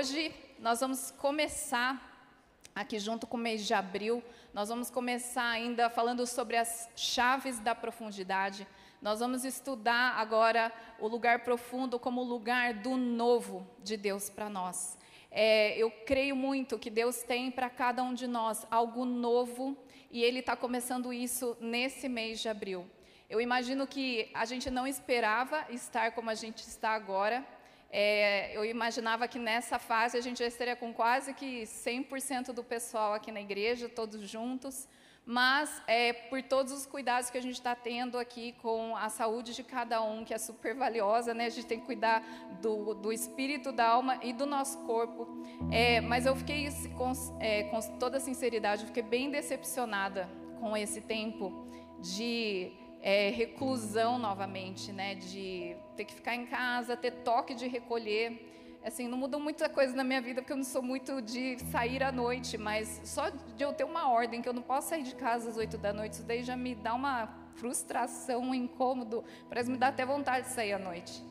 hoje 0.00 0.34
nós 0.58 0.80
vamos 0.80 1.10
começar 1.10 2.32
aqui 2.74 2.98
junto 2.98 3.26
com 3.26 3.36
o 3.36 3.40
mês 3.40 3.66
de 3.66 3.74
abril, 3.74 4.24
nós 4.54 4.70
vamos 4.70 4.88
começar 4.88 5.46
ainda 5.50 5.90
falando 5.90 6.26
sobre 6.26 6.56
as 6.56 6.88
chaves 6.96 7.58
da 7.58 7.74
profundidade. 7.74 8.66
Nós 9.02 9.20
vamos 9.20 9.44
estudar 9.44 10.14
agora 10.16 10.72
o 10.98 11.06
lugar 11.06 11.40
profundo 11.40 11.98
como 11.98 12.22
lugar 12.22 12.72
do 12.72 12.96
novo 12.96 13.66
de 13.84 13.98
Deus 13.98 14.30
para 14.30 14.48
nós. 14.48 14.96
É, 15.30 15.76
eu 15.76 15.90
creio 16.06 16.34
muito 16.34 16.78
que 16.78 16.88
Deus 16.88 17.22
tem 17.22 17.50
para 17.50 17.68
cada 17.68 18.02
um 18.02 18.14
de 18.14 18.26
nós 18.26 18.66
algo 18.70 19.04
novo 19.04 19.76
e 20.10 20.22
Ele 20.22 20.38
está 20.38 20.56
começando 20.56 21.12
isso 21.12 21.58
nesse 21.60 22.08
mês 22.08 22.40
de 22.40 22.48
abril. 22.48 22.88
Eu 23.28 23.38
imagino 23.38 23.86
que 23.86 24.30
a 24.32 24.46
gente 24.46 24.70
não 24.70 24.86
esperava 24.86 25.66
estar 25.68 26.12
como 26.12 26.30
a 26.30 26.34
gente 26.34 26.60
está 26.60 26.92
agora. 26.92 27.44
É, 27.92 28.56
eu 28.56 28.64
imaginava 28.64 29.26
que 29.26 29.38
nessa 29.38 29.78
fase 29.78 30.16
a 30.16 30.20
gente 30.20 30.38
já 30.38 30.46
estaria 30.46 30.76
com 30.76 30.92
quase 30.92 31.34
que 31.34 31.62
100% 31.64 32.52
do 32.52 32.62
pessoal 32.62 33.14
aqui 33.14 33.32
na 33.32 33.40
igreja, 33.40 33.88
todos 33.88 34.20
juntos, 34.28 34.88
mas 35.26 35.82
é, 35.86 36.12
por 36.12 36.42
todos 36.42 36.72
os 36.72 36.86
cuidados 36.86 37.30
que 37.30 37.38
a 37.38 37.42
gente 37.42 37.54
está 37.54 37.74
tendo 37.74 38.18
aqui 38.18 38.52
com 38.62 38.96
a 38.96 39.08
saúde 39.08 39.54
de 39.54 39.62
cada 39.62 40.02
um, 40.02 40.24
que 40.24 40.32
é 40.32 40.38
super 40.38 40.74
valiosa, 40.74 41.34
né? 41.34 41.46
A 41.46 41.50
gente 41.50 41.66
tem 41.66 41.80
que 41.80 41.86
cuidar 41.86 42.22
do, 42.62 42.94
do 42.94 43.12
espírito, 43.12 43.70
da 43.70 43.88
alma 43.88 44.18
e 44.22 44.32
do 44.32 44.46
nosso 44.46 44.78
corpo. 44.86 45.28
É, 45.70 46.00
mas 46.00 46.26
eu 46.26 46.34
fiquei, 46.34 46.68
com, 46.96 47.12
é, 47.38 47.64
com 47.64 47.80
toda 47.98 48.18
sinceridade, 48.18 48.86
fiquei 48.86 49.02
bem 49.02 49.30
decepcionada 49.30 50.28
com 50.58 50.76
esse 50.76 51.00
tempo 51.00 51.66
de 52.00 52.72
é, 53.02 53.30
reclusão 53.30 54.18
novamente, 54.18 54.92
né? 54.92 55.14
De 55.14 55.76
ter 55.96 56.04
que 56.04 56.14
ficar 56.14 56.34
em 56.34 56.46
casa, 56.46 56.96
ter 56.96 57.10
toque 57.22 57.54
de 57.54 57.66
recolher. 57.66 58.46
Assim, 58.82 59.06
não 59.08 59.18
mudou 59.18 59.38
muita 59.38 59.68
coisa 59.68 59.94
na 59.94 60.02
minha 60.02 60.22
vida, 60.22 60.40
porque 60.40 60.52
eu 60.52 60.56
não 60.56 60.64
sou 60.64 60.82
muito 60.82 61.20
de 61.20 61.58
sair 61.70 62.02
à 62.02 62.10
noite, 62.10 62.56
mas 62.56 63.00
só 63.04 63.28
de 63.28 63.62
eu 63.62 63.74
ter 63.74 63.84
uma 63.84 64.08
ordem, 64.08 64.40
que 64.40 64.48
eu 64.48 64.54
não 64.54 64.62
posso 64.62 64.88
sair 64.88 65.02
de 65.02 65.14
casa 65.14 65.50
às 65.50 65.56
oito 65.58 65.76
da 65.76 65.92
noite, 65.92 66.14
isso 66.14 66.22
daí 66.22 66.42
já 66.42 66.56
me 66.56 66.74
dá 66.74 66.94
uma 66.94 67.28
frustração, 67.56 68.40
um 68.40 68.54
incômodo, 68.54 69.22
parece 69.50 69.70
me 69.70 69.76
dar 69.76 69.88
até 69.88 70.06
vontade 70.06 70.46
de 70.46 70.52
sair 70.52 70.72
à 70.72 70.78
noite. 70.78 71.22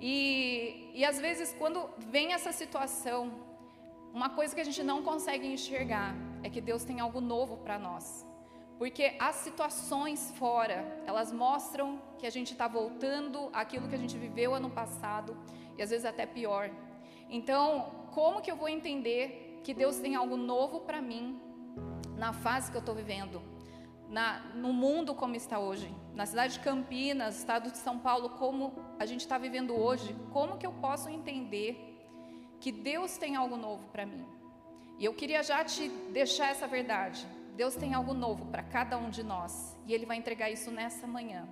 E, 0.00 0.90
e 0.94 1.04
às 1.04 1.18
vezes, 1.18 1.54
quando 1.58 1.86
vem 1.98 2.32
essa 2.32 2.50
situação, 2.50 3.30
uma 4.12 4.30
coisa 4.30 4.54
que 4.54 4.60
a 4.62 4.64
gente 4.64 4.82
não 4.82 5.02
consegue 5.02 5.46
enxergar 5.46 6.14
é 6.42 6.48
que 6.48 6.60
Deus 6.62 6.82
tem 6.82 7.00
algo 7.00 7.20
novo 7.20 7.58
para 7.58 7.78
nós. 7.78 8.24
Porque 8.78 9.16
as 9.18 9.36
situações 9.36 10.32
fora, 10.38 11.00
elas 11.06 11.32
mostram 11.32 12.00
que 12.18 12.26
a 12.26 12.30
gente 12.30 12.52
está 12.52 12.68
voltando 12.68 13.48
àquilo 13.52 13.88
que 13.88 13.94
a 13.94 13.98
gente 13.98 14.16
viveu 14.18 14.54
ano 14.54 14.70
passado 14.70 15.36
e 15.78 15.82
às 15.82 15.90
vezes 15.90 16.04
até 16.04 16.26
pior. 16.26 16.70
Então, 17.28 18.06
como 18.12 18.40
que 18.40 18.50
eu 18.50 18.56
vou 18.56 18.68
entender 18.68 19.60
que 19.64 19.72
Deus 19.72 19.98
tem 19.98 20.14
algo 20.14 20.36
novo 20.36 20.80
para 20.80 21.00
mim 21.00 21.40
na 22.16 22.32
fase 22.32 22.70
que 22.70 22.76
eu 22.76 22.80
estou 22.80 22.94
vivendo? 22.94 23.42
Na, 24.08 24.40
no 24.54 24.72
mundo 24.72 25.14
como 25.14 25.34
está 25.34 25.58
hoje, 25.58 25.92
na 26.14 26.26
cidade 26.26 26.54
de 26.54 26.60
Campinas, 26.60 27.38
estado 27.38 27.72
de 27.72 27.78
São 27.78 27.98
Paulo, 27.98 28.30
como 28.30 28.72
a 29.00 29.04
gente 29.04 29.22
está 29.22 29.36
vivendo 29.36 29.74
hoje, 29.74 30.14
como 30.32 30.56
que 30.56 30.66
eu 30.66 30.72
posso 30.74 31.08
entender 31.08 31.98
que 32.60 32.70
Deus 32.70 33.18
tem 33.18 33.34
algo 33.34 33.56
novo 33.56 33.88
para 33.88 34.06
mim? 34.06 34.24
E 34.98 35.04
eu 35.04 35.12
queria 35.12 35.42
já 35.42 35.64
te 35.64 35.88
deixar 36.12 36.50
essa 36.50 36.68
verdade. 36.68 37.26
Deus 37.56 37.74
tem 37.74 37.94
algo 37.94 38.12
novo 38.12 38.44
para 38.46 38.62
cada 38.62 38.98
um 38.98 39.08
de 39.08 39.22
nós 39.22 39.74
e 39.86 39.94
Ele 39.94 40.04
vai 40.04 40.18
entregar 40.18 40.50
isso 40.50 40.70
nessa 40.70 41.06
manhã. 41.06 41.48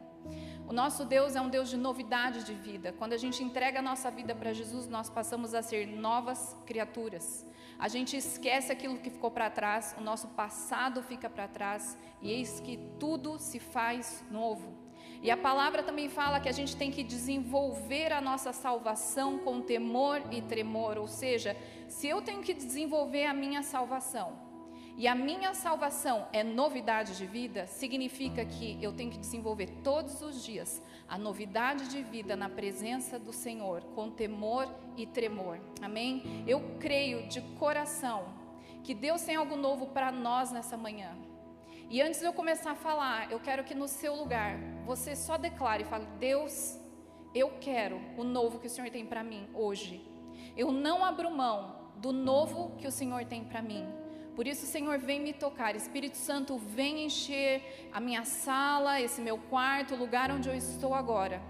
O 0.68 0.72
nosso 0.72 1.04
Deus 1.04 1.34
é 1.34 1.40
um 1.40 1.48
Deus 1.48 1.70
de 1.70 1.78
novidade 1.78 2.44
de 2.44 2.52
vida. 2.52 2.92
Quando 2.92 3.14
a 3.14 3.16
gente 3.16 3.42
entrega 3.42 3.78
a 3.78 3.82
nossa 3.82 4.10
vida 4.10 4.34
para 4.34 4.52
Jesus, 4.52 4.86
nós 4.86 5.08
passamos 5.08 5.54
a 5.54 5.62
ser 5.62 5.86
novas 5.86 6.56
criaturas. 6.66 7.46
A 7.78 7.88
gente 7.88 8.16
esquece 8.16 8.70
aquilo 8.70 8.98
que 8.98 9.10
ficou 9.10 9.30
para 9.30 9.48
trás, 9.48 9.94
o 9.98 10.02
nosso 10.02 10.28
passado 10.28 11.02
fica 11.02 11.28
para 11.28 11.48
trás 11.48 11.98
e 12.20 12.30
eis 12.30 12.60
que 12.60 12.76
tudo 12.98 13.38
se 13.38 13.58
faz 13.58 14.22
novo. 14.30 14.84
E 15.22 15.30
a 15.30 15.38
palavra 15.38 15.82
também 15.82 16.10
fala 16.10 16.38
que 16.38 16.50
a 16.50 16.52
gente 16.52 16.76
tem 16.76 16.90
que 16.90 17.02
desenvolver 17.02 18.12
a 18.12 18.20
nossa 18.20 18.52
salvação 18.52 19.38
com 19.38 19.62
temor 19.62 20.22
e 20.30 20.42
tremor, 20.42 20.98
ou 20.98 21.08
seja, 21.08 21.56
se 21.88 22.06
eu 22.06 22.20
tenho 22.20 22.42
que 22.42 22.52
desenvolver 22.52 23.24
a 23.24 23.32
minha 23.32 23.62
salvação, 23.62 24.43
e 24.96 25.08
a 25.08 25.14
minha 25.14 25.52
salvação 25.54 26.28
é 26.32 26.44
novidade 26.44 27.16
de 27.16 27.26
vida, 27.26 27.66
significa 27.66 28.44
que 28.44 28.78
eu 28.80 28.92
tenho 28.92 29.10
que 29.10 29.18
desenvolver 29.18 29.66
todos 29.82 30.22
os 30.22 30.44
dias 30.44 30.80
a 31.08 31.18
novidade 31.18 31.88
de 31.88 32.00
vida 32.02 32.36
na 32.36 32.48
presença 32.48 33.18
do 33.18 33.32
Senhor, 33.32 33.82
com 33.94 34.10
temor 34.10 34.72
e 34.96 35.04
tremor. 35.04 35.58
Amém? 35.82 36.44
Eu 36.46 36.76
creio 36.78 37.26
de 37.26 37.40
coração 37.58 38.24
que 38.84 38.94
Deus 38.94 39.22
tem 39.22 39.34
algo 39.34 39.56
novo 39.56 39.88
para 39.88 40.12
nós 40.12 40.52
nessa 40.52 40.76
manhã. 40.76 41.16
E 41.90 42.00
antes 42.00 42.20
de 42.20 42.26
eu 42.26 42.32
começar 42.32 42.72
a 42.72 42.76
falar, 42.76 43.32
eu 43.32 43.40
quero 43.40 43.64
que 43.64 43.74
no 43.74 43.88
seu 43.88 44.14
lugar 44.14 44.58
você 44.86 45.16
só 45.16 45.36
declare 45.36 45.82
e 45.82 45.86
fale: 45.86 46.06
Deus, 46.20 46.78
eu 47.34 47.50
quero 47.60 48.00
o 48.16 48.22
novo 48.22 48.60
que 48.60 48.68
o 48.68 48.70
Senhor 48.70 48.90
tem 48.90 49.04
para 49.04 49.24
mim 49.24 49.48
hoje. 49.54 50.06
Eu 50.56 50.70
não 50.70 51.04
abro 51.04 51.30
mão 51.30 51.90
do 51.96 52.12
novo 52.12 52.76
que 52.78 52.86
o 52.86 52.92
Senhor 52.92 53.24
tem 53.24 53.44
para 53.44 53.60
mim. 53.60 54.03
Por 54.34 54.46
isso, 54.46 54.66
Senhor, 54.66 54.98
vem 54.98 55.20
me 55.20 55.32
tocar. 55.32 55.76
Espírito 55.76 56.16
Santo, 56.16 56.58
vem 56.58 57.04
encher 57.04 57.88
a 57.92 58.00
minha 58.00 58.24
sala, 58.24 59.00
esse 59.00 59.20
meu 59.20 59.38
quarto, 59.38 59.94
o 59.94 59.98
lugar 59.98 60.30
onde 60.30 60.48
eu 60.48 60.54
estou 60.54 60.92
agora. 60.92 61.40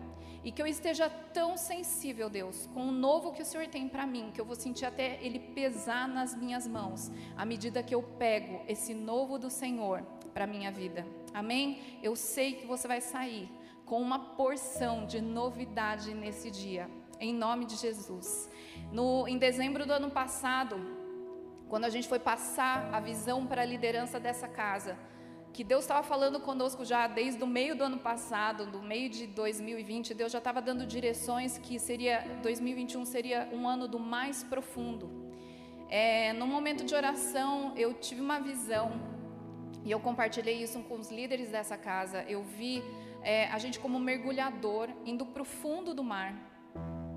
E 0.45 0.53
que 0.53 0.61
eu 0.61 0.67
esteja 0.67 1.09
tão 1.09 1.57
sensível, 1.57 2.29
Deus, 2.29 2.69
com 2.75 2.89
o 2.89 2.93
novo 2.93 3.33
que 3.33 3.41
o 3.41 3.45
Senhor 3.45 3.67
tem 3.69 3.89
para 3.89 4.07
mim, 4.07 4.31
que 4.35 4.39
eu 4.39 4.45
vou 4.45 4.55
sentir 4.55 4.85
até 4.85 5.19
ele 5.23 5.39
pesar 5.39 6.07
nas 6.07 6.37
minhas 6.37 6.67
mãos, 6.67 7.11
à 7.35 7.47
medida 7.47 7.83
que 7.83 7.95
eu 7.95 8.03
pego 8.03 8.63
esse 8.69 8.93
novo 8.93 9.39
do 9.39 9.49
Senhor 9.49 10.03
para 10.35 10.47
minha 10.47 10.71
vida. 10.71 11.07
Amém? 11.33 11.99
Eu 12.03 12.15
sei 12.15 12.53
que 12.53 12.67
você 12.67 12.87
vai 12.87 13.01
sair 13.01 13.49
com 13.87 14.01
uma 14.03 14.19
porção 14.19 15.07
de 15.07 15.23
novidade 15.23 16.13
nesse 16.13 16.51
dia, 16.51 16.91
em 17.19 17.33
nome 17.33 17.65
de 17.65 17.77
Jesus. 17.77 18.51
No, 18.93 19.27
em 19.27 19.39
dezembro 19.39 19.87
do 19.87 19.95
ano 19.95 20.11
passado, 20.11 21.04
quando 21.69 21.85
a 21.85 21.91
gente 21.91 22.09
foi 22.09 22.19
passar 22.19 22.89
a 22.93 23.01
visão 23.01 23.47
para 23.47 23.63
a 23.63 23.65
liderança 23.65 24.21
dessa 24.21 24.47
casa, 24.47 24.97
que 25.53 25.63
Deus 25.63 25.85
estava 25.85 26.03
falando 26.03 26.41
conosco 26.41 26.85
já 26.85 27.07
desde 27.07 27.43
o 27.45 27.47
meio 27.47 27.77
do 27.77 27.85
ano 27.85 27.99
passado, 27.99 28.67
do 28.67 28.83
meio 28.83 29.09
de 29.09 29.27
2020, 29.29 30.13
Deus 30.13 30.33
já 30.33 30.39
estava 30.39 30.61
dando 30.61 30.85
direções 30.85 31.59
que 31.59 31.79
seria 31.79 32.25
2021 32.43 33.05
seria 33.05 33.49
um 33.53 33.69
ano 33.69 33.87
do 33.87 34.01
mais 34.01 34.43
profundo. 34.43 35.09
É, 35.89 36.33
no 36.33 36.47
momento 36.47 36.85
de 36.85 36.93
oração, 36.93 37.73
eu 37.77 37.95
tive 37.95 38.21
uma 38.21 38.41
visão 38.41 39.01
e 39.85 39.91
eu 39.93 40.01
compartilhei 40.01 40.61
isso 40.61 40.81
com 40.81 40.97
os 40.99 41.11
líderes 41.11 41.51
dessa 41.51 41.77
casa. 41.77 42.25
Eu 42.27 42.43
vi 42.43 42.83
é, 43.23 43.47
a 43.49 43.59
gente 43.59 43.79
como 43.79 44.01
mergulhador 44.01 44.89
indo 45.05 45.25
para 45.25 45.43
o 45.43 45.45
fundo 45.45 45.95
do 45.95 46.03
mar. 46.03 46.35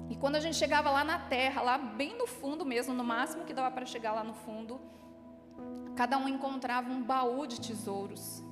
E 0.09 0.15
quando 0.15 0.35
a 0.35 0.39
gente 0.39 0.55
chegava 0.55 0.89
lá 0.89 1.03
na 1.03 1.19
terra, 1.19 1.61
lá 1.61 1.77
bem 1.77 2.17
no 2.17 2.27
fundo 2.27 2.65
mesmo, 2.65 2.93
no 2.93 3.03
máximo 3.03 3.43
que 3.43 3.53
dava 3.53 3.71
para 3.71 3.85
chegar 3.85 4.13
lá 4.13 4.23
no 4.23 4.33
fundo, 4.33 4.79
cada 5.95 6.17
um 6.17 6.27
encontrava 6.29 6.89
um 6.89 7.03
baú 7.03 7.45
de 7.45 7.59
tesouros. 7.59 8.43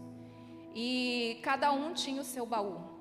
E 0.73 1.39
cada 1.41 1.71
um 1.71 1.93
tinha 1.93 2.21
o 2.21 2.25
seu 2.25 2.45
baú. 2.45 2.95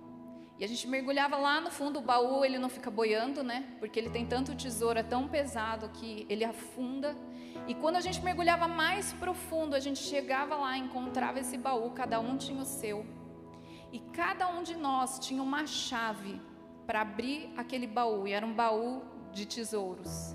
E 0.56 0.64
a 0.64 0.68
gente 0.68 0.86
mergulhava 0.86 1.36
lá 1.36 1.60
no 1.60 1.68
fundo, 1.68 1.98
o 1.98 2.02
baú 2.02 2.44
ele 2.44 2.58
não 2.58 2.68
fica 2.68 2.88
boiando, 2.88 3.42
né? 3.42 3.74
Porque 3.80 3.98
ele 3.98 4.10
tem 4.10 4.24
tanto 4.24 4.54
tesouro, 4.54 4.96
é 4.96 5.02
tão 5.02 5.26
pesado 5.26 5.88
que 5.88 6.24
ele 6.28 6.44
afunda. 6.44 7.16
E 7.66 7.74
quando 7.74 7.96
a 7.96 8.00
gente 8.00 8.22
mergulhava 8.22 8.68
mais 8.68 9.12
profundo, 9.14 9.74
a 9.74 9.80
gente 9.80 9.98
chegava 9.98 10.54
lá, 10.54 10.78
encontrava 10.78 11.40
esse 11.40 11.58
baú, 11.58 11.90
cada 11.90 12.20
um 12.20 12.36
tinha 12.36 12.62
o 12.62 12.64
seu. 12.64 13.04
E 13.90 13.98
cada 14.12 14.46
um 14.48 14.62
de 14.62 14.76
nós 14.76 15.18
tinha 15.18 15.42
uma 15.42 15.66
chave 15.66 16.40
para 16.86 17.00
abrir 17.00 17.50
aquele 17.56 17.86
baú, 17.86 18.26
e 18.26 18.32
era 18.32 18.46
um 18.46 18.54
baú 18.54 19.02
de 19.32 19.46
tesouros. 19.46 20.34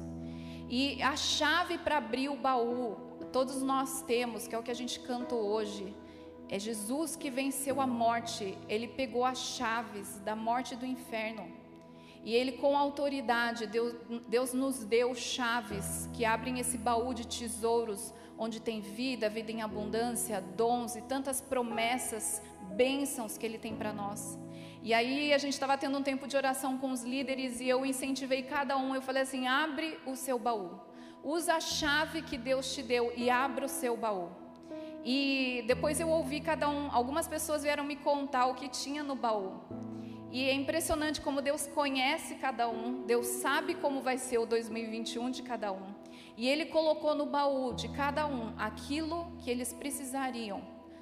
E 0.69 1.01
a 1.01 1.15
chave 1.15 1.77
para 1.77 1.97
abrir 1.97 2.29
o 2.29 2.35
baú, 2.35 2.97
todos 3.31 3.61
nós 3.61 4.01
temos, 4.03 4.47
que 4.47 4.55
é 4.55 4.59
o 4.59 4.63
que 4.63 4.71
a 4.71 4.75
gente 4.75 4.99
cantou 4.99 5.41
hoje, 5.45 5.95
é 6.47 6.57
Jesus 6.57 7.15
que 7.15 7.29
venceu 7.29 7.79
a 7.79 7.85
morte, 7.85 8.57
ele 8.67 8.87
pegou 8.87 9.23
as 9.23 9.37
chaves 9.37 10.19
da 10.19 10.35
morte 10.35 10.75
do 10.75 10.85
inferno. 10.85 11.47
E 12.23 12.33
ele, 12.33 12.53
com 12.53 12.77
autoridade, 12.77 13.67
Deus, 13.67 13.95
Deus 14.27 14.53
nos 14.53 14.83
deu 14.83 15.15
chaves 15.15 16.09
que 16.13 16.25
abrem 16.25 16.59
esse 16.59 16.77
baú 16.77 17.13
de 17.13 17.25
tesouros, 17.25 18.13
onde 18.37 18.59
tem 18.59 18.81
vida, 18.81 19.29
vida 19.29 19.51
em 19.51 19.61
abundância, 19.61 20.41
dons 20.41 20.95
e 20.95 21.01
tantas 21.01 21.39
promessas, 21.39 22.41
bênçãos 22.75 23.37
que 23.37 23.45
ele 23.45 23.57
tem 23.57 23.75
para 23.75 23.93
nós. 23.93 24.37
E 24.81 24.93
aí 24.93 25.33
a 25.33 25.37
gente 25.37 25.53
estava 25.53 25.77
tendo 25.77 25.97
um 25.97 26.03
tempo 26.03 26.25
de 26.25 26.37
oração 26.37 26.77
com 26.77 26.91
os 26.91 27.03
líderes 27.03 27.59
e 27.59 27.67
eu 27.67 27.85
incentivei 27.85 28.43
cada 28.43 28.77
um. 28.77 28.95
Eu 28.95 29.01
falei 29.01 29.23
assim: 29.23 29.45
abre 29.45 29.99
o 30.05 30.15
seu 30.15 30.39
baú, 30.39 30.79
usa 31.23 31.55
a 31.55 31.59
chave 31.59 32.21
que 32.21 32.37
Deus 32.37 32.73
te 32.73 32.81
deu 32.81 33.11
e 33.15 33.29
abra 33.29 33.65
o 33.65 33.69
seu 33.69 33.97
baú. 33.97 34.29
E 35.03 35.63
depois 35.67 35.99
eu 35.99 36.09
ouvi 36.09 36.39
cada 36.39 36.69
um, 36.69 36.89
algumas 36.91 37.27
pessoas 37.27 37.63
vieram 37.63 37.83
me 37.83 37.95
contar 37.95 38.47
o 38.47 38.55
que 38.55 38.69
tinha 38.69 39.03
no 39.03 39.15
baú. 39.15 39.59
E 40.31 40.47
é 40.47 40.53
impressionante 40.53 41.19
como 41.21 41.41
Deus 41.41 41.65
conhece 41.67 42.35
cada 42.35 42.69
um, 42.69 43.01
Deus 43.01 43.25
sabe 43.27 43.73
como 43.75 44.01
vai 44.01 44.17
ser 44.17 44.37
o 44.37 44.45
2021 44.45 45.31
de 45.31 45.41
cada 45.41 45.71
um. 45.71 45.93
E 46.37 46.47
Ele 46.47 46.65
colocou 46.65 47.15
no 47.15 47.25
baú 47.25 47.73
de 47.73 47.89
cada 47.89 48.27
um 48.27 48.53
aquilo 48.57 49.31
que 49.39 49.49
eles 49.49 49.73
precisariam, 49.73 50.61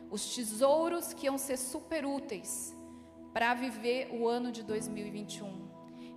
os 0.10 0.34
tesouros 0.34 1.14
que 1.14 1.26
iam 1.26 1.38
ser 1.38 1.58
super 1.58 2.06
úteis 2.06 2.77
para 3.34 3.54
viver 3.54 4.10
o 4.12 4.28
ano 4.28 4.52
de 4.52 4.64
2021. 4.64 5.68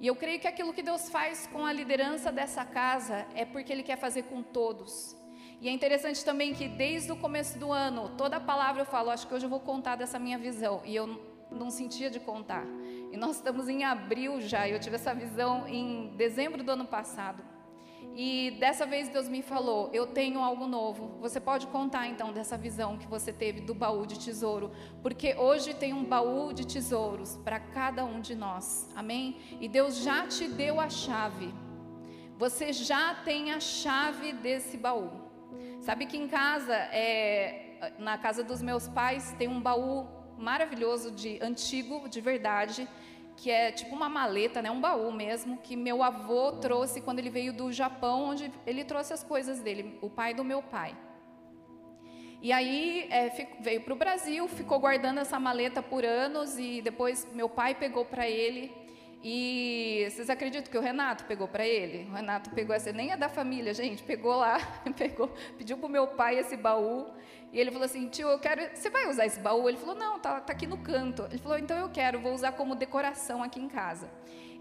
E 0.01 0.07
eu 0.07 0.17
creio 0.17 0.41
que 0.41 0.49
aquilo 0.49 0.73
que 0.73 0.83
Deus 0.83 1.11
faz 1.11 1.47
com 1.47 1.65
a 1.67 1.73
liderança 1.73 2.33
dessa 2.33 2.65
casa 2.65 3.27
é 3.35 3.45
porque 3.45 3.73
Ele 3.73 3.83
quer 3.83 3.99
fazer 3.99 4.23
com 4.23 4.43
todos. 4.43 5.17
E 5.61 5.69
é 5.69 5.71
interessante 5.71 6.25
também 6.25 6.55
que 6.55 6.69
desde 6.69 7.13
o 7.13 7.17
começo 7.17 7.59
do 7.59 7.71
ano, 7.71 8.09
toda 8.17 8.41
palavra 8.41 8.83
eu 8.83 8.87
falo, 8.87 9.11
acho 9.11 9.27
que 9.27 9.35
hoje 9.35 9.45
eu 9.45 9.51
vou 9.51 9.61
contar 9.61 9.97
dessa 9.97 10.19
minha 10.19 10.39
visão. 10.39 10.81
E 10.87 10.97
eu 10.97 11.07
não 11.51 11.71
sentia 11.71 12.09
de 12.09 12.19
contar. 12.19 12.65
E 13.13 13.17
nós 13.17 13.37
estamos 13.37 13.69
em 13.69 13.85
abril 13.85 14.41
já, 14.41 14.67
e 14.67 14.73
eu 14.73 14.81
tive 14.81 14.97
essa 14.97 15.15
visão 15.15 15.69
em 15.69 16.15
dezembro 16.17 16.63
do 16.63 16.71
ano 16.73 16.87
passado. 16.87 17.43
E 18.15 18.53
dessa 18.59 18.85
vez 18.85 19.09
Deus 19.09 19.29
me 19.29 19.43
falou: 19.43 19.89
Eu 19.93 20.07
tenho 20.07 20.41
algo 20.41 20.67
novo. 20.67 21.17
Você 21.21 21.41
pode 21.41 21.67
contar 21.69 22.07
então 22.09 22.33
dessa 22.33 22.57
visão 22.57 22.99
que 22.99 23.07
você 23.07 23.33
teve 23.33 23.61
do 23.61 23.75
baú 23.75 24.07
de 24.07 24.19
tesouro, 24.19 24.71
porque 25.03 25.35
hoje 25.37 25.75
tem 25.75 25.93
um 25.95 26.05
baú 26.05 26.53
de 26.53 26.67
tesouros 26.67 27.37
para 27.39 27.61
cada 27.61 28.05
um 28.05 28.21
de 28.21 28.35
nós. 28.35 28.91
Amém? 28.95 29.37
E 29.61 29.69
Deus 29.69 30.03
já 30.03 30.27
te 30.27 30.49
deu 30.49 30.81
a 30.81 30.89
chave. 30.89 31.53
Você 32.37 32.73
já 32.73 33.15
tem 33.15 33.53
a 33.53 33.61
chave 33.61 34.33
desse 34.33 34.77
baú. 34.77 35.11
Sabe 35.81 36.07
que 36.07 36.17
em 36.17 36.29
casa, 36.29 36.75
é, 36.75 37.95
na 37.99 38.19
casa 38.19 38.43
dos 38.43 38.61
meus 38.61 38.89
pais, 38.89 39.35
tem 39.39 39.49
um 39.49 39.61
baú 39.61 40.07
maravilhoso 40.37 41.11
de 41.11 41.39
antigo, 41.43 42.09
de 42.09 42.21
verdade, 42.21 42.89
que 43.41 43.51
é 43.51 43.73
tipo 43.73 43.97
uma 43.97 44.09
maleta, 44.09 44.61
né, 44.61 44.71
um 44.71 44.83
baú 44.83 45.11
mesmo, 45.11 45.57
que 45.57 45.75
meu 45.75 46.03
avô 46.03 46.53
trouxe 46.53 47.01
quando 47.01 47.21
ele 47.21 47.31
veio 47.31 47.55
do 47.55 47.73
Japão, 47.73 48.25
onde 48.25 48.53
ele 48.67 48.85
trouxe 48.85 49.15
as 49.15 49.25
coisas 49.25 49.61
dele, 49.61 49.99
o 50.03 50.11
pai 50.11 50.35
do 50.35 50.45
meu 50.45 50.63
pai. 50.63 50.95
E 52.43 52.53
aí 52.53 53.07
é, 53.11 53.31
veio 53.61 53.81
para 53.81 53.95
o 53.95 53.97
Brasil, 53.97 54.47
ficou 54.47 54.79
guardando 54.79 55.21
essa 55.21 55.41
maleta 55.41 55.83
por 55.83 56.05
anos 56.05 56.59
e 56.59 56.83
depois 56.83 57.27
meu 57.33 57.49
pai 57.49 57.75
pegou 57.75 58.05
para 58.05 58.29
ele. 58.29 58.73
E 59.23 60.07
vocês 60.11 60.31
acreditam 60.31 60.71
que 60.71 60.79
o 60.79 60.81
Renato 60.81 61.25
pegou 61.25 61.47
para 61.47 61.67
ele? 61.67 62.09
O 62.11 62.15
Renato 62.15 62.49
pegou 62.51 62.75
essa, 62.75 62.91
nem 62.91 63.13
é 63.13 63.17
da 63.17 63.29
família, 63.29 63.75
gente, 63.75 64.03
pegou 64.03 64.35
lá, 64.37 64.59
pegou, 64.97 65.29
pediu 65.59 65.77
para 65.77 65.87
o 65.87 65.91
meu 65.91 66.07
pai 66.07 66.39
esse 66.39 66.57
baú. 66.57 67.07
E 67.53 67.61
ele 67.61 67.71
falou 67.71 67.85
assim, 67.85 68.09
tio, 68.09 68.29
eu 68.29 68.39
quero. 68.39 68.75
Você 68.75 68.89
vai 68.89 69.11
usar 69.11 69.27
esse 69.27 69.39
baú? 69.39 69.69
Ele 69.69 69.77
falou, 69.77 69.95
não, 69.95 70.19
tá, 70.19 70.41
tá 70.41 70.53
aqui 70.53 70.67
no 70.67 70.79
canto. 70.79 71.27
Ele 71.31 71.39
falou, 71.39 71.59
então 71.59 71.77
eu 71.77 71.91
quero, 71.91 72.21
vou 72.21 72.33
usar 72.33 72.53
como 72.53 72.75
decoração 72.75 73.43
aqui 73.43 73.61
em 73.61 73.69
casa. 73.69 74.09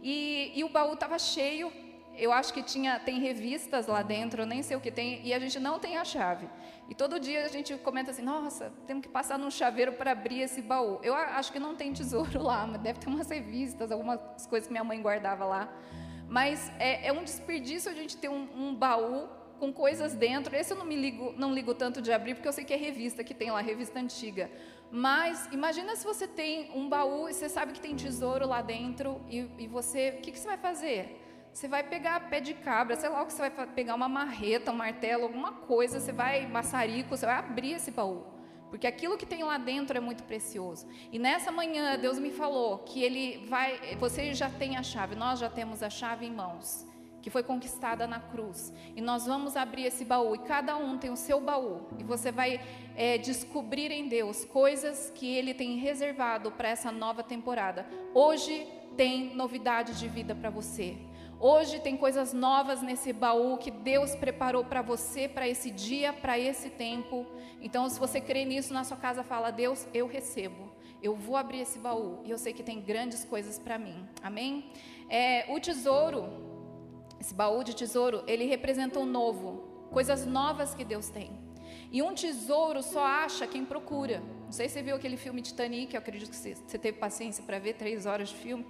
E, 0.03 0.51
e 0.55 0.63
o 0.63 0.69
baú 0.69 0.93
estava 0.93 1.17
cheio. 1.17 1.71
Eu 2.19 2.31
acho 2.33 2.53
que 2.53 2.61
tinha, 2.61 2.99
tem 2.99 3.19
revistas 3.19 3.87
lá 3.87 4.01
dentro, 4.01 4.41
eu 4.41 4.45
nem 4.45 4.61
sei 4.61 4.75
o 4.75 4.81
que 4.81 4.91
tem, 4.91 5.25
e 5.25 5.33
a 5.33 5.39
gente 5.39 5.59
não 5.59 5.79
tem 5.79 5.97
a 5.97 6.03
chave. 6.03 6.47
E 6.89 6.93
todo 6.93 7.19
dia 7.19 7.45
a 7.45 7.47
gente 7.47 7.75
comenta 7.77 8.11
assim, 8.11 8.21
nossa, 8.21 8.73
temos 8.85 9.03
que 9.03 9.09
passar 9.09 9.39
num 9.39 9.49
chaveiro 9.49 9.93
para 9.93 10.11
abrir 10.11 10.41
esse 10.41 10.61
baú. 10.61 10.99
Eu 11.01 11.15
acho 11.15 11.51
que 11.51 11.59
não 11.59 11.75
tem 11.75 11.93
tesouro 11.93 12.41
lá, 12.43 12.67
mas 12.67 12.81
deve 12.81 12.99
ter 12.99 13.07
umas 13.07 13.29
revistas, 13.29 13.91
algumas 13.91 14.19
coisas 14.47 14.67
que 14.67 14.73
minha 14.73 14.83
mãe 14.83 15.01
guardava 15.01 15.45
lá. 15.45 15.73
Mas 16.27 16.71
é, 16.77 17.07
é 17.07 17.11
um 17.13 17.23
desperdício 17.23 17.89
a 17.89 17.93
gente 17.95 18.17
ter 18.17 18.29
um, 18.29 18.47
um 18.55 18.75
baú 18.75 19.27
com 19.59 19.73
coisas 19.73 20.13
dentro. 20.13 20.55
Esse 20.55 20.73
eu 20.73 20.77
não 20.77 20.85
me 20.85 20.95
ligo, 20.95 21.33
não 21.37 21.53
ligo 21.53 21.73
tanto 21.73 22.01
de 22.01 22.11
abrir, 22.11 22.35
porque 22.35 22.47
eu 22.47 22.53
sei 22.53 22.63
que 22.63 22.73
é 22.73 22.77
revista 22.77 23.23
que 23.23 23.33
tem 23.33 23.51
lá, 23.51 23.61
revista 23.61 23.99
antiga. 23.99 24.49
Mas 24.91 25.47
imagina 25.51 25.95
se 25.95 26.03
você 26.03 26.27
tem 26.27 26.71
um 26.73 26.89
baú 26.89 27.29
e 27.29 27.33
você 27.33 27.47
sabe 27.47 27.73
que 27.73 27.79
tem 27.79 27.95
tesouro 27.95 28.47
lá 28.47 28.61
dentro 28.61 29.21
e, 29.29 29.47
e 29.59 29.67
você, 29.67 30.15
o 30.17 30.21
que, 30.21 30.31
que 30.31 30.39
você 30.39 30.47
vai 30.47 30.57
fazer? 30.57 31.18
Você 31.53 31.67
vai 31.67 31.83
pegar 31.83 32.29
pé 32.29 32.39
de 32.39 32.53
cabra, 32.53 32.95
sei 32.95 33.09
lá 33.09 33.23
o 33.23 33.25
que 33.25 33.33
você 33.33 33.49
vai 33.49 33.67
pegar 33.67 33.95
uma 33.95 34.07
marreta, 34.07 34.71
um 34.71 34.75
martelo, 34.75 35.23
alguma 35.23 35.51
coisa, 35.51 35.99
você 35.99 36.11
vai 36.11 36.47
maçarico, 36.47 37.15
você 37.15 37.25
vai 37.25 37.35
abrir 37.35 37.73
esse 37.73 37.91
baú. 37.91 38.23
Porque 38.69 38.85
aquilo 38.85 39.17
que 39.17 39.25
tem 39.25 39.43
lá 39.43 39.57
dentro 39.57 39.97
é 39.97 39.99
muito 39.99 40.23
precioso. 40.23 40.87
E 41.11 41.17
nessa 41.17 41.51
manhã 41.51 41.97
Deus 41.97 42.19
me 42.19 42.29
falou 42.29 42.79
que 42.79 43.03
ele 43.03 43.45
vai, 43.47 43.95
você 43.97 44.33
já 44.33 44.49
tem 44.49 44.77
a 44.77 44.83
chave, 44.83 45.15
nós 45.15 45.39
já 45.39 45.49
temos 45.49 45.81
a 45.81 45.89
chave 45.89 46.25
em 46.25 46.31
mãos 46.31 46.87
que 47.21 47.29
foi 47.29 47.43
conquistada 47.43 48.07
na 48.07 48.19
cruz. 48.19 48.73
E 48.95 49.01
nós 49.01 49.25
vamos 49.25 49.55
abrir 49.55 49.85
esse 49.85 50.05
baú, 50.05 50.35
e 50.35 50.39
cada 50.39 50.77
um 50.77 50.97
tem 50.97 51.09
o 51.09 51.15
seu 51.15 51.39
baú, 51.39 51.87
e 51.97 52.03
você 52.03 52.31
vai 52.31 52.61
é, 52.95 53.17
descobrir 53.17 53.91
em 53.91 54.07
Deus 54.07 54.45
coisas 54.45 55.11
que 55.13 55.27
Ele 55.27 55.53
tem 55.53 55.77
reservado 55.77 56.51
para 56.51 56.69
essa 56.69 56.91
nova 56.91 57.23
temporada. 57.23 57.85
Hoje 58.13 58.67
tem 58.95 59.35
novidade 59.35 59.97
de 59.99 60.07
vida 60.07 60.35
para 60.35 60.49
você. 60.49 60.97
Hoje 61.39 61.79
tem 61.79 61.95
coisas 61.95 62.33
novas 62.33 62.81
nesse 62.81 63.13
baú 63.13 63.57
que 63.57 63.71
Deus 63.71 64.13
preparou 64.15 64.65
para 64.65 64.81
você, 64.81 65.27
para 65.27 65.47
esse 65.47 65.71
dia, 65.71 66.11
para 66.11 66.37
esse 66.37 66.69
tempo. 66.69 67.25
Então, 67.61 67.89
se 67.89 67.99
você 67.99 68.19
crê 68.19 68.43
nisso 68.43 68.73
na 68.73 68.83
sua 68.83 68.97
casa, 68.97 69.23
fala: 69.23 69.49
Deus, 69.49 69.87
eu 69.93 70.05
recebo. 70.05 70.69
Eu 71.01 71.15
vou 71.15 71.37
abrir 71.37 71.61
esse 71.61 71.79
baú 71.79 72.21
e 72.25 72.29
eu 72.29 72.37
sei 72.37 72.51
que 72.51 72.61
tem 72.61 72.81
grandes 72.81 73.23
coisas 73.23 73.57
para 73.57 73.77
mim. 73.77 74.05
Amém? 74.21 74.69
É, 75.09 75.45
o 75.49 75.59
tesouro 75.59 76.49
esse 77.19 77.33
baú 77.33 77.63
de 77.63 77.75
tesouro, 77.75 78.23
ele 78.25 78.45
representa 78.45 78.97
o 78.99 79.05
novo, 79.05 79.87
coisas 79.91 80.25
novas 80.25 80.73
que 80.73 80.85
Deus 80.85 81.09
tem. 81.09 81.31
E 81.91 82.01
um 82.01 82.13
tesouro 82.13 82.81
só 82.81 83.03
acha 83.03 83.45
quem 83.45 83.65
procura. 83.65 84.23
Não 84.45 84.51
sei 84.51 84.67
se 84.67 84.75
você 84.75 84.81
viu 84.81 84.95
aquele 84.95 85.17
filme 85.17 85.41
Titanic, 85.41 85.93
eu 85.93 85.99
acredito 85.99 86.29
que 86.29 86.35
você, 86.35 86.55
teve 86.77 86.97
paciência 86.97 87.43
para 87.43 87.59
ver 87.59 87.73
três 87.73 88.05
horas 88.05 88.29
de 88.29 88.35
filme. 88.35 88.65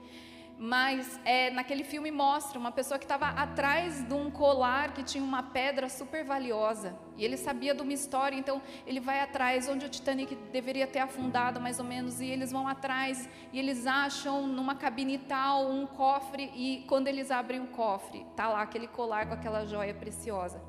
Mas 0.61 1.17
é, 1.23 1.49
naquele 1.51 1.85
filme 1.85 2.11
mostra 2.11 2.59
uma 2.59 2.69
pessoa 2.69 2.99
que 2.99 3.05
estava 3.05 3.27
atrás 3.27 4.03
de 4.03 4.13
um 4.13 4.29
colar 4.29 4.93
que 4.93 5.01
tinha 5.03 5.23
uma 5.23 5.41
pedra 5.41 5.87
super 5.87 6.25
valiosa. 6.25 6.93
E 7.15 7.23
ele 7.23 7.37
sabia 7.37 7.73
de 7.73 7.81
uma 7.81 7.93
história, 7.93 8.35
então 8.35 8.61
ele 8.85 8.99
vai 8.99 9.21
atrás 9.21 9.69
onde 9.69 9.85
o 9.85 9.89
Titanic 9.89 10.35
deveria 10.51 10.85
ter 10.85 10.99
afundado, 10.99 11.61
mais 11.61 11.79
ou 11.79 11.85
menos. 11.85 12.19
E 12.19 12.25
eles 12.25 12.51
vão 12.51 12.67
atrás 12.67 13.29
e 13.53 13.57
eles 13.57 13.87
acham 13.87 14.47
numa 14.47 14.75
cabine 14.75 15.17
tal 15.17 15.71
um 15.71 15.87
cofre. 15.87 16.51
E 16.53 16.83
quando 16.89 17.07
eles 17.07 17.31
abrem 17.31 17.61
o 17.61 17.67
cofre, 17.67 18.25
tá 18.35 18.49
lá 18.49 18.61
aquele 18.61 18.87
colar 18.87 19.27
com 19.27 19.35
aquela 19.35 19.65
joia 19.65 19.93
preciosa. 19.93 20.61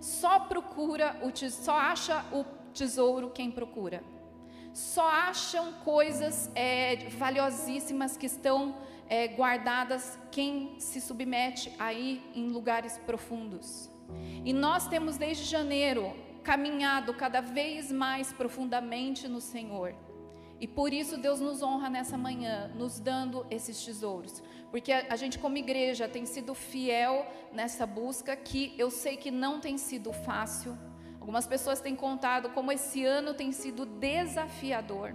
Só 0.00 0.40
procura, 0.40 1.20
o 1.22 1.30
só 1.48 1.76
acha 1.76 2.24
o 2.32 2.44
tesouro 2.74 3.30
quem 3.30 3.52
procura. 3.52 4.02
Só 4.72 5.08
acham 5.08 5.72
coisas 5.84 6.50
é, 6.54 7.08
valiosíssimas 7.10 8.16
que 8.16 8.26
estão 8.26 8.74
é, 9.08 9.28
guardadas 9.28 10.18
quem 10.30 10.78
se 10.78 11.00
submete 11.00 11.72
aí 11.78 12.22
em 12.34 12.48
lugares 12.48 12.98
profundos. 12.98 13.90
E 14.44 14.52
nós 14.52 14.86
temos 14.88 15.16
desde 15.16 15.44
janeiro 15.44 16.14
caminhado 16.42 17.12
cada 17.14 17.40
vez 17.40 17.90
mais 17.90 18.32
profundamente 18.32 19.26
no 19.26 19.40
Senhor. 19.40 19.94
E 20.58 20.66
por 20.66 20.92
isso 20.92 21.18
Deus 21.18 21.40
nos 21.40 21.62
honra 21.62 21.90
nessa 21.90 22.16
manhã, 22.16 22.70
nos 22.74 22.98
dando 22.98 23.44
esses 23.50 23.84
tesouros. 23.84 24.42
Porque 24.70 24.90
a, 24.92 25.06
a, 25.10 25.16
gente, 25.16 25.38
como 25.38 25.56
igreja, 25.56 26.08
tem 26.08 26.24
sido 26.24 26.54
fiel 26.54 27.26
nessa 27.52 27.86
busca, 27.86 28.34
que 28.34 28.74
eu 28.78 28.90
sei 28.90 29.16
que 29.16 29.30
não 29.30 29.60
tem 29.60 29.76
sido 29.76 30.12
fácil. 30.12 30.76
Algumas 31.20 31.46
pessoas 31.46 31.80
têm 31.80 31.94
contado 31.94 32.50
como 32.50 32.72
esse 32.72 33.04
ano 33.04 33.34
tem 33.34 33.52
sido 33.52 33.84
desafiador, 33.84 35.14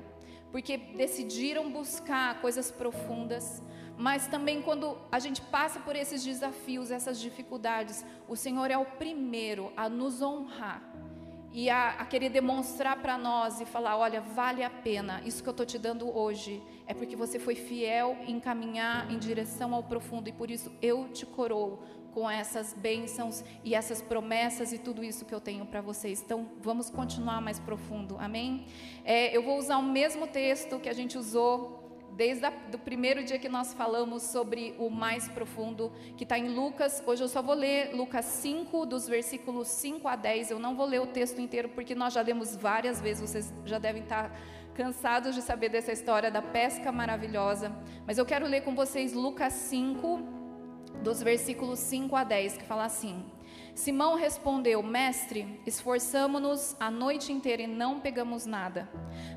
porque 0.51 0.77
decidiram 0.77 1.71
buscar 1.71 2.41
coisas 2.41 2.69
profundas, 2.69 3.63
mas 4.01 4.27
também 4.27 4.63
quando 4.63 4.97
a 5.11 5.19
gente 5.19 5.41
passa 5.43 5.79
por 5.79 5.95
esses 5.95 6.23
desafios, 6.23 6.89
essas 6.89 7.19
dificuldades, 7.19 8.03
o 8.27 8.35
Senhor 8.35 8.71
é 8.71 8.77
o 8.77 8.83
primeiro 8.83 9.71
a 9.77 9.87
nos 9.87 10.23
honrar 10.23 10.81
e 11.53 11.69
a, 11.69 11.89
a 11.89 12.05
querer 12.05 12.29
demonstrar 12.29 12.99
para 12.99 13.15
nós 13.15 13.61
e 13.61 13.65
falar: 13.65 13.95
olha, 13.97 14.19
vale 14.19 14.63
a 14.63 14.71
pena, 14.71 15.21
isso 15.23 15.43
que 15.43 15.49
eu 15.49 15.51
estou 15.51 15.67
te 15.67 15.77
dando 15.77 16.09
hoje 16.17 16.63
é 16.87 16.95
porque 16.95 17.15
você 17.15 17.37
foi 17.37 17.53
fiel 17.53 18.17
em 18.25 18.39
caminhar 18.39 19.11
em 19.11 19.19
direção 19.19 19.75
ao 19.75 19.83
profundo 19.83 20.27
e 20.27 20.31
por 20.31 20.49
isso 20.49 20.71
eu 20.81 21.09
te 21.09 21.23
coroo 21.23 21.83
com 22.11 22.27
essas 22.27 22.73
bênçãos 22.73 23.43
e 23.63 23.75
essas 23.75 24.01
promessas 24.01 24.73
e 24.73 24.79
tudo 24.79 25.03
isso 25.03 25.25
que 25.25 25.33
eu 25.33 25.39
tenho 25.39 25.63
para 25.67 25.79
vocês. 25.79 26.23
Então, 26.25 26.49
vamos 26.59 26.89
continuar 26.89 27.39
mais 27.39 27.59
profundo, 27.59 28.17
amém? 28.19 28.65
É, 29.05 29.35
eu 29.35 29.43
vou 29.43 29.59
usar 29.59 29.77
o 29.77 29.83
mesmo 29.83 30.25
texto 30.25 30.79
que 30.79 30.89
a 30.89 30.93
gente 30.93 31.19
usou 31.19 31.80
desde 32.15 32.45
o 32.73 32.77
primeiro 32.77 33.23
dia 33.23 33.39
que 33.39 33.49
nós 33.49 33.73
falamos 33.73 34.23
sobre 34.23 34.75
o 34.77 34.89
mais 34.89 35.27
profundo, 35.27 35.91
que 36.17 36.23
está 36.23 36.37
em 36.37 36.49
Lucas. 36.49 37.01
Hoje 37.05 37.23
eu 37.23 37.27
só 37.27 37.41
vou 37.41 37.55
ler 37.55 37.95
Lucas 37.95 38.25
5, 38.25 38.85
dos 38.85 39.07
versículos 39.07 39.67
5 39.67 40.07
a 40.07 40.15
10. 40.15 40.51
Eu 40.51 40.59
não 40.59 40.75
vou 40.75 40.85
ler 40.85 41.01
o 41.01 41.07
texto 41.07 41.39
inteiro, 41.39 41.69
porque 41.69 41.95
nós 41.95 42.13
já 42.13 42.21
lemos 42.21 42.55
várias 42.55 42.99
vezes, 42.99 43.29
vocês 43.29 43.53
já 43.65 43.79
devem 43.79 44.03
estar 44.03 44.29
tá 44.29 44.35
cansados 44.73 45.35
de 45.35 45.41
saber 45.41 45.69
dessa 45.69 45.91
história 45.91 46.31
da 46.31 46.41
pesca 46.41 46.91
maravilhosa. 46.91 47.71
Mas 48.05 48.17
eu 48.17 48.25
quero 48.25 48.45
ler 48.45 48.61
com 48.61 48.75
vocês 48.75 49.13
Lucas 49.13 49.53
5, 49.53 50.19
dos 51.03 51.21
versículos 51.21 51.79
5 51.79 52.15
a 52.15 52.23
10, 52.23 52.57
que 52.57 52.63
fala 52.63 52.85
assim: 52.85 53.25
Simão 53.75 54.15
respondeu: 54.15 54.83
Mestre, 54.83 55.59
esforçamo-nos 55.65 56.75
a 56.79 56.91
noite 56.91 57.31
inteira 57.31 57.63
e 57.63 57.67
não 57.67 57.99
pegamos 57.99 58.45
nada. 58.45 58.89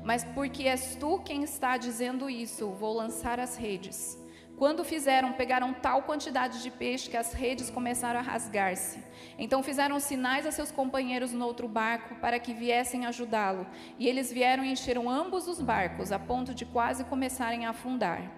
Mas 0.03 0.23
porque 0.23 0.67
és 0.67 0.95
tu 0.95 1.19
quem 1.19 1.43
está 1.43 1.77
dizendo 1.77 2.29
isso, 2.29 2.69
vou 2.69 2.93
lançar 2.93 3.39
as 3.39 3.55
redes. 3.55 4.17
Quando 4.57 4.85
fizeram, 4.85 5.33
pegaram 5.33 5.73
tal 5.73 6.03
quantidade 6.03 6.63
de 6.63 6.71
peixe 6.71 7.09
que 7.09 7.17
as 7.17 7.33
redes 7.33 7.69
começaram 7.69 8.21
a 8.21 8.23
rasgar-se. 8.23 9.03
Então 9.37 9.61
fizeram 9.61 9.99
sinais 9.99 10.45
a 10.45 10.51
seus 10.51 10.71
companheiros 10.71 11.33
no 11.33 11.45
outro 11.45 11.67
barco 11.67 12.15
para 12.15 12.39
que 12.39 12.53
viessem 12.53 13.05
ajudá-lo. 13.05 13.67
E 13.99 14.07
eles 14.07 14.31
vieram 14.31 14.63
e 14.63 14.71
encheram 14.71 15.09
ambos 15.09 15.49
os 15.49 15.59
barcos, 15.59 16.11
a 16.13 16.19
ponto 16.19 16.53
de 16.53 16.65
quase 16.65 17.03
começarem 17.03 17.65
a 17.65 17.71
afundar. 17.71 18.31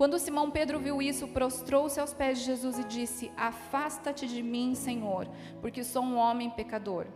Quando 0.00 0.18
Simão 0.18 0.50
Pedro 0.50 0.78
viu 0.78 1.02
isso, 1.02 1.28
prostrou-se 1.28 2.00
aos 2.00 2.14
pés 2.14 2.38
de 2.38 2.46
Jesus 2.46 2.78
e 2.78 2.84
disse: 2.84 3.30
Afasta-te 3.36 4.26
de 4.26 4.42
mim, 4.42 4.74
Senhor, 4.74 5.28
porque 5.60 5.84
sou 5.84 6.02
um 6.02 6.16
homem 6.16 6.48
pecador. 6.48 7.06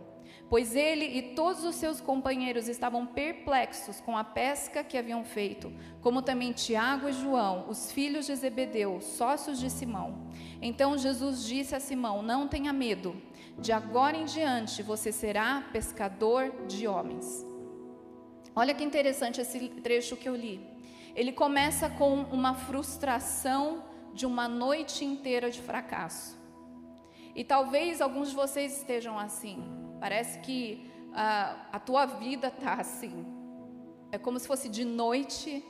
Pois 0.47 0.75
ele 0.75 1.03
e 1.03 1.33
todos 1.33 1.63
os 1.63 1.73
seus 1.73 1.99
companheiros 1.99 2.67
estavam 2.67 3.07
perplexos 3.07 3.99
com 4.01 4.15
a 4.15 4.23
pesca 4.23 4.83
que 4.83 4.99
haviam 4.99 5.25
feito, 5.25 5.73
como 5.99 6.21
também 6.21 6.51
Tiago 6.51 7.09
e 7.09 7.13
João, 7.13 7.65
os 7.69 7.91
filhos 7.91 8.27
de 8.27 8.35
Zebedeu, 8.35 9.01
sócios 9.01 9.59
de 9.59 9.71
Simão. 9.71 10.29
Então 10.61 10.95
Jesus 10.95 11.43
disse 11.43 11.73
a 11.73 11.79
Simão: 11.79 12.21
Não 12.21 12.47
tenha 12.47 12.71
medo, 12.71 13.19
de 13.57 13.71
agora 13.71 14.15
em 14.15 14.25
diante 14.25 14.83
você 14.83 15.11
será 15.11 15.67
pescador 15.73 16.53
de 16.67 16.87
homens. 16.87 17.43
Olha 18.55 18.75
que 18.75 18.83
interessante 18.83 19.41
esse 19.41 19.69
trecho 19.69 20.15
que 20.15 20.29
eu 20.29 20.35
li. 20.35 20.74
Ele 21.15 21.31
começa 21.31 21.89
com 21.89 22.23
uma 22.23 22.53
frustração 22.53 23.83
de 24.13 24.25
uma 24.25 24.47
noite 24.47 25.05
inteira 25.05 25.49
de 25.49 25.61
fracasso. 25.61 26.37
E 27.33 27.43
talvez 27.43 28.01
alguns 28.01 28.29
de 28.29 28.35
vocês 28.35 28.77
estejam 28.77 29.17
assim. 29.17 29.63
Parece 29.99 30.39
que 30.39 30.91
uh, 31.11 31.59
a 31.71 31.79
tua 31.79 32.05
vida 32.05 32.49
está 32.49 32.73
assim. 32.73 33.25
É 34.11 34.17
como 34.17 34.39
se 34.39 34.47
fosse 34.47 34.67
de 34.67 34.83
noite 34.83 35.63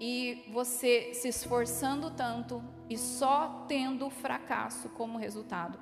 e 0.00 0.44
você 0.52 1.12
se 1.14 1.28
esforçando 1.28 2.10
tanto 2.10 2.62
e 2.88 2.96
só 2.96 3.64
tendo 3.68 4.08
fracasso 4.08 4.88
como 4.90 5.18
resultado. 5.18 5.78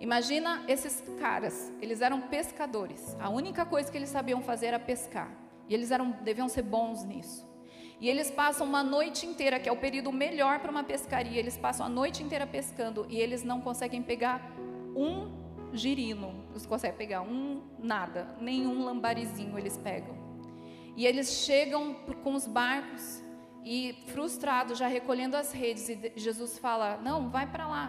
Imagina 0.00 0.64
esses 0.68 1.02
caras, 1.18 1.72
eles 1.80 2.00
eram 2.00 2.22
pescadores. 2.22 3.16
A 3.20 3.28
única 3.28 3.64
coisa 3.64 3.90
que 3.90 3.96
eles 3.96 4.10
sabiam 4.10 4.42
fazer 4.42 4.66
era 4.66 4.78
pescar. 4.78 5.30
E 5.68 5.74
eles 5.74 5.90
eram, 5.90 6.10
deviam 6.22 6.48
ser 6.48 6.62
bons 6.62 7.04
nisso. 7.04 7.53
E 8.04 8.08
eles 8.10 8.30
passam 8.30 8.66
uma 8.66 8.84
noite 8.84 9.24
inteira, 9.24 9.58
que 9.58 9.66
é 9.66 9.72
o 9.72 9.78
período 9.78 10.12
melhor 10.12 10.60
para 10.60 10.70
uma 10.70 10.84
pescaria, 10.84 11.38
eles 11.38 11.56
passam 11.56 11.86
a 11.86 11.88
noite 11.88 12.22
inteira 12.22 12.46
pescando 12.46 13.06
e 13.08 13.18
eles 13.18 13.42
não 13.42 13.62
conseguem 13.62 14.02
pegar 14.02 14.54
um 14.94 15.32
girino, 15.72 16.44
eles 16.50 16.66
conseguem 16.66 16.98
pegar 16.98 17.22
um 17.22 17.62
nada, 17.78 18.36
nenhum 18.38 18.84
lambarizinho 18.84 19.58
eles 19.58 19.78
pegam. 19.78 20.14
E 20.94 21.06
eles 21.06 21.30
chegam 21.46 21.94
com 22.22 22.34
os 22.34 22.46
barcos 22.46 23.22
e 23.64 23.96
frustrados, 24.08 24.76
já 24.76 24.86
recolhendo 24.86 25.34
as 25.34 25.50
redes, 25.52 25.88
e 25.88 26.12
Jesus 26.14 26.58
fala: 26.58 26.98
Não, 26.98 27.30
vai 27.30 27.50
para 27.50 27.66
lá. 27.66 27.86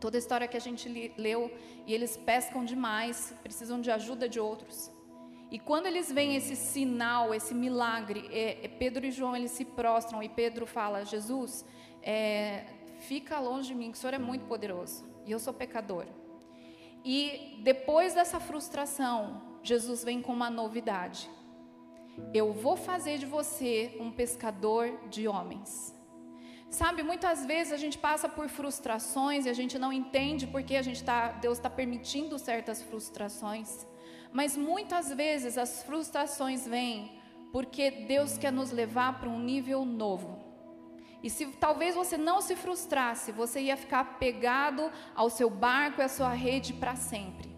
Toda 0.00 0.16
a 0.16 0.22
história 0.24 0.48
que 0.48 0.56
a 0.56 0.60
gente 0.60 0.88
leu, 1.16 1.56
e 1.86 1.94
eles 1.94 2.16
pescam 2.16 2.64
demais, 2.64 3.32
precisam 3.44 3.80
de 3.80 3.92
ajuda 3.92 4.28
de 4.28 4.40
outros. 4.40 4.90
E 5.54 5.58
quando 5.60 5.86
eles 5.86 6.10
veem 6.10 6.34
esse 6.34 6.56
sinal, 6.56 7.32
esse 7.32 7.54
milagre, 7.54 8.28
é, 8.32 8.64
é 8.64 8.68
Pedro 8.68 9.06
e 9.06 9.12
João 9.12 9.36
eles 9.36 9.52
se 9.52 9.64
prostram 9.64 10.20
e 10.20 10.28
Pedro 10.28 10.66
fala: 10.66 11.04
Jesus, 11.04 11.64
é, 12.02 12.64
fica 12.98 13.38
longe 13.38 13.68
de 13.68 13.74
mim, 13.76 13.92
que 13.92 13.96
o 13.96 14.00
Senhor 14.00 14.14
é 14.14 14.18
muito 14.18 14.46
poderoso 14.46 15.04
e 15.24 15.30
eu 15.30 15.38
sou 15.38 15.54
pecador. 15.54 16.06
E 17.04 17.60
depois 17.62 18.14
dessa 18.14 18.40
frustração, 18.40 19.42
Jesus 19.62 20.02
vem 20.02 20.20
com 20.20 20.32
uma 20.32 20.50
novidade. 20.50 21.30
Eu 22.40 22.52
vou 22.52 22.76
fazer 22.76 23.18
de 23.18 23.26
você 23.26 23.96
um 24.00 24.10
pescador 24.10 24.84
de 25.08 25.28
homens. 25.28 25.94
Sabe, 26.68 27.04
muitas 27.04 27.46
vezes 27.46 27.72
a 27.72 27.76
gente 27.76 27.96
passa 27.96 28.28
por 28.28 28.48
frustrações 28.48 29.46
e 29.46 29.48
a 29.48 29.52
gente 29.52 29.78
não 29.78 29.92
entende 29.92 30.48
porque 30.48 30.74
a 30.74 30.82
gente 30.82 31.04
tá, 31.04 31.30
Deus 31.30 31.58
está 31.58 31.70
permitindo 31.70 32.40
certas 32.40 32.82
frustrações. 32.82 33.86
Mas 34.34 34.56
muitas 34.56 35.14
vezes 35.14 35.56
as 35.56 35.84
frustrações 35.84 36.66
vêm 36.66 37.20
porque 37.52 37.88
Deus 37.88 38.36
quer 38.36 38.50
nos 38.50 38.72
levar 38.72 39.20
para 39.20 39.28
um 39.28 39.38
nível 39.38 39.84
novo. 39.84 40.42
E 41.22 41.30
se 41.30 41.46
talvez 41.52 41.94
você 41.94 42.18
não 42.18 42.40
se 42.40 42.56
frustrasse, 42.56 43.30
você 43.30 43.60
ia 43.60 43.76
ficar 43.76 44.18
pegado 44.18 44.90
ao 45.14 45.30
seu 45.30 45.48
barco 45.48 46.00
e 46.00 46.04
à 46.04 46.08
sua 46.08 46.30
rede 46.30 46.72
para 46.72 46.96
sempre. 46.96 47.56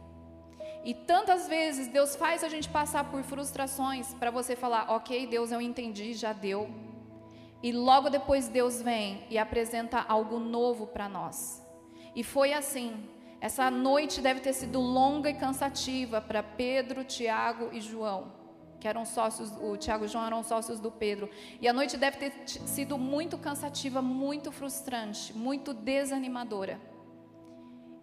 E 0.85 0.93
tantas 0.93 1.49
vezes 1.49 1.89
Deus 1.89 2.15
faz 2.15 2.45
a 2.45 2.49
gente 2.51 2.69
passar 2.69 3.11
por 3.11 3.23
frustrações 3.23 4.13
para 4.13 4.31
você 4.31 4.55
falar, 4.55 4.91
ok, 4.95 5.27
Deus, 5.27 5.51
eu 5.51 5.63
entendi, 5.63 6.13
já 6.13 6.35
deu. 6.35 6.69
E 7.63 7.73
logo 7.73 8.11
depois 8.11 8.49
Deus 8.49 8.83
vem 8.83 9.27
e 9.31 9.39
apresenta 9.39 10.05
algo 10.07 10.39
novo 10.39 10.87
para 10.87 11.09
nós. 11.09 11.61
E 12.15 12.23
foi 12.23 12.53
assim. 12.53 13.16
Essa 13.41 13.71
noite 13.71 14.21
deve 14.21 14.41
ter 14.41 14.53
sido 14.53 14.81
longa 14.81 15.31
e 15.31 15.35
cansativa 15.35 16.21
para 16.21 16.43
Pedro, 16.43 17.05
Tiago 17.05 17.71
e 17.73 17.81
João 17.81 18.47
que 18.79 18.89
eram 18.89 19.05
sócios, 19.05 19.53
o 19.61 19.77
Tiago 19.77 20.05
e 20.05 20.09
João 20.09 20.27
eram 20.27 20.43
sócios 20.43 20.79
do 20.79 20.91
Pedro. 20.91 21.29
E 21.61 21.67
a 21.67 21.73
noite 21.73 21.97
deve 21.97 22.19
ter 22.19 22.33
sido 22.47 22.99
muito 22.99 23.39
cansativa, 23.39 24.01
muito 24.03 24.53
frustrante, 24.53 25.37
muito 25.37 25.73
desanimadora. 25.73 26.81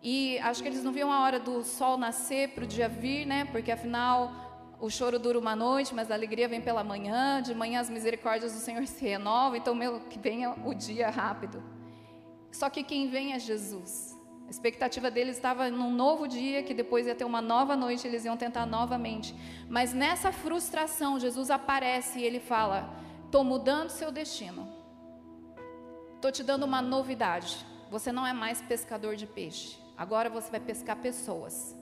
E 0.01 0.37
acho 0.39 0.61
que 0.61 0.67
eles 0.67 0.83
não 0.83 0.91
viam 0.91 1.11
a 1.11 1.21
hora 1.23 1.39
do 1.39 1.63
sol 1.63 1.97
nascer 1.97 2.49
para 2.49 2.65
o 2.65 2.67
dia 2.67 2.89
vir, 2.89 3.25
né? 3.25 3.45
Porque 3.45 3.71
afinal 3.71 4.75
o 4.79 4.89
choro 4.89 5.17
dura 5.17 5.39
uma 5.39 5.55
noite, 5.55 5.95
mas 5.95 6.11
a 6.11 6.13
alegria 6.13 6.47
vem 6.49 6.59
pela 6.59 6.83
manhã. 6.83 7.41
De 7.41 7.55
manhã 7.55 7.79
as 7.79 7.89
misericórdias 7.89 8.51
do 8.51 8.59
Senhor 8.59 8.83
se 8.87 9.05
renovam. 9.05 9.55
Então, 9.55 9.73
meu, 9.73 10.01
que 10.01 10.19
venha 10.19 10.51
o 10.65 10.73
dia 10.73 11.09
rápido. 11.09 11.63
Só 12.51 12.69
que 12.69 12.83
quem 12.83 13.09
vem 13.09 13.33
é 13.33 13.39
Jesus. 13.39 14.12
Expectativa 14.53 15.09
deles 15.09 15.35
estava 15.35 15.71
num 15.71 15.91
novo 15.91 16.27
dia, 16.27 16.61
que 16.61 16.75
depois 16.75 17.07
ia 17.07 17.15
ter 17.15 17.23
uma 17.23 17.41
nova 17.41 17.75
noite, 17.75 18.07
eles 18.07 18.23
iam 18.23 18.37
tentar 18.37 18.67
novamente. 18.67 19.33
Mas 19.67 19.93
nessa 19.93 20.31
frustração, 20.31 21.19
Jesus 21.19 21.49
aparece 21.49 22.19
e 22.19 22.23
ele 22.23 22.39
fala: 22.39 22.93
Estou 23.25 23.43
mudando 23.43 23.89
seu 23.89 24.11
destino. 24.11 24.71
Estou 26.17 26.31
te 26.31 26.43
dando 26.43 26.67
uma 26.67 26.83
novidade. 26.83 27.65
Você 27.89 28.11
não 28.11 28.27
é 28.27 28.31
mais 28.31 28.61
pescador 28.61 29.15
de 29.15 29.25
peixe. 29.25 29.79
Agora 29.97 30.29
você 30.29 30.51
vai 30.51 30.59
pescar 30.59 30.97
pessoas. 30.97 31.75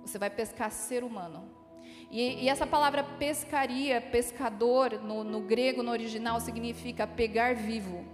Você 0.00 0.18
vai 0.18 0.30
pescar 0.30 0.70
ser 0.70 1.04
humano. 1.04 1.46
E, 2.10 2.42
e 2.44 2.48
essa 2.48 2.66
palavra 2.66 3.04
pescaria, 3.04 4.00
pescador, 4.00 4.98
no, 5.02 5.22
no 5.24 5.42
grego, 5.42 5.82
no 5.82 5.90
original, 5.90 6.40
significa 6.40 7.06
pegar 7.06 7.54
vivo. 7.54 8.13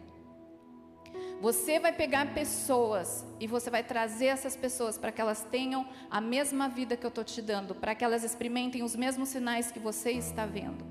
Você 1.41 1.81
vai 1.81 1.91
pegar 1.91 2.35
pessoas 2.35 3.25
e 3.41 3.47
você 3.47 3.71
vai 3.71 3.83
trazer 3.83 4.27
essas 4.27 4.55
pessoas 4.55 4.99
para 4.99 5.11
que 5.11 5.23
elas 5.23 5.43
tenham 5.51 5.89
a 6.11 6.21
mesma 6.21 6.69
vida 6.69 6.99
que 6.99 7.07
eu 7.07 7.09
estou 7.09 7.25
te 7.25 7.41
dando, 7.41 7.75
para 7.75 7.95
que 7.95 8.05
elas 8.05 8.23
experimentem 8.23 8.83
os 8.83 8.95
mesmos 8.95 9.31
sinais 9.31 9.73
que 9.73 9.79
você 9.79 10.11
está 10.11 10.45
vendo. 10.45 10.85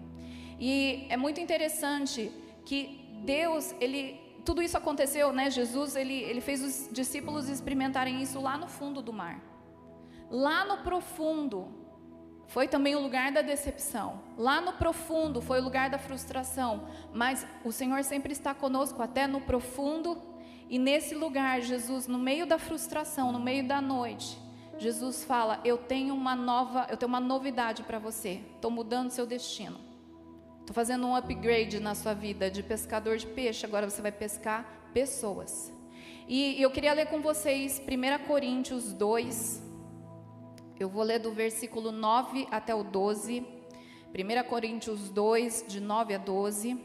E 0.60 1.06
é 1.08 1.16
muito 1.16 1.40
interessante 1.40 2.32
que 2.66 3.08
Deus, 3.24 3.76
ele, 3.80 4.20
tudo 4.44 4.64
isso 4.64 4.76
aconteceu, 4.76 5.32
né? 5.32 5.52
Jesus, 5.52 5.96
ele, 5.96 6.16
ele 6.16 6.42
fez 6.42 6.64
os 6.64 6.90
discípulos 6.92 7.48
experimentarem 7.48 8.20
isso 8.20 8.42
lá 8.42 8.58
no 8.58 8.68
fundo 8.68 9.04
do 9.04 9.14
mar, 9.14 9.40
lá 10.32 10.66
no 10.66 10.78
profundo. 10.78 11.78
Foi 12.48 12.68
também 12.68 12.96
o 12.96 13.00
lugar 13.00 13.32
da 13.32 13.44
decepção. 13.44 14.24
Lá 14.36 14.60
no 14.60 14.74
profundo 14.74 15.40
foi 15.40 15.60
o 15.60 15.64
lugar 15.64 15.88
da 15.92 16.00
frustração. 16.00 16.88
Mas 17.14 17.46
o 17.64 17.72
Senhor 17.72 18.04
sempre 18.04 18.34
está 18.34 18.56
conosco 18.56 19.04
até 19.04 19.28
no 19.28 19.40
profundo 19.40 20.29
e 20.70 20.78
nesse 20.78 21.16
lugar, 21.16 21.62
Jesus, 21.62 22.06
no 22.08 22.20
meio 22.20 22.46
da 22.46 22.60
frustração, 22.60 23.32
no 23.32 23.40
meio 23.40 23.68
da 23.68 23.82
noite, 23.82 24.38
Jesus 24.78 25.24
fala: 25.24 25.60
"Eu 25.66 25.78
tenho 25.78 26.14
uma 26.14 26.36
nova, 26.36 26.88
eu 26.90 26.96
tenho 26.96 27.10
uma 27.10 27.20
novidade 27.20 27.84
para 27.84 27.98
você. 27.98 28.42
Estou 28.56 28.70
mudando 28.70 29.10
seu 29.10 29.26
destino. 29.26 29.80
Estou 30.60 30.74
fazendo 30.74 31.08
um 31.08 31.16
upgrade 31.16 31.80
na 31.80 31.96
sua 31.96 32.14
vida 32.14 32.52
de 32.52 32.62
pescador 32.62 33.18
de 33.18 33.26
peixe. 33.26 33.66
Agora 33.66 33.90
você 33.90 34.02
vai 34.02 34.12
pescar 34.12 34.66
pessoas." 34.94 35.74
E 36.28 36.62
eu 36.62 36.70
queria 36.70 36.94
ler 36.94 37.08
com 37.08 37.20
vocês 37.22 37.82
1 37.82 38.28
Coríntios 38.28 38.94
2. 38.94 39.64
Eu 40.80 40.88
vou 40.88 41.02
ler 41.02 41.18
do 41.18 41.32
versículo 41.32 41.92
9 41.92 42.48
até 42.52 42.76
o 42.76 42.84
12. 42.84 43.44
1 44.14 44.48
Coríntios 44.48 45.10
2, 45.10 45.66
de 45.68 45.80
9 45.82 46.14
a 46.14 46.20
12. 46.20 46.80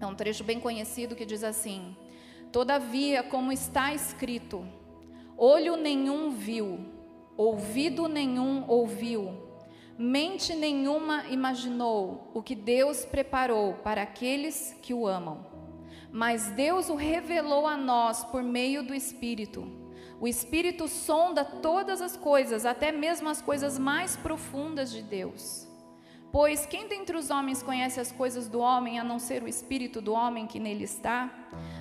É 0.00 0.06
um 0.06 0.14
trecho 0.16 0.42
bem 0.42 0.58
conhecido 0.58 1.14
que 1.14 1.24
diz 1.24 1.44
assim: 1.44 1.96
Todavia, 2.52 3.22
como 3.22 3.52
está 3.52 3.92
escrito, 3.92 4.66
olho 5.36 5.76
nenhum 5.76 6.30
viu, 6.30 6.80
ouvido 7.36 8.08
nenhum 8.08 8.64
ouviu, 8.66 9.48
mente 9.98 10.54
nenhuma 10.54 11.26
imaginou 11.26 12.30
o 12.32 12.42
que 12.42 12.54
Deus 12.54 13.04
preparou 13.04 13.74
para 13.74 14.02
aqueles 14.02 14.74
que 14.80 14.94
o 14.94 15.06
amam. 15.06 15.46
Mas 16.10 16.50
Deus 16.52 16.88
o 16.88 16.94
revelou 16.94 17.66
a 17.66 17.76
nós 17.76 18.24
por 18.24 18.42
meio 18.42 18.82
do 18.82 18.94
Espírito. 18.94 19.70
O 20.18 20.26
Espírito 20.26 20.88
sonda 20.88 21.44
todas 21.44 22.00
as 22.00 22.16
coisas, 22.16 22.64
até 22.64 22.90
mesmo 22.90 23.28
as 23.28 23.42
coisas 23.42 23.78
mais 23.78 24.16
profundas 24.16 24.90
de 24.90 25.02
Deus. 25.02 25.67
Pois 26.30 26.66
quem 26.66 26.86
dentre 26.88 27.16
os 27.16 27.30
homens 27.30 27.62
conhece 27.62 27.98
as 27.98 28.12
coisas 28.12 28.48
do 28.48 28.60
homem 28.60 28.98
a 28.98 29.04
não 29.04 29.18
ser 29.18 29.42
o 29.42 29.48
espírito 29.48 30.00
do 30.00 30.12
homem 30.12 30.46
que 30.46 30.60
nele 30.60 30.84
está? 30.84 31.32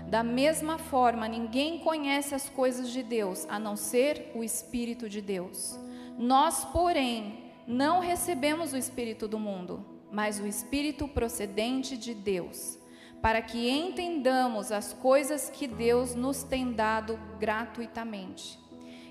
Da 0.08 0.24
mesma 0.24 0.78
forma, 0.78 1.28
ninguém 1.28 1.80
conhece 1.80 2.34
as 2.34 2.50
coisas 2.50 2.90
de 2.90 3.04
Deus 3.04 3.46
a 3.50 3.60
não 3.60 3.76
ser 3.76 4.32
o 4.34 4.44
espírito 4.44 5.10
de 5.10 5.22
Deus. 5.22 5.78
Nós, 6.18 6.64
porém, 6.64 7.52
não 7.68 8.00
recebemos 8.00 8.72
o 8.72 8.78
espírito 8.78 9.28
do 9.28 9.38
mundo, 9.38 9.86
mas 10.10 10.40
o 10.40 10.48
espírito 10.48 11.08
procedente 11.10 11.98
de 11.98 12.14
Deus, 12.14 12.80
para 13.22 13.42
que 13.42 13.70
entendamos 13.70 14.72
as 14.72 14.94
coisas 14.94 15.50
que 15.50 15.68
Deus 15.68 16.16
nos 16.16 16.44
tem 16.44 16.72
dado 16.72 17.20
gratuitamente. 17.38 18.58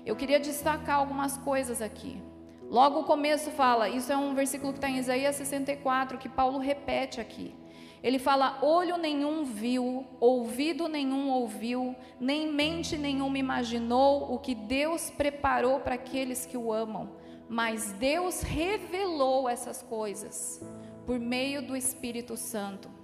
Eu 0.03 0.15
queria 0.15 0.39
destacar 0.39 0.97
algumas 0.97 1.37
coisas 1.37 1.81
aqui. 1.81 2.19
Logo 2.69 2.99
o 2.99 3.03
começo 3.03 3.49
fala, 3.51 3.87
isso 3.87 4.11
é 4.11 4.17
um 4.17 4.35
versículo 4.35 4.73
que 4.73 4.77
está 4.77 4.89
em 4.89 4.97
Isaías 4.97 5.35
64, 5.37 6.17
que 6.17 6.27
Paulo 6.27 6.59
repete 6.59 7.21
aqui. 7.21 7.55
Ele 8.03 8.19
fala: 8.19 8.59
olho 8.61 8.97
nenhum 8.97 9.43
viu, 9.43 10.05
ouvido 10.19 10.87
nenhum 10.87 11.29
ouviu, 11.29 11.95
nem 12.19 12.51
mente 12.51 12.97
nenhuma 12.97 13.37
imaginou 13.37 14.33
o 14.33 14.37
que 14.37 14.53
Deus 14.53 15.09
preparou 15.09 15.79
para 15.79 15.95
aqueles 15.95 16.45
que 16.45 16.57
o 16.57 16.71
amam. 16.71 17.09
Mas 17.49 17.93
Deus 17.93 18.41
revelou 18.41 19.47
essas 19.47 19.81
coisas 19.81 20.61
por 21.05 21.17
meio 21.17 21.61
do 21.61 21.75
Espírito 21.75 22.35
Santo. 22.35 22.96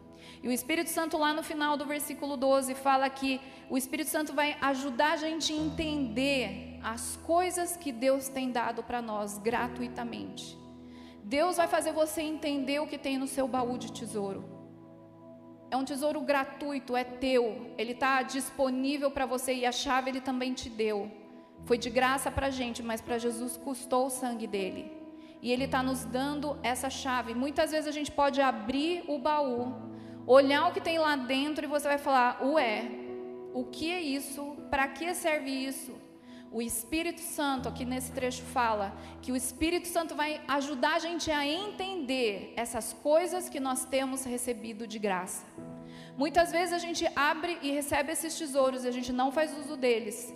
E 0.43 0.47
o 0.49 0.51
Espírito 0.51 0.89
Santo, 0.89 1.17
lá 1.17 1.31
no 1.33 1.41
final 1.41 1.77
do 1.77 1.85
versículo 1.85 2.35
12, 2.35 2.75
fala 2.75 3.09
que 3.09 3.39
o 3.69 3.77
Espírito 3.77 4.09
Santo 4.09 4.33
vai 4.33 4.57
ajudar 4.59 5.13
a 5.13 5.15
gente 5.15 5.53
a 5.53 5.55
entender 5.55 6.79
as 6.83 7.15
coisas 7.23 7.77
que 7.77 7.93
Deus 7.93 8.27
tem 8.27 8.51
dado 8.51 8.83
para 8.83 9.01
nós 9.01 9.37
gratuitamente. 9.37 10.57
Deus 11.23 11.55
vai 11.55 11.67
fazer 11.67 11.93
você 11.93 12.21
entender 12.21 12.79
o 12.79 12.87
que 12.87 12.97
tem 12.97 13.17
no 13.17 13.25
seu 13.25 13.47
baú 13.47 13.77
de 13.77 13.93
tesouro. 13.93 14.43
É 15.71 15.77
um 15.77 15.85
tesouro 15.85 16.19
gratuito, 16.19 16.93
é 16.93 17.05
teu, 17.05 17.73
ele 17.77 17.93
está 17.93 18.21
disponível 18.21 19.09
para 19.09 19.25
você 19.25 19.53
e 19.53 19.65
a 19.65 19.71
chave 19.71 20.11
ele 20.11 20.19
também 20.19 20.53
te 20.53 20.69
deu. 20.69 21.09
Foi 21.63 21.77
de 21.77 21.89
graça 21.89 22.29
para 22.29 22.47
a 22.47 22.51
gente, 22.51 22.83
mas 22.83 22.99
para 22.99 23.17
Jesus 23.17 23.55
custou 23.55 24.07
o 24.07 24.09
sangue 24.09 24.45
dele. 24.45 24.91
E 25.41 25.51
ele 25.53 25.63
está 25.63 25.81
nos 25.81 26.03
dando 26.03 26.59
essa 26.61 26.89
chave. 26.89 27.33
Muitas 27.33 27.71
vezes 27.71 27.87
a 27.87 27.91
gente 27.91 28.11
pode 28.11 28.41
abrir 28.41 29.03
o 29.07 29.17
baú, 29.17 29.92
olhar 30.25 30.67
o 30.67 30.73
que 30.73 30.81
tem 30.81 30.97
lá 30.97 31.15
dentro 31.15 31.65
e 31.65 31.67
você 31.67 31.87
vai 31.87 31.97
falar: 31.97 32.43
Ué, 32.43 32.89
o 33.53 33.65
que 33.65 33.91
é 33.91 34.01
isso? 34.01 34.55
Para 34.69 34.87
que 34.87 35.13
serve 35.13 35.49
isso? 35.49 35.93
O 36.51 36.61
Espírito 36.61 37.19
Santo, 37.19 37.67
aqui 37.67 37.83
nesse 37.83 38.11
trecho, 38.11 38.43
fala 38.43 38.95
que 39.23 39.31
o 39.31 39.35
Espírito 39.35 39.87
Santo 39.87 40.13
vai 40.15 40.39
ajudar 40.47 40.95
a 40.95 40.99
gente 40.99 41.31
a 41.31 41.43
entender 41.43 42.53
essas 42.55 42.93
coisas 42.93 43.49
que 43.49 43.59
nós 43.59 43.85
temos 43.85 44.23
recebido 44.23 44.85
de 44.85 44.99
graça. 44.99 45.43
Muitas 46.15 46.51
vezes 46.51 46.73
a 46.73 46.77
gente 46.77 47.07
abre 47.15 47.57
e 47.63 47.71
recebe 47.71 48.11
esses 48.11 48.37
tesouros 48.37 48.85
e 48.85 48.87
a 48.87 48.91
gente 48.91 49.11
não 49.11 49.31
faz 49.31 49.57
uso 49.57 49.75
deles, 49.75 50.31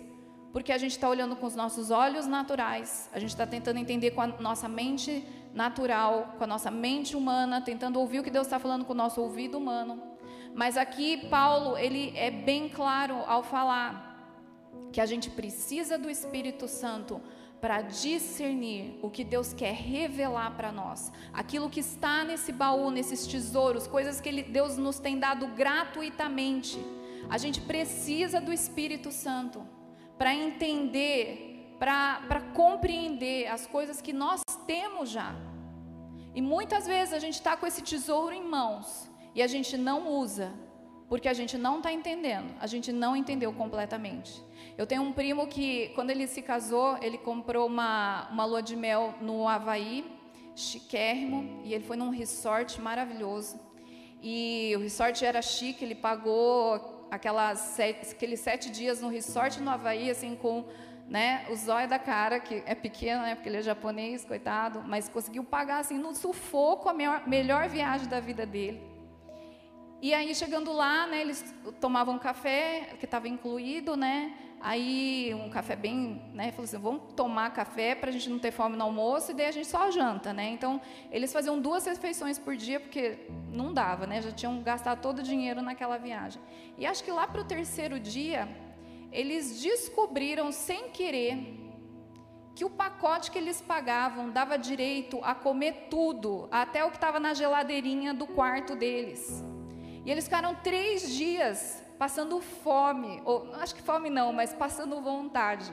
porque 0.52 0.72
a 0.72 0.78
gente 0.78 0.92
está 0.92 1.08
olhando 1.08 1.36
com 1.36 1.46
os 1.46 1.54
nossos 1.54 1.90
olhos 1.90 2.26
naturais, 2.26 3.08
a 3.12 3.18
gente 3.18 3.30
está 3.30 3.46
tentando 3.46 3.78
entender 3.78 4.12
com 4.12 4.22
a 4.22 4.26
nossa 4.26 4.68
mente 4.68 5.24
natural, 5.54 6.34
com 6.38 6.44
a 6.44 6.46
nossa 6.46 6.70
mente 6.70 7.16
humana, 7.16 7.60
tentando 7.60 7.98
ouvir 7.98 8.20
o 8.20 8.22
que 8.22 8.30
Deus 8.30 8.46
está 8.46 8.58
falando 8.58 8.84
com 8.84 8.92
o 8.92 8.96
nosso 8.96 9.20
ouvido 9.20 9.58
humano. 9.58 10.02
Mas 10.54 10.76
aqui 10.76 11.28
Paulo 11.28 11.76
ele 11.76 12.12
é 12.16 12.30
bem 12.30 12.68
claro 12.68 13.16
ao 13.26 13.42
falar 13.42 14.06
que 14.92 15.00
a 15.00 15.06
gente 15.06 15.30
precisa 15.30 15.98
do 15.98 16.10
Espírito 16.10 16.66
Santo 16.66 17.20
para 17.60 17.82
discernir 17.82 18.98
o 19.02 19.10
que 19.10 19.24
Deus 19.24 19.52
quer 19.52 19.74
revelar 19.74 20.56
para 20.56 20.70
nós, 20.70 21.12
aquilo 21.32 21.68
que 21.68 21.80
está 21.80 22.22
nesse 22.22 22.52
baú, 22.52 22.90
nesses 22.90 23.26
tesouros, 23.26 23.86
coisas 23.86 24.20
que 24.20 24.28
ele, 24.28 24.44
Deus 24.44 24.76
nos 24.76 24.98
tem 24.98 25.18
dado 25.18 25.48
gratuitamente. 25.48 26.78
A 27.28 27.36
gente 27.36 27.60
precisa 27.60 28.40
do 28.40 28.52
Espírito 28.52 29.10
Santo 29.10 29.77
para 30.18 30.34
entender, 30.34 31.76
para 31.78 32.40
compreender 32.52 33.46
as 33.46 33.66
coisas 33.66 34.02
que 34.02 34.12
nós 34.12 34.42
temos 34.66 35.08
já. 35.08 35.34
E 36.34 36.42
muitas 36.42 36.86
vezes 36.86 37.14
a 37.14 37.18
gente 37.18 37.34
está 37.34 37.56
com 37.56 37.66
esse 37.66 37.82
tesouro 37.82 38.34
em 38.34 38.44
mãos 38.44 39.08
e 39.34 39.40
a 39.40 39.46
gente 39.46 39.78
não 39.78 40.08
usa, 40.08 40.52
porque 41.08 41.28
a 41.28 41.32
gente 41.32 41.56
não 41.56 41.78
está 41.78 41.92
entendendo, 41.92 42.54
a 42.60 42.66
gente 42.66 42.92
não 42.92 43.16
entendeu 43.16 43.52
completamente. 43.52 44.42
Eu 44.76 44.86
tenho 44.86 45.02
um 45.02 45.12
primo 45.12 45.46
que, 45.46 45.88
quando 45.94 46.10
ele 46.10 46.26
se 46.26 46.42
casou, 46.42 46.98
ele 47.00 47.18
comprou 47.18 47.66
uma, 47.66 48.28
uma 48.30 48.44
lua 48.44 48.62
de 48.62 48.76
mel 48.76 49.14
no 49.20 49.48
Havaí, 49.48 50.04
chiquérrimo, 50.54 51.62
e 51.64 51.72
ele 51.72 51.84
foi 51.84 51.96
num 51.96 52.10
resort 52.10 52.80
maravilhoso. 52.80 53.58
E 54.22 54.72
o 54.76 54.80
resort 54.80 55.24
era 55.24 55.40
chique, 55.40 55.84
ele 55.84 55.94
pagou 55.94 56.97
aquelas 57.10 57.58
sete, 57.58 58.12
aqueles 58.12 58.40
sete 58.40 58.70
dias 58.70 59.00
no 59.00 59.08
resort 59.08 59.60
no 59.60 59.70
Havaí, 59.70 60.10
assim, 60.10 60.36
com 60.36 60.66
né, 61.08 61.46
o 61.50 61.56
zóio 61.56 61.88
da 61.88 61.98
cara, 61.98 62.38
que 62.38 62.62
é 62.66 62.74
pequeno, 62.74 63.22
né, 63.22 63.34
porque 63.34 63.48
ele 63.48 63.56
é 63.56 63.62
japonês, 63.62 64.24
coitado, 64.24 64.82
mas 64.86 65.08
conseguiu 65.08 65.42
pagar, 65.42 65.78
assim, 65.78 65.98
no 65.98 66.14
sufoco, 66.14 66.88
a 66.88 66.92
melhor, 66.92 67.26
melhor 67.26 67.68
viagem 67.68 68.06
da 68.08 68.20
vida 68.20 68.44
dele. 68.44 68.82
E 70.02 70.12
aí, 70.12 70.34
chegando 70.34 70.72
lá, 70.72 71.06
né, 71.06 71.22
eles 71.22 71.54
tomavam 71.80 72.18
café, 72.18 72.94
que 72.98 73.04
estava 73.04 73.26
incluído, 73.26 73.96
né, 73.96 74.36
Aí 74.60 75.32
um 75.34 75.48
café 75.50 75.76
bem, 75.76 76.22
né? 76.34 76.50
Falou 76.50 76.64
assim, 76.64 76.78
vamos 76.78 77.14
tomar 77.14 77.52
café 77.52 77.94
para 77.94 78.10
a 78.10 78.12
gente 78.12 78.28
não 78.28 78.38
ter 78.38 78.50
fome 78.50 78.76
no 78.76 78.84
almoço 78.84 79.30
e 79.30 79.34
daí 79.34 79.46
a 79.46 79.52
gente 79.52 79.68
só 79.68 79.90
janta, 79.90 80.32
né? 80.32 80.50
Então 80.50 80.80
eles 81.10 81.32
faziam 81.32 81.60
duas 81.60 81.86
refeições 81.86 82.38
por 82.38 82.56
dia 82.56 82.80
porque 82.80 83.28
não 83.50 83.72
dava, 83.72 84.06
né? 84.06 84.20
Já 84.20 84.32
tinham 84.32 84.60
gastado 84.62 85.00
todo 85.00 85.20
o 85.20 85.22
dinheiro 85.22 85.62
naquela 85.62 85.96
viagem. 85.96 86.42
E 86.76 86.84
acho 86.86 87.04
que 87.04 87.10
lá 87.10 87.26
para 87.26 87.40
o 87.40 87.44
terceiro 87.44 88.00
dia 88.00 88.48
eles 89.12 89.62
descobriram 89.62 90.50
sem 90.50 90.90
querer 90.90 91.56
que 92.54 92.64
o 92.64 92.70
pacote 92.70 93.30
que 93.30 93.38
eles 93.38 93.60
pagavam 93.60 94.30
dava 94.30 94.58
direito 94.58 95.20
a 95.22 95.32
comer 95.32 95.86
tudo, 95.88 96.48
até 96.50 96.84
o 96.84 96.90
que 96.90 96.96
estava 96.96 97.20
na 97.20 97.32
geladeirinha 97.32 98.12
do 98.12 98.26
quarto 98.26 98.74
deles. 98.74 99.44
E 100.04 100.10
eles 100.10 100.24
ficaram 100.24 100.56
três 100.56 101.14
dias 101.14 101.84
passando 101.98 102.40
fome, 102.40 103.20
ou 103.24 103.52
acho 103.54 103.74
que 103.74 103.82
fome 103.82 104.08
não, 104.08 104.32
mas 104.32 104.54
passando 104.54 105.00
vontade. 105.00 105.72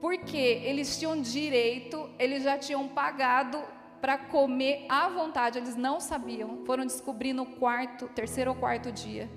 Porque 0.00 0.36
eles 0.36 0.98
tinham 0.98 1.20
direito, 1.20 2.10
eles 2.18 2.42
já 2.42 2.58
tinham 2.58 2.86
pagado 2.88 3.62
para 4.00 4.18
comer 4.18 4.84
à 4.88 5.08
vontade, 5.08 5.58
eles 5.58 5.76
não 5.76 6.00
sabiam, 6.00 6.64
foram 6.66 6.84
descobrir 6.84 7.32
no 7.32 7.46
quarto, 7.46 8.08
terceiro 8.08 8.50
ou 8.50 8.56
quarto 8.56 8.92
dia. 8.92 9.30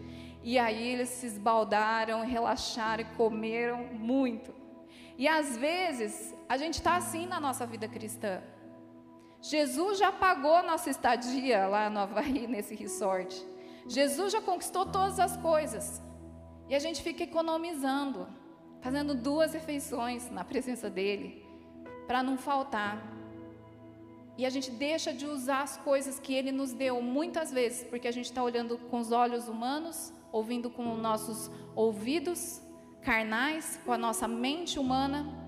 E 0.44 0.60
aí 0.60 0.90
eles 0.90 1.10
se 1.10 1.28
esbaldaram, 1.28 2.22
relaxaram 2.26 3.02
e 3.02 3.16
comeram 3.16 3.86
muito. 3.94 4.54
E 5.18 5.28
às 5.28 5.56
vezes 5.56 6.36
a 6.50 6.58
gente 6.58 6.76
está 6.76 6.98
assim 6.98 7.26
na 7.26 7.40
nossa 7.40 7.66
vida 7.66 7.88
cristã. 7.88 8.42
Jesus 9.42 10.00
já 10.00 10.12
pagou 10.12 10.56
a 10.56 10.64
nossa 10.64 10.90
estadia 10.90 11.68
lá 11.68 11.90
no 11.90 12.00
Havaí, 12.00 12.48
nesse 12.48 12.76
resort. 12.76 13.46
Jesus 13.88 14.34
já 14.34 14.42
conquistou 14.42 14.86
todas 14.86 15.20
as 15.20 15.38
coisas. 15.38 16.02
E 16.68 16.74
a 16.74 16.80
gente 16.80 17.02
fica 17.04 17.24
economizando, 17.24 18.28
fazendo 18.82 19.14
duas 19.14 19.54
refeições 19.54 20.30
na 20.32 20.44
presença 20.44 20.90
dele, 20.90 21.46
para 22.08 22.24
não 22.24 22.38
faltar. 22.38 23.16
E 24.38 24.46
a 24.46 24.50
gente 24.50 24.72
deixa 24.72 25.14
de 25.14 25.26
usar 25.26 25.62
as 25.62 25.78
coisas 25.78 26.20
que 26.20 26.34
ele 26.34 26.52
nos 26.52 26.74
deu 26.74 27.02
muitas 27.02 27.52
vezes, 27.52 27.84
porque 27.84 28.08
a 28.08 28.12
gente 28.12 28.26
está 28.26 28.44
olhando 28.44 28.78
com 28.78 29.00
os 29.00 29.12
olhos 29.12 29.48
humanos, 29.48 30.12
ouvindo 30.32 30.70
com 30.70 30.92
os 30.92 31.00
nossos 31.00 31.52
ouvidos 31.76 32.62
carnais, 33.02 33.80
com 33.86 33.94
a 33.94 33.98
nossa 33.98 34.28
mente 34.28 34.80
humana, 34.80 35.46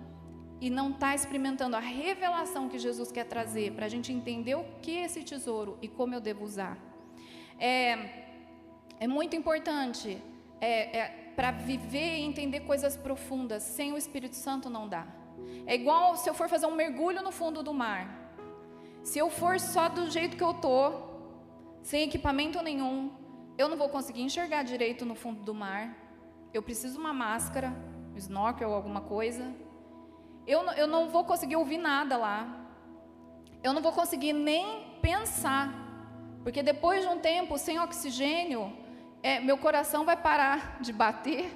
e 0.61 0.69
não 0.69 0.91
está 0.91 1.13
experimentando 1.13 1.75
a 1.75 1.79
revelação 1.79 2.69
que 2.69 2.79
Jesus 2.79 3.11
quer 3.11 3.25
trazer 3.25 3.73
para 3.73 3.87
a 3.87 3.89
gente 3.89 4.13
entender 4.13 4.55
o 4.55 4.63
que 4.81 4.97
é 4.97 5.05
esse 5.05 5.23
tesouro 5.23 5.77
e 5.81 5.87
como 5.87 6.15
eu 6.15 6.21
devo 6.21 6.45
usar. 6.45 6.77
É, 7.59 8.26
é 8.99 9.07
muito 9.07 9.35
importante 9.35 10.21
é, 10.59 10.97
é, 10.97 11.07
para 11.35 11.51
viver 11.51 12.17
e 12.17 12.21
entender 12.21 12.61
coisas 12.61 12.97
profundas. 12.97 13.63
Sem 13.63 13.93
o 13.93 13.97
Espírito 13.97 14.35
Santo 14.35 14.69
não 14.69 14.87
dá. 14.87 15.05
É 15.65 15.75
igual 15.75 16.15
se 16.15 16.29
eu 16.29 16.33
for 16.33 16.49
fazer 16.49 16.65
um 16.65 16.75
mergulho 16.75 17.21
no 17.21 17.31
fundo 17.31 17.61
do 17.61 17.73
mar. 17.73 18.33
Se 19.03 19.19
eu 19.19 19.29
for 19.29 19.59
só 19.59 19.87
do 19.87 20.09
jeito 20.09 20.35
que 20.35 20.43
eu 20.43 20.53
tô, 20.55 20.93
sem 21.81 22.03
equipamento 22.03 22.61
nenhum, 22.61 23.11
eu 23.57 23.69
não 23.69 23.77
vou 23.77 23.89
conseguir 23.89 24.21
enxergar 24.21 24.63
direito 24.63 25.05
no 25.05 25.15
fundo 25.15 25.43
do 25.43 25.53
mar. 25.53 25.95
Eu 26.53 26.61
preciso 26.61 26.99
uma 26.99 27.13
máscara, 27.13 27.73
um 28.13 28.17
snorkel 28.17 28.69
ou 28.69 28.75
alguma 28.75 29.01
coisa. 29.01 29.53
Eu, 30.45 30.61
eu 30.71 30.87
não 30.87 31.09
vou 31.09 31.23
conseguir 31.23 31.55
ouvir 31.55 31.77
nada 31.77 32.17
lá. 32.17 32.67
Eu 33.63 33.73
não 33.73 33.81
vou 33.81 33.91
conseguir 33.91 34.33
nem 34.33 34.97
pensar. 35.01 35.71
Porque 36.43 36.63
depois 36.63 37.03
de 37.03 37.09
um 37.09 37.19
tempo 37.19 37.57
sem 37.57 37.79
oxigênio, 37.79 38.73
é, 39.23 39.39
meu 39.39 39.57
coração 39.57 40.05
vai 40.05 40.17
parar 40.17 40.79
de 40.79 40.93
bater, 40.93 41.51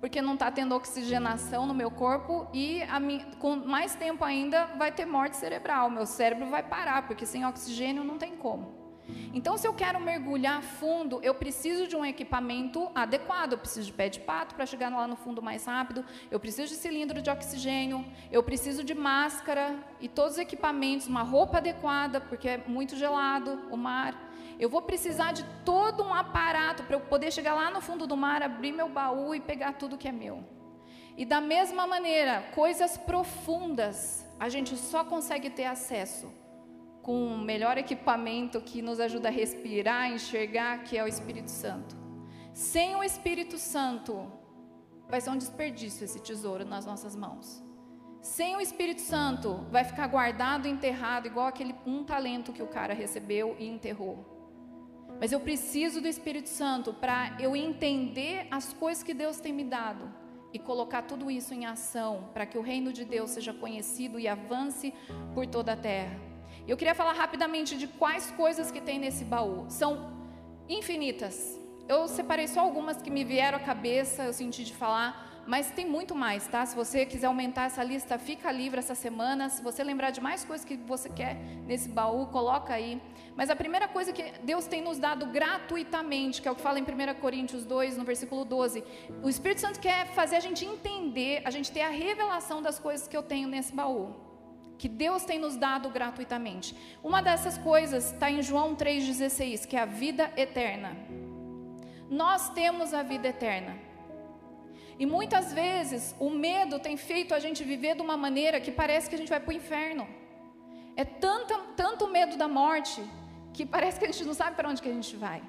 porque 0.00 0.22
não 0.22 0.34
está 0.34 0.50
tendo 0.50 0.74
oxigenação 0.74 1.66
no 1.66 1.74
meu 1.74 1.90
corpo 1.90 2.48
e 2.52 2.82
minha, 3.00 3.24
com 3.38 3.56
mais 3.56 3.94
tempo 3.94 4.24
ainda 4.24 4.66
vai 4.76 4.92
ter 4.92 5.06
morte 5.06 5.36
cerebral. 5.36 5.90
Meu 5.90 6.06
cérebro 6.06 6.46
vai 6.46 6.62
parar, 6.62 7.06
porque 7.06 7.26
sem 7.26 7.44
oxigênio 7.44 8.04
não 8.04 8.16
tem 8.16 8.36
como. 8.36 8.78
Então, 9.32 9.56
se 9.56 9.66
eu 9.66 9.72
quero 9.72 10.00
mergulhar 10.00 10.62
fundo, 10.62 11.18
eu 11.22 11.34
preciso 11.34 11.86
de 11.86 11.96
um 11.96 12.04
equipamento 12.04 12.90
adequado. 12.94 13.52
Eu 13.52 13.58
preciso 13.58 13.86
de 13.86 13.92
pé 13.92 14.08
de 14.08 14.20
pato 14.20 14.54
para 14.54 14.66
chegar 14.66 14.90
lá 14.90 15.06
no 15.06 15.16
fundo 15.16 15.42
mais 15.42 15.64
rápido. 15.64 16.04
Eu 16.30 16.38
preciso 16.38 16.68
de 16.68 16.74
cilindro 16.74 17.22
de 17.22 17.30
oxigênio. 17.30 18.04
Eu 18.30 18.42
preciso 18.42 18.84
de 18.84 18.94
máscara 18.94 19.76
e 20.00 20.08
todos 20.08 20.32
os 20.32 20.38
equipamentos, 20.38 21.06
uma 21.06 21.22
roupa 21.22 21.58
adequada, 21.58 22.20
porque 22.20 22.48
é 22.48 22.58
muito 22.66 22.96
gelado 22.96 23.58
o 23.70 23.76
mar. 23.76 24.27
Eu 24.58 24.68
vou 24.68 24.82
precisar 24.82 25.32
de 25.32 25.44
todo 25.64 26.02
um 26.02 26.12
aparato 26.12 26.82
para 26.82 26.96
eu 26.96 27.00
poder 27.00 27.32
chegar 27.32 27.54
lá 27.54 27.70
no 27.70 27.80
fundo 27.80 28.06
do 28.06 28.16
mar, 28.16 28.42
abrir 28.42 28.72
meu 28.72 28.88
baú 28.88 29.34
e 29.34 29.40
pegar 29.40 29.74
tudo 29.74 29.96
que 29.96 30.08
é 30.08 30.12
meu. 30.12 30.42
E 31.16 31.24
da 31.24 31.40
mesma 31.40 31.86
maneira, 31.86 32.44
coisas 32.54 32.96
profundas 32.96 34.26
a 34.38 34.48
gente 34.48 34.76
só 34.76 35.04
consegue 35.04 35.50
ter 35.50 35.64
acesso 35.64 36.32
com 37.02 37.26
o 37.26 37.38
melhor 37.38 37.78
equipamento 37.78 38.60
que 38.60 38.82
nos 38.82 39.00
ajuda 39.00 39.28
a 39.28 39.32
respirar, 39.32 40.12
enxergar, 40.12 40.84
que 40.84 40.96
é 40.98 41.02
o 41.02 41.08
Espírito 41.08 41.50
Santo. 41.50 41.96
Sem 42.52 42.96
o 42.96 43.02
Espírito 43.02 43.58
Santo, 43.58 44.30
vai 45.08 45.20
ser 45.20 45.30
um 45.30 45.38
desperdício 45.38 46.04
esse 46.04 46.20
tesouro 46.20 46.64
nas 46.64 46.84
nossas 46.84 47.16
mãos. 47.16 47.62
Sem 48.20 48.56
o 48.56 48.60
Espírito 48.60 49.00
Santo, 49.00 49.64
vai 49.70 49.84
ficar 49.84 50.06
guardado, 50.08 50.68
enterrado, 50.68 51.26
igual 51.26 51.46
aquele 51.46 51.74
um 51.86 52.04
talento 52.04 52.52
que 52.52 52.62
o 52.62 52.66
cara 52.66 52.92
recebeu 52.92 53.56
e 53.58 53.66
enterrou. 53.66 54.37
Mas 55.20 55.32
eu 55.32 55.40
preciso 55.40 56.00
do 56.00 56.06
Espírito 56.06 56.48
Santo 56.48 56.94
para 56.94 57.36
eu 57.40 57.56
entender 57.56 58.46
as 58.50 58.72
coisas 58.72 59.02
que 59.02 59.12
Deus 59.12 59.40
tem 59.40 59.52
me 59.52 59.64
dado 59.64 60.08
e 60.52 60.58
colocar 60.58 61.02
tudo 61.02 61.30
isso 61.30 61.52
em 61.52 61.66
ação 61.66 62.30
para 62.32 62.46
que 62.46 62.56
o 62.56 62.62
reino 62.62 62.92
de 62.92 63.04
Deus 63.04 63.30
seja 63.30 63.52
conhecido 63.52 64.18
e 64.18 64.28
avance 64.28 64.94
por 65.34 65.46
toda 65.46 65.72
a 65.72 65.76
terra. 65.76 66.18
Eu 66.66 66.76
queria 66.76 66.94
falar 66.94 67.14
rapidamente 67.14 67.76
de 67.76 67.86
quais 67.86 68.30
coisas 68.32 68.70
que 68.70 68.80
tem 68.80 68.98
nesse 68.98 69.24
baú. 69.24 69.66
São 69.68 70.12
infinitas. 70.68 71.58
Eu 71.88 72.06
separei 72.06 72.46
só 72.46 72.60
algumas 72.60 73.00
que 73.00 73.10
me 73.10 73.24
vieram 73.24 73.56
à 73.58 73.60
cabeça, 73.60 74.24
eu 74.24 74.32
senti 74.32 74.62
de 74.64 74.74
falar, 74.74 75.37
mas 75.48 75.70
tem 75.70 75.86
muito 75.86 76.14
mais, 76.14 76.46
tá? 76.46 76.66
Se 76.66 76.76
você 76.76 77.06
quiser 77.06 77.26
aumentar 77.26 77.64
essa 77.64 77.82
lista, 77.82 78.18
fica 78.18 78.52
livre 78.52 78.78
essa 78.78 78.94
semana. 78.94 79.48
Se 79.48 79.62
você 79.62 79.82
lembrar 79.82 80.10
de 80.10 80.20
mais 80.20 80.44
coisas 80.44 80.62
que 80.62 80.76
você 80.76 81.08
quer 81.08 81.36
nesse 81.66 81.88
baú, 81.88 82.26
coloca 82.26 82.74
aí. 82.74 83.00
Mas 83.34 83.48
a 83.48 83.56
primeira 83.56 83.88
coisa 83.88 84.12
que 84.12 84.22
Deus 84.42 84.66
tem 84.66 84.82
nos 84.82 84.98
dado 84.98 85.24
gratuitamente, 85.24 86.42
que 86.42 86.48
é 86.48 86.50
o 86.50 86.54
que 86.54 86.60
fala 86.60 86.78
em 86.78 86.82
1 86.82 87.14
Coríntios 87.18 87.64
2, 87.64 87.96
no 87.96 88.04
versículo 88.04 88.44
12, 88.44 88.84
o 89.22 89.28
Espírito 89.30 89.62
Santo 89.62 89.80
quer 89.80 90.08
fazer 90.08 90.36
a 90.36 90.40
gente 90.40 90.66
entender, 90.66 91.40
a 91.46 91.50
gente 91.50 91.72
ter 91.72 91.80
a 91.80 91.88
revelação 91.88 92.60
das 92.60 92.78
coisas 92.78 93.08
que 93.08 93.16
eu 93.16 93.22
tenho 93.22 93.48
nesse 93.48 93.72
baú 93.72 94.14
que 94.76 94.88
Deus 94.88 95.24
tem 95.24 95.40
nos 95.40 95.56
dado 95.56 95.90
gratuitamente. 95.90 96.76
Uma 97.02 97.20
dessas 97.20 97.58
coisas 97.58 98.12
está 98.12 98.30
em 98.30 98.42
João 98.42 98.76
3,16, 98.76 99.66
que 99.66 99.76
é 99.76 99.80
a 99.80 99.84
vida 99.84 100.30
eterna. 100.36 100.96
Nós 102.08 102.50
temos 102.50 102.94
a 102.94 103.02
vida 103.02 103.26
eterna. 103.26 103.87
E 104.98 105.06
muitas 105.06 105.52
vezes 105.52 106.14
o 106.18 106.30
medo 106.30 106.78
tem 106.78 106.96
feito 106.96 107.34
a 107.34 107.38
gente 107.38 107.62
viver 107.62 107.94
de 107.94 108.02
uma 108.02 108.16
maneira 108.16 108.60
que 108.60 108.72
parece 108.72 109.08
que 109.08 109.14
a 109.14 109.18
gente 109.18 109.28
vai 109.28 109.40
para 109.40 109.50
o 109.50 109.56
inferno. 109.56 110.06
É 110.96 111.04
tanto, 111.04 111.54
tanto 111.76 112.08
medo 112.08 112.36
da 112.36 112.48
morte 112.48 113.00
que 113.52 113.64
parece 113.64 113.98
que 113.98 114.04
a 114.06 114.10
gente 114.10 114.24
não 114.24 114.34
sabe 114.34 114.56
para 114.56 114.68
onde 114.68 114.82
que 114.82 114.88
a 114.88 114.92
gente 114.92 115.14
vai. 115.16 115.40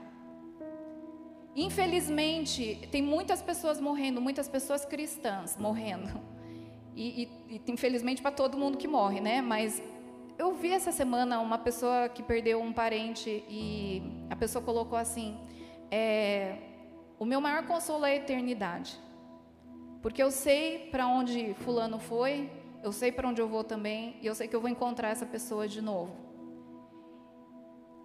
Infelizmente, 1.56 2.88
tem 2.92 3.02
muitas 3.02 3.42
pessoas 3.42 3.82
morrendo, 3.82 4.22
muitas 4.22 4.48
pessoas 4.48 4.86
cristãs 4.86 5.58
morrendo 5.58 6.22
e, 6.96 7.24
e, 7.50 7.56
e 7.56 7.72
infelizmente 7.72 8.22
para 8.22 8.32
todo 8.32 8.58
mundo 8.58 8.78
que 8.78 8.88
morre, 8.88 9.20
né? 9.22 9.42
Mas 9.42 9.82
eu 10.38 10.54
vi 10.54 10.72
essa 10.72 10.92
semana 10.92 11.40
uma 11.40 11.58
pessoa 11.58 12.10
que 12.10 12.22
perdeu 12.22 12.62
um 12.62 12.74
parente 12.74 13.44
e 13.50 14.02
a 14.30 14.36
pessoa 14.36 14.64
colocou 14.64 14.98
assim: 14.98 15.38
é, 15.90 16.58
o 17.18 17.26
meu 17.26 17.42
maior 17.42 17.66
consolo 17.66 18.06
é 18.06 18.12
a 18.12 18.16
eternidade, 18.16 19.00
porque 20.02 20.22
eu 20.22 20.32
sei 20.32 20.90
para 20.92 21.08
onde 21.08 21.54
fulano 21.56 22.00
foi, 22.00 22.50
eu 22.84 22.92
sei 22.92 23.12
para 23.12 23.28
onde 23.28 23.42
eu 23.42 23.48
vou 23.48 23.64
também 23.64 24.16
e 24.22 24.28
eu 24.28 24.34
sei 24.34 24.48
que 24.48 24.56
eu 24.56 24.62
vou 24.62 24.70
encontrar 24.70 25.10
essa 25.10 25.26
pessoa 25.26 25.68
de 25.68 25.82
novo. 25.82 26.16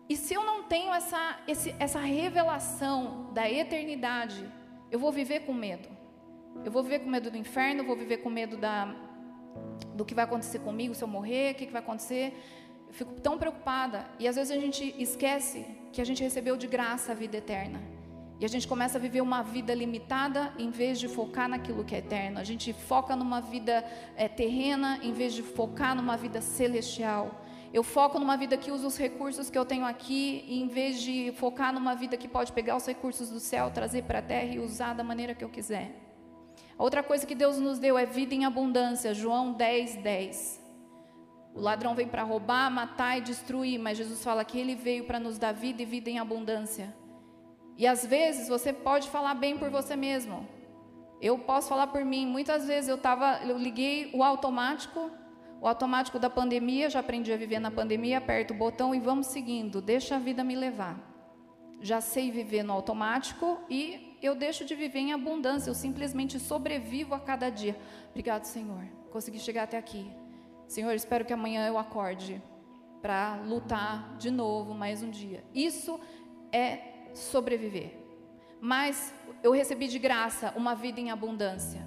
E 0.08 0.16
se 0.16 0.34
eu 0.34 0.44
não 0.44 0.64
tenho 0.64 0.92
essa, 0.92 1.38
esse, 1.48 1.74
essa 1.78 1.98
revelação 1.98 3.32
da 3.32 3.50
eternidade, 3.50 4.44
eu 4.90 4.98
vou 4.98 5.10
viver 5.10 5.40
com 5.40 5.54
medo. 5.54 5.88
Eu 6.64 6.70
vou 6.70 6.82
viver 6.82 6.98
com 7.00 7.08
medo 7.08 7.30
do 7.30 7.38
inferno, 7.38 7.84
vou 7.84 7.96
viver 7.96 8.18
com 8.18 8.28
medo 8.28 8.56
da, 8.56 8.94
do 9.94 10.04
que 10.04 10.14
vai 10.14 10.24
acontecer 10.24 10.58
comigo 10.58 10.94
se 10.94 11.02
eu 11.02 11.08
morrer, 11.08 11.52
o 11.52 11.54
que, 11.54 11.66
que 11.66 11.72
vai 11.72 11.80
acontecer. 11.80 12.34
Eu 12.88 12.92
fico 12.92 13.12
tão 13.20 13.38
preocupada. 13.38 14.06
E 14.18 14.28
às 14.28 14.36
vezes 14.36 14.50
a 14.50 14.60
gente 14.60 14.94
esquece 15.00 15.64
que 15.92 16.00
a 16.00 16.04
gente 16.04 16.22
recebeu 16.22 16.56
de 16.56 16.66
graça 16.66 17.12
a 17.12 17.14
vida 17.14 17.38
eterna. 17.38 17.93
E 18.44 18.46
a 18.46 18.48
gente 18.50 18.68
começa 18.68 18.98
a 18.98 19.00
viver 19.00 19.22
uma 19.22 19.40
vida 19.40 19.72
limitada 19.72 20.52
em 20.58 20.68
vez 20.68 21.00
de 21.00 21.08
focar 21.08 21.48
naquilo 21.48 21.82
que 21.82 21.94
é 21.94 21.98
eterno. 22.00 22.38
A 22.38 22.44
gente 22.44 22.74
foca 22.74 23.16
numa 23.16 23.40
vida 23.40 23.82
é, 24.16 24.28
terrena 24.28 24.98
em 25.02 25.14
vez 25.14 25.32
de 25.32 25.42
focar 25.42 25.96
numa 25.96 26.14
vida 26.14 26.42
celestial. 26.42 27.42
Eu 27.72 27.82
foco 27.82 28.18
numa 28.18 28.36
vida 28.36 28.58
que 28.58 28.70
usa 28.70 28.86
os 28.86 28.98
recursos 28.98 29.48
que 29.48 29.56
eu 29.56 29.64
tenho 29.64 29.86
aqui, 29.86 30.44
em 30.46 30.68
vez 30.68 31.00
de 31.00 31.32
focar 31.38 31.72
numa 31.72 31.94
vida 31.94 32.18
que 32.18 32.28
pode 32.28 32.52
pegar 32.52 32.76
os 32.76 32.84
recursos 32.84 33.30
do 33.30 33.40
céu, 33.40 33.70
trazer 33.70 34.02
para 34.02 34.18
a 34.18 34.22
terra 34.22 34.52
e 34.52 34.58
usar 34.58 34.92
da 34.92 35.02
maneira 35.02 35.34
que 35.34 35.42
eu 35.42 35.48
quiser. 35.48 35.98
Outra 36.76 37.02
coisa 37.02 37.24
que 37.24 37.34
Deus 37.34 37.56
nos 37.56 37.78
deu 37.78 37.96
é 37.96 38.04
vida 38.04 38.34
em 38.34 38.44
abundância, 38.44 39.14
João 39.14 39.54
10, 39.54 40.02
10. 40.02 40.60
O 41.54 41.60
ladrão 41.62 41.94
vem 41.94 42.06
para 42.06 42.22
roubar, 42.22 42.70
matar 42.70 43.16
e 43.16 43.22
destruir, 43.22 43.78
mas 43.78 43.96
Jesus 43.96 44.22
fala 44.22 44.44
que 44.44 44.58
ele 44.58 44.74
veio 44.74 45.04
para 45.04 45.18
nos 45.18 45.38
dar 45.38 45.52
vida 45.52 45.80
e 45.80 45.86
vida 45.86 46.10
em 46.10 46.18
abundância. 46.18 47.03
E 47.76 47.86
às 47.86 48.04
vezes 48.06 48.48
você 48.48 48.72
pode 48.72 49.08
falar 49.08 49.34
bem 49.34 49.58
por 49.58 49.70
você 49.70 49.96
mesmo. 49.96 50.46
Eu 51.20 51.38
posso 51.38 51.68
falar 51.68 51.88
por 51.88 52.04
mim. 52.04 52.26
Muitas 52.26 52.66
vezes 52.66 52.88
eu 52.88 52.98
tava, 52.98 53.40
eu 53.44 53.56
liguei 53.58 54.10
o 54.14 54.22
automático, 54.22 55.10
o 55.60 55.66
automático 55.66 56.18
da 56.18 56.28
pandemia, 56.28 56.90
já 56.90 57.00
aprendi 57.00 57.32
a 57.32 57.36
viver 57.36 57.58
na 57.58 57.70
pandemia, 57.70 58.18
aperto 58.18 58.52
o 58.52 58.56
botão 58.56 58.94
e 58.94 59.00
vamos 59.00 59.28
seguindo, 59.28 59.80
deixa 59.80 60.16
a 60.16 60.18
vida 60.18 60.44
me 60.44 60.54
levar. 60.54 60.98
Já 61.80 62.00
sei 62.00 62.30
viver 62.30 62.62
no 62.62 62.72
automático 62.72 63.58
e 63.68 64.16
eu 64.22 64.34
deixo 64.34 64.64
de 64.64 64.74
viver 64.74 65.00
em 65.00 65.12
abundância, 65.12 65.70
eu 65.70 65.74
simplesmente 65.74 66.38
sobrevivo 66.38 67.14
a 67.14 67.20
cada 67.20 67.50
dia. 67.50 67.76
Obrigado, 68.10 68.44
Senhor. 68.44 68.84
Consegui 69.10 69.38
chegar 69.38 69.64
até 69.64 69.78
aqui. 69.78 70.10
Senhor, 70.66 70.92
espero 70.92 71.24
que 71.24 71.32
amanhã 71.32 71.66
eu 71.66 71.78
acorde 71.78 72.42
para 73.02 73.36
lutar 73.46 74.16
de 74.16 74.30
novo 74.30 74.72
mais 74.72 75.02
um 75.02 75.10
dia. 75.10 75.44
Isso 75.54 76.00
é 76.50 76.93
sobreviver. 77.14 77.92
Mas 78.60 79.14
eu 79.42 79.52
recebi 79.52 79.88
de 79.88 79.98
graça 79.98 80.52
uma 80.56 80.74
vida 80.74 81.00
em 81.00 81.10
abundância. 81.10 81.82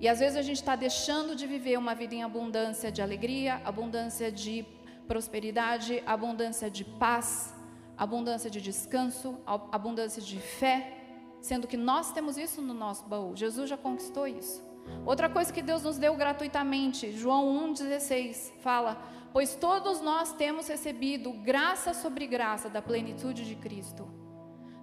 E 0.00 0.08
às 0.08 0.18
vezes 0.18 0.36
a 0.36 0.42
gente 0.42 0.56
está 0.56 0.76
deixando 0.76 1.34
de 1.34 1.46
viver 1.46 1.78
uma 1.78 1.94
vida 1.94 2.14
em 2.14 2.22
abundância 2.22 2.92
de 2.92 3.00
alegria, 3.00 3.60
abundância 3.64 4.30
de 4.30 4.66
prosperidade, 5.08 6.02
abundância 6.06 6.70
de 6.70 6.84
paz, 6.84 7.54
abundância 7.96 8.50
de 8.50 8.60
descanso, 8.60 9.38
abundância 9.46 10.20
de 10.20 10.38
fé 10.38 11.00
sendo 11.44 11.66
que 11.66 11.76
nós 11.76 12.10
temos 12.10 12.38
isso 12.38 12.62
no 12.62 12.72
nosso 12.72 13.04
baú. 13.04 13.36
Jesus 13.36 13.68
já 13.68 13.76
conquistou 13.76 14.26
isso. 14.26 14.64
Outra 15.04 15.28
coisa 15.28 15.52
que 15.52 15.60
Deus 15.60 15.82
nos 15.82 15.98
deu 15.98 16.16
gratuitamente, 16.16 17.12
João 17.12 17.70
1,16 17.74 18.52
fala: 18.60 18.96
Pois 19.30 19.54
todos 19.54 20.00
nós 20.00 20.32
temos 20.32 20.66
recebido 20.68 21.30
graça 21.34 21.92
sobre 21.92 22.26
graça 22.26 22.70
da 22.70 22.80
plenitude 22.80 23.44
de 23.44 23.56
Cristo. 23.56 24.23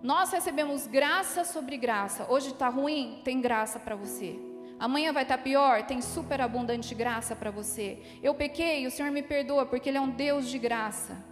Nós 0.03 0.31
recebemos 0.31 0.87
graça 0.87 1.43
sobre 1.43 1.77
graça. 1.77 2.25
Hoje 2.27 2.49
está 2.49 2.69
ruim? 2.69 3.21
Tem 3.23 3.39
graça 3.39 3.79
para 3.79 3.95
você. 3.95 4.39
Amanhã 4.79 5.13
vai 5.13 5.21
estar 5.21 5.37
tá 5.37 5.43
pior? 5.43 5.83
Tem 5.85 6.01
superabundante 6.01 6.95
graça 6.95 7.35
para 7.35 7.51
você. 7.51 8.01
Eu 8.23 8.33
pequei, 8.33 8.87
o 8.87 8.91
Senhor 8.91 9.11
me 9.11 9.21
perdoa, 9.21 9.63
porque 9.63 9.89
Ele 9.89 9.99
é 9.99 10.01
um 10.01 10.09
Deus 10.09 10.49
de 10.49 10.57
graça. 10.57 11.23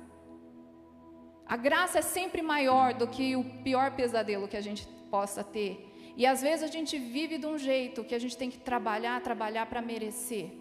A 1.48 1.58
graça 1.58 1.98
é 1.98 2.04
sempre 2.04 2.44
maior 2.44 2.94
do 2.94 3.08
que 3.08 3.36
o 3.36 3.44
pior 3.64 3.96
pesadelo 3.96 4.48
que 4.48 4.56
a 4.56 4.62
gente 4.62 4.86
possa 5.10 5.44
ter. 5.44 5.92
E 6.16 6.28
às 6.28 6.40
vezes 6.44 6.64
a 6.64 6.72
gente 6.72 6.96
vive 7.00 7.40
de 7.40 7.48
um 7.48 7.58
jeito 7.58 8.04
que 8.04 8.14
a 8.14 8.20
gente 8.20 8.38
tem 8.38 8.52
que 8.52 8.60
trabalhar, 8.60 9.20
trabalhar 9.22 9.66
para 9.66 9.82
merecer. 9.82 10.52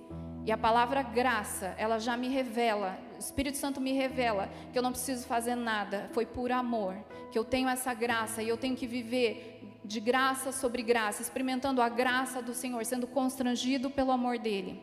E 0.48 0.50
a 0.50 0.56
palavra 0.56 1.02
graça, 1.02 1.74
ela 1.76 1.98
já 1.98 2.16
me 2.16 2.26
revela, 2.26 2.98
o 3.16 3.18
Espírito 3.18 3.58
Santo 3.58 3.82
me 3.82 3.92
revela 3.92 4.48
que 4.72 4.78
eu 4.78 4.82
não 4.82 4.92
preciso 4.92 5.26
fazer 5.26 5.54
nada, 5.54 6.08
foi 6.14 6.24
por 6.24 6.50
amor, 6.50 6.96
que 7.30 7.38
eu 7.38 7.44
tenho 7.44 7.68
essa 7.68 7.92
graça 7.92 8.42
e 8.42 8.48
eu 8.48 8.56
tenho 8.56 8.74
que 8.74 8.86
viver 8.86 9.60
de 9.84 10.00
graça 10.00 10.50
sobre 10.50 10.82
graça, 10.82 11.20
experimentando 11.20 11.82
a 11.82 11.88
graça 11.90 12.40
do 12.40 12.54
Senhor, 12.54 12.82
sendo 12.86 13.06
constrangido 13.06 13.90
pelo 13.90 14.10
amor 14.10 14.38
dele. 14.38 14.82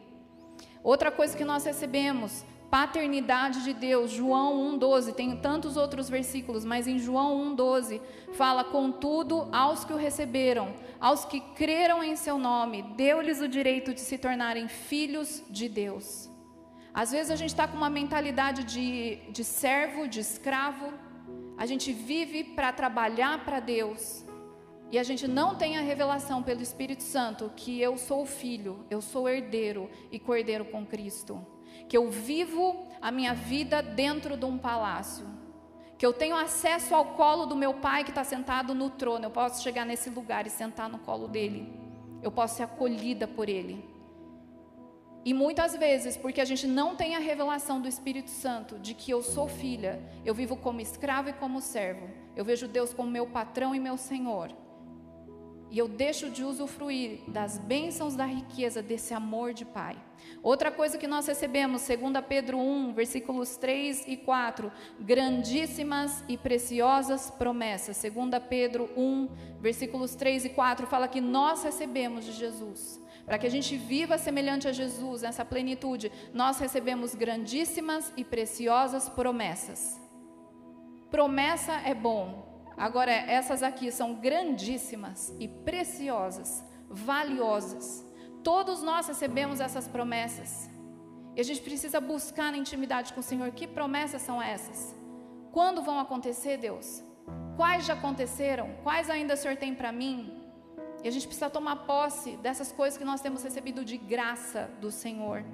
Outra 0.84 1.12
coisa 1.12 1.36
que 1.36 1.44
nós 1.44 1.66
recebemos, 1.66 2.46
paternidade 2.76 3.64
de 3.64 3.72
Deus, 3.72 4.12
João 4.12 4.78
1,12, 4.78 5.14
tem 5.14 5.38
tantos 5.38 5.78
outros 5.78 6.10
versículos, 6.10 6.66
mas 6.66 6.90
em 6.90 7.00
João 7.00 7.56
1,12 7.56 8.02
fala: 8.34 8.66
Contudo, 8.66 9.48
aos 9.54 9.86
que 9.86 9.94
o 9.94 9.96
receberam, 9.96 10.74
aos 11.00 11.24
que 11.24 11.40
creram 11.40 12.04
em 12.04 12.18
seu 12.18 12.38
nome, 12.38 12.84
deu-lhes 12.98 13.40
o 13.40 13.48
direito 13.48 13.94
de 13.94 14.02
se 14.02 14.18
tornarem 14.18 14.68
filhos 14.68 15.42
de 15.50 15.70
Deus. 15.70 16.30
Às 16.94 17.14
vezes 17.14 17.32
a 17.32 17.38
gente 17.38 17.52
está 17.52 17.66
com 17.66 17.78
uma 17.78 17.90
mentalidade 17.90 18.66
de, 18.66 19.20
de 19.32 19.46
servo, 19.46 20.06
de 20.06 20.20
escravo, 20.20 20.92
a 21.58 21.66
gente 21.66 21.94
vive 21.94 22.44
para 22.44 22.74
trabalhar 22.74 23.46
para 23.46 23.62
Deus, 23.62 24.26
e 24.92 25.00
a 25.00 25.04
gente 25.04 25.30
não 25.30 25.56
tem 25.56 25.78
a 25.78 25.82
revelação 25.82 26.44
pelo 26.44 26.62
Espírito 26.62 27.04
Santo 27.04 27.54
que 27.56 27.80
eu 27.80 27.98
sou 27.98 28.26
filho, 28.26 28.86
eu 28.90 29.00
sou 29.02 29.30
herdeiro 29.30 29.90
e 30.12 30.20
cordeiro 30.20 30.66
com 30.66 30.86
Cristo 30.86 31.55
que 31.88 31.98
eu 31.98 32.10
vivo 32.10 32.88
a 33.02 33.12
minha 33.12 33.34
vida 33.34 33.82
dentro 33.82 34.36
de 34.36 34.46
um 34.46 34.58
palácio, 34.58 35.26
que 35.98 36.06
eu 36.06 36.14
tenho 36.14 36.36
acesso 36.36 36.94
ao 36.94 37.06
colo 37.14 37.46
do 37.46 37.56
meu 37.56 37.74
pai 37.76 38.04
que 38.04 38.12
está 38.12 38.24
sentado 38.24 38.76
no 38.76 38.90
trono, 38.90 39.26
eu 39.26 39.32
posso 39.32 39.64
chegar 39.64 39.86
nesse 39.86 40.10
lugar 40.10 40.46
e 40.46 40.50
sentar 40.50 40.90
no 40.90 41.00
colo 41.00 41.28
dele, 41.28 41.72
eu 42.22 42.32
posso 42.32 42.56
ser 42.56 42.64
acolhida 42.64 43.28
por 43.28 43.48
ele. 43.48 43.84
E 45.24 45.34
muitas 45.34 45.76
vezes, 45.76 46.16
porque 46.16 46.40
a 46.40 46.46
gente 46.46 46.68
não 46.68 46.96
tem 46.96 47.16
a 47.16 47.20
revelação 47.20 47.82
do 47.82 47.88
Espírito 47.88 48.30
Santo 48.30 48.78
de 48.78 48.94
que 48.94 49.10
eu 49.10 49.24
sou 49.24 49.48
filha, 49.48 50.00
eu 50.24 50.36
vivo 50.36 50.56
como 50.56 50.80
escravo 50.82 51.30
e 51.30 51.34
como 51.34 51.62
servo, 51.62 52.08
eu 52.36 52.46
vejo 52.46 52.68
Deus 52.68 52.94
como 52.94 53.10
meu 53.10 53.26
patrão 53.26 53.74
e 53.74 53.80
meu 53.80 53.98
senhor. 53.98 54.52
E 55.76 55.78
eu 55.78 55.90
deixo 55.90 56.30
de 56.30 56.42
usufruir 56.42 57.20
das 57.28 57.58
bênçãos 57.58 58.16
da 58.16 58.26
riqueza 58.26 58.82
desse 58.82 59.14
amor 59.14 59.54
de 59.54 59.66
Pai. 59.66 59.98
Outra 60.42 60.72
coisa 60.72 60.98
que 60.98 61.06
nós 61.06 61.28
recebemos, 61.28 61.86
2 61.86 62.00
Pedro 62.30 62.58
1, 62.58 62.94
versículos 62.94 63.58
3 63.58 64.08
e 64.08 64.16
4, 64.16 64.72
grandíssimas 65.02 66.24
e 66.30 66.38
preciosas 66.38 67.30
promessas. 67.30 68.02
2 68.02 68.42
Pedro 68.50 68.90
1, 68.96 69.28
versículos 69.60 70.16
3 70.16 70.46
e 70.46 70.50
4, 70.52 70.88
fala 70.88 71.10
que 71.10 71.20
nós 71.20 71.62
recebemos 71.62 72.24
de 72.24 72.32
Jesus. 72.32 73.02
Para 73.26 73.38
que 73.38 73.46
a 73.46 73.52
gente 73.52 73.76
viva 73.76 74.18
semelhante 74.18 74.70
a 74.70 74.72
Jesus, 74.72 75.24
nessa 75.24 75.44
plenitude, 75.44 76.10
nós 76.34 76.58
recebemos 76.58 77.14
grandíssimas 77.14 78.14
e 78.16 78.24
preciosas 78.24 79.10
promessas. 79.10 80.00
Promessa 81.12 81.74
é 81.84 81.94
bom, 81.94 82.45
Agora, 82.78 83.12
essas 83.12 83.64
aqui 83.64 83.92
são 83.92 84.16
grandíssimas 84.16 85.34
e 85.40 85.48
preciosas, 85.48 86.64
valiosas. 86.90 88.06
Todos 88.44 88.82
nós 88.82 89.08
recebemos 89.08 89.60
essas 89.60 89.88
promessas. 89.88 90.70
E 91.36 91.42
a 91.42 91.44
gente 91.44 91.62
precisa 91.62 92.00
buscar 92.00 92.52
na 92.52 92.58
intimidade 92.58 93.14
com 93.14 93.20
o 93.20 93.24
Senhor 93.24 93.52
que 93.52 93.68
promessas 93.68 94.22
são 94.22 94.42
essas. 94.42 94.96
Quando 95.52 95.82
vão 95.82 96.00
acontecer, 96.00 96.58
Deus? 96.58 97.04
Quais 97.56 97.86
já 97.86 97.94
aconteceram? 97.94 98.76
Quais 98.84 99.10
ainda 99.10 99.34
o 99.34 99.38
Senhor 99.38 99.58
tem 99.58 99.74
para 99.74 99.92
mim? 99.92 100.42
E 101.04 101.08
a 101.08 101.12
gente 101.12 101.28
precisa 101.28 101.50
tomar 101.50 101.86
posse 101.86 102.36
dessas 102.38 102.72
coisas 102.72 102.98
que 102.98 103.06
nós 103.06 103.22
temos 103.22 103.44
recebido 103.44 103.86
de 103.86 103.98
graça 103.98 104.70
do 104.82 104.92
Senhor. 104.92 105.46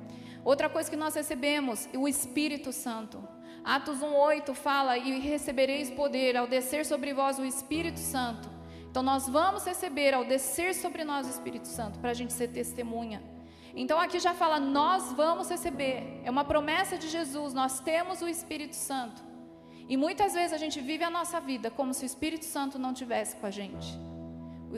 Outra 0.43 0.69
coisa 0.69 0.89
que 0.89 0.95
nós 0.95 1.13
recebemos, 1.13 1.87
o 1.93 2.07
Espírito 2.07 2.71
Santo. 2.71 3.21
Atos 3.63 3.99
1:8 4.01 4.53
fala: 4.53 4.97
"E 4.97 5.19
recebereis 5.19 5.89
poder 5.89 6.35
ao 6.37 6.47
descer 6.47 6.85
sobre 6.85 7.13
vós 7.13 7.39
o 7.39 7.45
Espírito 7.45 7.99
Santo". 7.99 8.49
Então 8.89 9.01
nós 9.01 9.27
vamos 9.27 9.65
receber 9.65 10.13
ao 10.13 10.25
descer 10.25 10.75
sobre 10.75 11.03
nós 11.03 11.25
o 11.25 11.29
Espírito 11.29 11.67
Santo 11.67 11.99
para 11.99 12.11
a 12.11 12.13
gente 12.13 12.33
ser 12.33 12.49
testemunha. 12.49 13.21
Então 13.73 13.99
aqui 13.99 14.19
já 14.19 14.33
fala: 14.33 14.59
nós 14.59 15.13
vamos 15.13 15.49
receber. 15.49 16.21
É 16.23 16.29
uma 16.29 16.43
promessa 16.43 16.97
de 16.97 17.07
Jesus. 17.07 17.53
Nós 17.53 17.79
temos 17.79 18.21
o 18.21 18.27
Espírito 18.27 18.75
Santo. 18.75 19.23
E 19.87 19.97
muitas 19.97 20.33
vezes 20.33 20.53
a 20.53 20.57
gente 20.57 20.79
vive 20.79 21.03
a 21.03 21.09
nossa 21.09 21.39
vida 21.39 21.69
como 21.69 21.93
se 21.93 22.03
o 22.03 22.05
Espírito 22.05 22.45
Santo 22.45 22.77
não 22.79 22.93
tivesse 22.93 23.35
com 23.37 23.45
a 23.45 23.51
gente. 23.51 23.87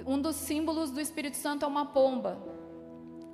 Um 0.06 0.20
dos 0.20 0.36
símbolos 0.36 0.92
do 0.92 1.00
Espírito 1.00 1.38
Santo 1.38 1.66
é 1.66 1.68
uma 1.68 1.86
pomba. 1.86 2.38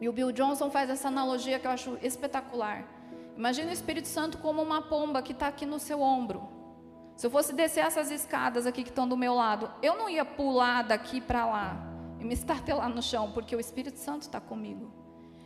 E 0.02 0.08
o 0.08 0.14
Bill 0.14 0.32
Johnson 0.32 0.70
faz 0.70 0.90
essa 0.90 1.08
analogia 1.08 1.60
que 1.60 1.68
eu 1.68 1.72
acho 1.72 1.98
espetacular. 2.02 2.99
Imagina 3.40 3.70
o 3.70 3.74
Espírito 3.74 4.10
Santo 4.10 4.38
como 4.40 4.62
uma 4.62 4.82
pomba 4.82 5.22
que 5.22 5.32
está 5.32 5.48
aqui 5.48 5.66
no 5.66 5.80
seu 5.80 6.02
ombro. 6.02 6.46
Se 7.16 7.26
eu 7.26 7.32
fosse 7.32 7.54
descer 7.54 7.86
essas 7.86 8.12
escadas 8.12 8.68
aqui 8.68 8.84
que 8.84 8.90
estão 8.90 9.08
do 9.08 9.16
meu 9.16 9.34
lado, 9.34 9.72
eu 9.82 9.98
não 9.98 10.10
ia 10.10 10.26
pular 10.26 10.82
daqui 10.82 11.22
para 11.22 11.46
lá 11.46 11.82
e 12.20 12.26
me 12.26 12.34
estatelar 12.34 12.90
no 12.90 13.02
chão, 13.02 13.32
porque 13.32 13.56
o 13.56 13.60
Espírito 13.60 13.98
Santo 13.98 14.24
está 14.24 14.42
comigo. 14.42 14.92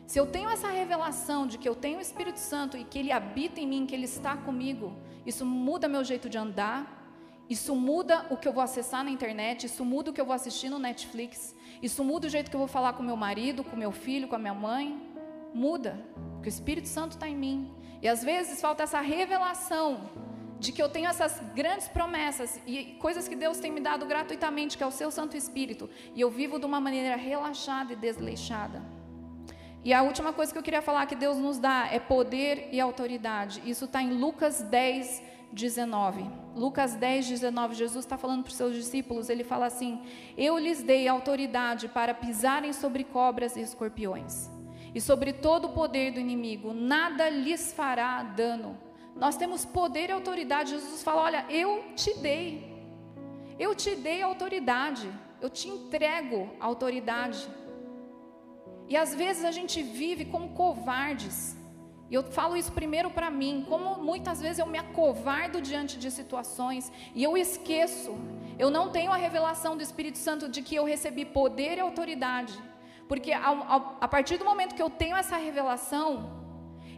Se 0.08 0.19
eu 0.19 0.25
tenho 0.25 0.49
essa 0.49 0.69
revelação 0.69 1.45
de 1.45 1.60
que 1.60 1.69
eu 1.69 1.75
tenho 1.75 1.99
o 1.99 2.01
Espírito 2.01 2.39
Santo 2.39 2.75
e 2.75 2.84
que 2.84 2.97
ele 2.97 3.12
habita 3.12 3.60
em 3.60 3.67
mim, 3.67 3.86
que 3.86 3.93
ele 3.93 4.06
está 4.06 4.36
comigo, 4.38 4.97
isso 5.23 5.45
muda 5.45 5.88
meu 5.88 6.03
jeito 6.03 6.27
de 6.27 6.39
andar, 6.39 7.08
isso 7.47 7.75
muda 7.75 8.25
o 8.32 8.38
que 8.38 8.47
eu 8.47 8.53
vou 8.53 8.63
acessar 8.63 9.03
na 9.03 9.12
internet, 9.12 9.67
isso 9.67 9.86
muda 9.86 10.10
o 10.10 10.13
que 10.15 10.19
eu 10.19 10.25
vou 10.25 10.34
assistir 10.34 10.67
no 10.67 10.79
Netflix, 10.79 11.56
isso 11.79 12.03
muda 12.03 12.25
o 12.25 12.29
jeito 12.29 12.49
que 12.49 12.56
eu 12.56 12.60
vou 12.60 12.67
falar 12.67 12.93
com 12.93 13.03
meu 13.03 13.15
marido, 13.15 13.63
com 13.63 13.75
meu 13.75 13.91
filho, 13.91 14.27
com 14.27 14.36
a 14.36 14.39
minha 14.39 14.56
mãe. 14.56 14.99
Muda, 15.53 16.03
porque 16.34 16.49
o 16.49 16.56
Espírito 16.58 16.88
Santo 16.88 17.12
está 17.12 17.29
em 17.29 17.38
mim. 17.38 17.82
E 18.03 18.07
às 18.09 18.21
vezes 18.21 18.59
falta 18.59 18.83
essa 18.83 18.99
revelação 18.99 20.09
de 20.59 20.73
que 20.73 20.83
eu 20.83 20.89
tenho 20.89 21.07
essas 21.07 21.41
grandes 21.55 21.87
promessas 21.87 22.59
e 22.67 22.97
coisas 22.99 23.29
que 23.29 23.35
Deus 23.35 23.59
tem 23.59 23.71
me 23.71 23.79
dado 23.79 24.05
gratuitamente, 24.05 24.77
que 24.77 24.83
é 24.83 24.85
o 24.85 24.91
seu 24.91 25.09
Santo 25.09 25.37
Espírito, 25.37 25.89
e 26.13 26.19
eu 26.19 26.29
vivo 26.29 26.59
de 26.59 26.65
uma 26.65 26.81
maneira 26.81 27.15
relaxada 27.15 27.93
e 27.93 27.95
desleixada. 27.95 28.81
E 29.85 29.93
a 29.93 30.01
última 30.01 30.33
coisa 30.33 30.51
que 30.51 30.57
eu 30.57 30.63
queria 30.63 30.81
falar 30.81 31.05
que 31.05 31.15
Deus 31.15 31.37
nos 31.37 31.59
dá 31.59 31.87
é 31.89 31.97
poder 31.97 32.67
e 32.73 32.79
autoridade. 32.81 33.61
Isso 33.65 33.85
está 33.85 34.01
em 34.01 34.11
Lucas 34.11 34.61
10, 34.61 35.23
19. 35.53 36.29
Lucas 36.57 36.95
10, 36.95 37.29
19, 37.29 37.73
Jesus 37.73 38.03
está 38.03 38.17
falando 38.17 38.43
para 38.43 38.51
os 38.51 38.57
seus 38.57 38.75
discípulos, 38.75 39.29
ele 39.29 39.45
fala 39.45 39.65
assim: 39.67 40.01
Eu 40.37 40.57
lhes 40.57 40.83
dei 40.83 41.07
autoridade 41.07 41.87
para 41.87 42.13
pisarem 42.13 42.73
sobre 42.73 43.05
cobras 43.05 43.55
e 43.55 43.61
escorpiões 43.61 44.52
e 44.93 45.01
sobre 45.01 45.34
todo 45.34 45.65
o 45.65 45.69
poder 45.69 46.12
do 46.12 46.19
inimigo, 46.19 46.73
nada 46.73 47.29
lhes 47.29 47.73
fará 47.73 48.21
dano. 48.21 48.77
Nós 49.15 49.36
temos 49.36 49.65
poder 49.65 50.10
e 50.10 50.12
autoridade. 50.12 50.71
Jesus 50.71 51.01
fala: 51.01 51.23
Olha, 51.23 51.45
eu 51.49 51.84
te 51.95 52.13
dei, 52.15 52.45
eu 53.58 53.73
te 53.75 53.95
dei 53.95 54.21
autoridade, 54.21 55.10
eu 55.41 55.49
te 55.49 55.67
entrego 55.67 56.49
autoridade. 56.60 57.47
E 58.88 58.95
às 58.95 59.15
vezes 59.15 59.43
a 59.45 59.51
gente 59.51 59.82
vive 59.82 60.25
como 60.25 60.49
covardes. 60.49 61.58
E 62.10 62.13
eu 62.15 62.21
falo 62.21 62.56
isso 62.56 62.71
primeiro 62.71 63.10
para 63.10 63.32
mim, 63.32 63.65
como 63.67 64.03
muitas 64.03 64.39
vezes 64.39 64.60
eu 64.60 64.67
me 64.67 64.77
acovardo 64.77 65.60
diante 65.60 65.97
de 65.97 66.12
situações 66.12 66.91
e 67.15 67.23
eu 67.23 67.36
esqueço, 67.36 68.15
eu 68.60 68.69
não 68.69 68.91
tenho 68.91 69.12
a 69.12 69.15
revelação 69.15 69.75
do 69.75 69.82
Espírito 69.82 70.19
Santo 70.19 70.47
de 70.47 70.62
que 70.62 70.75
eu 70.75 70.86
recebi 70.86 71.25
poder 71.25 71.77
e 71.77 71.79
autoridade 71.79 72.53
porque 73.07 73.31
a 73.33 74.07
partir 74.07 74.37
do 74.37 74.45
momento 74.45 74.75
que 74.75 74.81
eu 74.81 74.89
tenho 74.89 75.15
essa 75.15 75.37
revelação, 75.37 76.43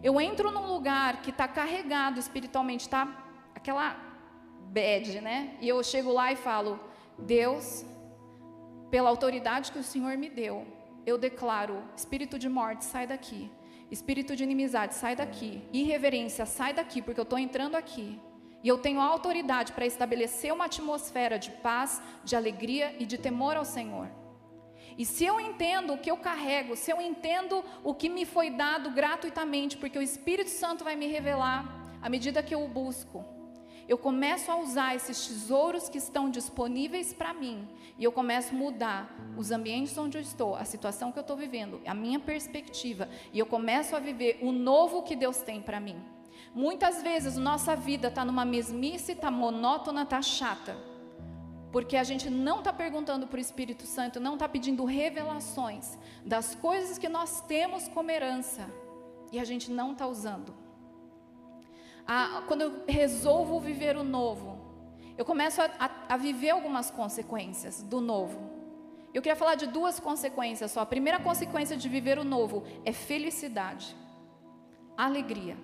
eu 0.03 0.19
entro 0.21 0.51
num 0.51 0.67
lugar 0.67 1.21
que 1.21 1.31
está 1.31 1.47
carregado 1.47 2.19
espiritualmente, 2.19 2.85
está 2.85 3.07
aquela 3.55 3.95
bad, 4.71 5.21
né? 5.21 5.57
E 5.59 5.67
eu 5.67 5.81
chego 5.83 6.11
lá 6.11 6.31
e 6.31 6.35
falo: 6.35 6.79
Deus, 7.17 7.85
pela 8.91 9.09
autoridade 9.09 9.71
que 9.71 9.79
o 9.79 9.83
Senhor 9.83 10.15
me 10.17 10.29
deu, 10.29 10.65
eu 11.05 11.17
declaro: 11.17 11.83
espírito 11.95 12.37
de 12.37 12.49
morte, 12.49 12.85
sai 12.85 13.07
daqui. 13.07 13.51
Espírito 13.89 14.35
de 14.35 14.43
inimizade, 14.43 14.95
sai 14.95 15.15
daqui. 15.15 15.61
Irreverência, 15.71 16.45
sai 16.45 16.73
daqui, 16.73 17.01
porque 17.01 17.19
eu 17.19 17.23
estou 17.23 17.37
entrando 17.37 17.75
aqui. 17.75 18.19
E 18.63 18.67
eu 18.67 18.79
tenho 18.79 18.99
autoridade 18.99 19.73
para 19.73 19.85
estabelecer 19.85 20.51
uma 20.51 20.65
atmosfera 20.65 21.37
de 21.37 21.51
paz, 21.51 22.01
de 22.23 22.35
alegria 22.35 22.95
e 22.99 23.05
de 23.05 23.17
temor 23.17 23.55
ao 23.55 23.63
Senhor. 23.63 24.09
E 24.97 25.05
se 25.05 25.25
eu 25.25 25.39
entendo 25.39 25.93
o 25.93 25.97
que 25.97 26.10
eu 26.10 26.17
carrego, 26.17 26.75
se 26.75 26.91
eu 26.91 27.01
entendo 27.01 27.63
o 27.84 27.93
que 27.93 28.08
me 28.08 28.25
foi 28.25 28.49
dado 28.49 28.91
gratuitamente, 28.91 29.77
porque 29.77 29.99
o 29.99 30.01
Espírito 30.01 30.49
Santo 30.49 30.84
vai 30.84 30.95
me 30.95 31.08
revelar 31.08 31.97
à 32.01 32.10
medida 32.10 32.41
que 32.41 32.55
eu 32.55 32.63
o 32.63 32.67
busco, 32.67 33.25
eu 33.88 33.97
começo 33.97 34.51
a 34.51 34.55
usar 34.55 34.95
esses 34.95 35.27
tesouros 35.27 35.89
que 35.89 35.99
estão 35.99 36.29
disponíveis 36.29 37.13
para 37.13 37.34
mim 37.34 37.67
e 37.99 38.03
eu 38.03 38.12
começo 38.12 38.53
a 38.53 38.58
mudar 38.58 39.15
os 39.38 39.51
ambientes 39.51 39.95
onde 39.97 40.17
eu 40.17 40.21
estou, 40.21 40.55
a 40.55 40.65
situação 40.65 41.12
que 41.12 41.19
eu 41.19 41.21
estou 41.21 41.38
vivendo, 41.38 41.79
a 41.86 41.93
minha 41.93 42.19
perspectiva 42.19 43.08
e 43.31 43.38
eu 43.38 43.45
começo 43.45 43.95
a 43.95 43.99
viver 43.99 44.39
o 44.41 44.51
novo 44.51 45.03
que 45.03 45.15
Deus 45.15 45.38
tem 45.38 45.62
para 45.62 45.79
mim. 45.79 46.01
Muitas 46.53 47.03
vezes 47.03 47.38
nossa 47.38 47.75
vida 47.75 48.08
está 48.08 48.25
numa 48.25 48.45
mesmice, 48.45 49.12
está 49.12 49.29
monótona, 49.29 50.01
está 50.03 50.21
chata. 50.21 50.94
Porque 51.75 51.97
a 51.97 52.05
gente 52.05 52.29
não 52.29 52.59
está 52.59 52.71
perguntando 52.71 53.27
para 53.27 53.35
o 53.35 53.41
Espírito 53.41 53.85
Santo, 53.85 54.17
não 54.17 54.35
está 54.35 54.47
pedindo 54.47 54.85
revelações 54.85 55.97
das 56.25 56.55
coisas 56.55 56.97
que 56.97 57.09
nós 57.09 57.41
temos 57.41 57.89
como 57.89 58.09
herança 58.09 58.69
e 59.29 59.38
a 59.38 59.43
gente 59.43 59.69
não 59.69 59.91
está 59.91 60.07
usando. 60.07 60.55
Ah, 62.07 62.43
quando 62.47 62.61
eu 62.61 62.85
resolvo 62.88 63.59
viver 63.59 63.97
o 63.97 64.05
novo, 64.05 64.57
eu 65.17 65.25
começo 65.25 65.61
a, 65.61 65.65
a, 65.77 66.13
a 66.13 66.15
viver 66.15 66.51
algumas 66.51 66.89
consequências 66.89 67.83
do 67.83 67.99
novo. 67.99 68.39
Eu 69.13 69.21
queria 69.21 69.35
falar 69.35 69.55
de 69.55 69.67
duas 69.67 69.99
consequências 69.99 70.71
só. 70.71 70.79
A 70.79 70.85
primeira 70.85 71.19
consequência 71.19 71.75
de 71.75 71.89
viver 71.89 72.17
o 72.17 72.23
novo 72.23 72.63
é 72.85 72.93
felicidade, 72.93 73.93
alegria. 74.95 75.57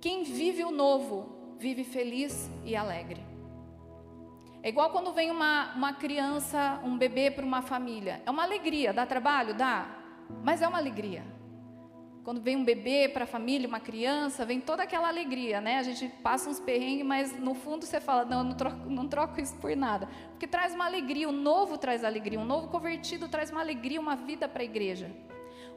quem 0.00 0.22
vive 0.22 0.62
o 0.62 0.70
novo 0.70 1.56
vive 1.58 1.82
feliz 1.82 2.48
e 2.64 2.76
alegre. 2.76 3.25
É 4.66 4.68
igual 4.68 4.90
quando 4.90 5.12
vem 5.12 5.30
uma, 5.30 5.72
uma 5.76 5.92
criança, 5.92 6.80
um 6.82 6.98
bebê 6.98 7.30
para 7.30 7.46
uma 7.46 7.62
família. 7.62 8.20
É 8.26 8.30
uma 8.32 8.42
alegria, 8.42 8.92
dá 8.92 9.06
trabalho? 9.06 9.54
Dá. 9.54 9.86
Mas 10.42 10.60
é 10.60 10.66
uma 10.66 10.78
alegria. 10.78 11.22
Quando 12.24 12.40
vem 12.40 12.56
um 12.56 12.64
bebê 12.64 13.08
para 13.08 13.22
a 13.22 13.26
família, 13.28 13.68
uma 13.68 13.78
criança, 13.78 14.44
vem 14.44 14.60
toda 14.60 14.82
aquela 14.82 15.06
alegria, 15.06 15.60
né? 15.60 15.78
A 15.78 15.84
gente 15.84 16.08
passa 16.20 16.50
uns 16.50 16.58
perrengues, 16.58 17.06
mas 17.06 17.38
no 17.38 17.54
fundo 17.54 17.86
você 17.86 18.00
fala, 18.00 18.24
não, 18.24 18.38
eu 18.38 18.44
não 18.44 18.54
troco, 18.54 18.90
não 18.90 19.06
troco 19.06 19.40
isso 19.40 19.54
por 19.54 19.76
nada. 19.76 20.08
Porque 20.30 20.48
traz 20.48 20.74
uma 20.74 20.86
alegria, 20.86 21.28
o 21.28 21.32
novo 21.32 21.78
traz 21.78 22.02
alegria, 22.02 22.40
um 22.40 22.44
novo 22.44 22.66
convertido 22.66 23.28
traz 23.28 23.52
uma 23.52 23.60
alegria, 23.60 24.00
uma 24.00 24.16
vida 24.16 24.48
para 24.48 24.62
a 24.62 24.64
igreja. 24.64 25.12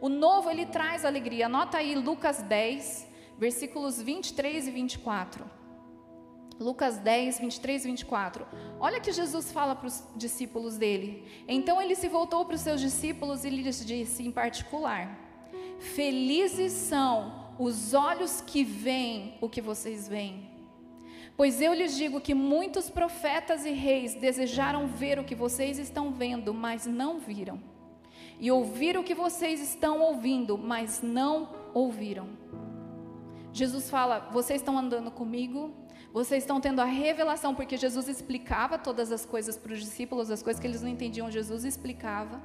O 0.01 0.09
novo, 0.09 0.49
ele 0.49 0.65
traz 0.65 1.05
alegria. 1.05 1.45
Anota 1.45 1.77
aí 1.77 1.93
Lucas 1.93 2.41
10, 2.41 3.07
versículos 3.37 4.01
23 4.01 4.67
e 4.67 4.71
24. 4.71 5.58
Lucas 6.59 6.97
10, 6.97 7.39
23 7.39 7.85
e 7.85 7.87
24. 7.87 8.45
Olha 8.79 8.99
que 8.99 9.13
Jesus 9.13 9.51
fala 9.51 9.75
para 9.75 9.87
os 9.87 10.03
discípulos 10.15 10.77
dele. 10.77 11.23
Então 11.47 11.81
ele 11.81 11.95
se 11.95 12.09
voltou 12.09 12.43
para 12.43 12.55
os 12.55 12.61
seus 12.61 12.81
discípulos 12.81 13.45
e 13.45 13.49
lhes 13.49 13.85
disse 13.85 14.23
em 14.23 14.31
particular: 14.31 15.17
Felizes 15.79 16.73
são 16.73 17.53
os 17.57 17.93
olhos 17.93 18.41
que 18.41 18.63
veem 18.63 19.37
o 19.39 19.47
que 19.47 19.61
vocês 19.61 20.07
veem. 20.07 20.49
Pois 21.37 21.61
eu 21.61 21.73
lhes 21.73 21.95
digo 21.95 22.19
que 22.19 22.33
muitos 22.33 22.89
profetas 22.89 23.65
e 23.65 23.71
reis 23.71 24.13
desejaram 24.13 24.87
ver 24.87 25.17
o 25.17 25.23
que 25.23 25.33
vocês 25.33 25.79
estão 25.79 26.11
vendo, 26.11 26.53
mas 26.53 26.85
não 26.85 27.17
viram. 27.17 27.61
E 28.37 28.51
ouvir 28.51 28.97
o 28.97 29.03
que 29.03 29.15
vocês 29.15 29.61
estão 29.61 30.01
ouvindo, 30.01 30.57
mas 30.57 31.01
não 31.01 31.49
ouviram. 31.73 32.27
Jesus 33.53 33.89
fala: 33.89 34.29
vocês 34.33 34.59
estão 34.59 34.77
andando 34.77 35.09
comigo, 35.11 35.73
vocês 36.11 36.43
estão 36.43 36.59
tendo 36.59 36.79
a 36.81 36.85
revelação, 36.85 37.53
porque 37.53 37.77
Jesus 37.77 38.07
explicava 38.07 38.77
todas 38.77 39.11
as 39.11 39.25
coisas 39.25 39.57
para 39.57 39.73
os 39.73 39.79
discípulos, 39.79 40.31
as 40.31 40.41
coisas 40.41 40.59
que 40.59 40.65
eles 40.65 40.81
não 40.81 40.89
entendiam, 40.89 41.29
Jesus 41.29 41.63
explicava. 41.63 42.41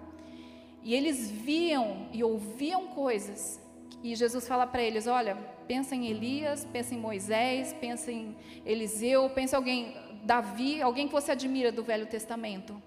E 0.82 0.94
eles 0.94 1.30
viam 1.30 2.08
e 2.12 2.22
ouviam 2.22 2.88
coisas. 2.88 3.60
E 4.02 4.14
Jesus 4.14 4.46
fala 4.46 4.66
para 4.66 4.82
eles: 4.82 5.06
olha, 5.06 5.34
pensa 5.66 5.94
em 5.94 6.06
Elias, 6.06 6.66
pensa 6.70 6.94
em 6.94 6.98
Moisés, 6.98 7.74
pensa 7.80 8.12
em 8.12 8.36
Eliseu, 8.66 9.30
pensa 9.30 9.56
em 9.56 9.58
alguém, 9.58 9.96
Davi, 10.24 10.82
alguém 10.82 11.06
que 11.06 11.12
você 11.12 11.32
admira 11.32 11.72
do 11.72 11.82
Velho 11.82 12.06
Testamento. 12.06 12.80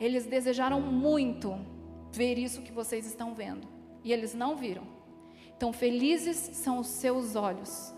Eles 0.00 0.24
desejaram 0.24 0.80
muito 0.80 1.54
ver 2.10 2.38
isso 2.38 2.62
que 2.62 2.72
vocês 2.72 3.06
estão 3.06 3.34
vendo. 3.34 3.68
E 4.02 4.12
eles 4.12 4.34
não 4.34 4.56
viram. 4.56 4.86
Então, 5.56 5.72
felizes 5.72 6.36
são 6.36 6.78
os 6.78 6.88
seus 6.88 7.36
olhos. 7.36 7.93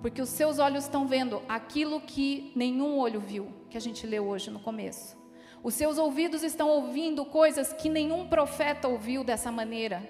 Porque 0.00 0.22
os 0.22 0.28
seus 0.28 0.58
olhos 0.58 0.84
estão 0.84 1.06
vendo 1.06 1.42
aquilo 1.48 2.00
que 2.00 2.52
nenhum 2.54 2.98
olho 2.98 3.20
viu, 3.20 3.48
que 3.68 3.76
a 3.76 3.80
gente 3.80 4.06
leu 4.06 4.26
hoje 4.26 4.50
no 4.50 4.60
começo. 4.60 5.16
Os 5.62 5.74
seus 5.74 5.98
ouvidos 5.98 6.42
estão 6.42 6.68
ouvindo 6.68 7.24
coisas 7.24 7.72
que 7.72 7.88
nenhum 7.88 8.28
profeta 8.28 8.86
ouviu 8.86 9.24
dessa 9.24 9.50
maneira. 9.50 10.08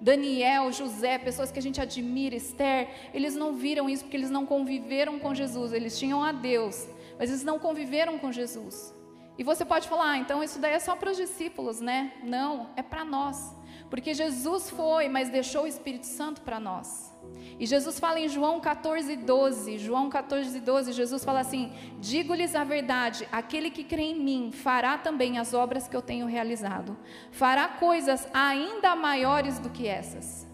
Daniel, 0.00 0.70
José, 0.70 1.18
pessoas 1.18 1.50
que 1.50 1.58
a 1.58 1.62
gente 1.62 1.80
admira, 1.80 2.36
Esther, 2.36 2.88
eles 3.12 3.34
não 3.34 3.54
viram 3.54 3.88
isso 3.88 4.04
porque 4.04 4.16
eles 4.16 4.30
não 4.30 4.46
conviveram 4.46 5.18
com 5.18 5.34
Jesus. 5.34 5.72
Eles 5.72 5.98
tinham 5.98 6.22
a 6.22 6.30
Deus, 6.30 6.86
mas 7.18 7.30
eles 7.30 7.42
não 7.42 7.58
conviveram 7.58 8.18
com 8.18 8.30
Jesus. 8.30 8.94
E 9.38 9.44
você 9.44 9.64
pode 9.64 9.88
falar, 9.88 10.10
ah, 10.10 10.18
então 10.18 10.42
isso 10.42 10.58
daí 10.58 10.72
é 10.72 10.78
só 10.78 10.94
para 10.94 11.10
os 11.10 11.16
discípulos, 11.16 11.80
né? 11.80 12.12
Não, 12.22 12.70
é 12.76 12.82
para 12.82 13.04
nós. 13.04 13.56
Porque 13.90 14.12
Jesus 14.12 14.68
foi, 14.70 15.08
mas 15.08 15.30
deixou 15.30 15.64
o 15.64 15.66
Espírito 15.66 16.06
Santo 16.06 16.42
para 16.42 16.60
nós. 16.60 17.12
E 17.58 17.66
Jesus 17.66 17.98
fala 17.98 18.20
em 18.20 18.28
João 18.28 18.60
14, 18.60 19.16
12. 19.16 19.78
João 19.78 20.08
14, 20.08 20.60
12, 20.60 20.92
Jesus 20.92 21.24
fala 21.24 21.40
assim: 21.40 21.72
Digo-lhes 21.98 22.54
a 22.54 22.64
verdade, 22.64 23.26
aquele 23.32 23.70
que 23.70 23.82
crê 23.82 24.02
em 24.02 24.20
mim 24.20 24.52
fará 24.52 24.96
também 24.98 25.38
as 25.38 25.54
obras 25.54 25.88
que 25.88 25.96
eu 25.96 26.02
tenho 26.02 26.26
realizado, 26.26 26.96
fará 27.32 27.66
coisas 27.68 28.28
ainda 28.32 28.94
maiores 28.94 29.58
do 29.58 29.70
que 29.70 29.86
essas. 29.86 30.46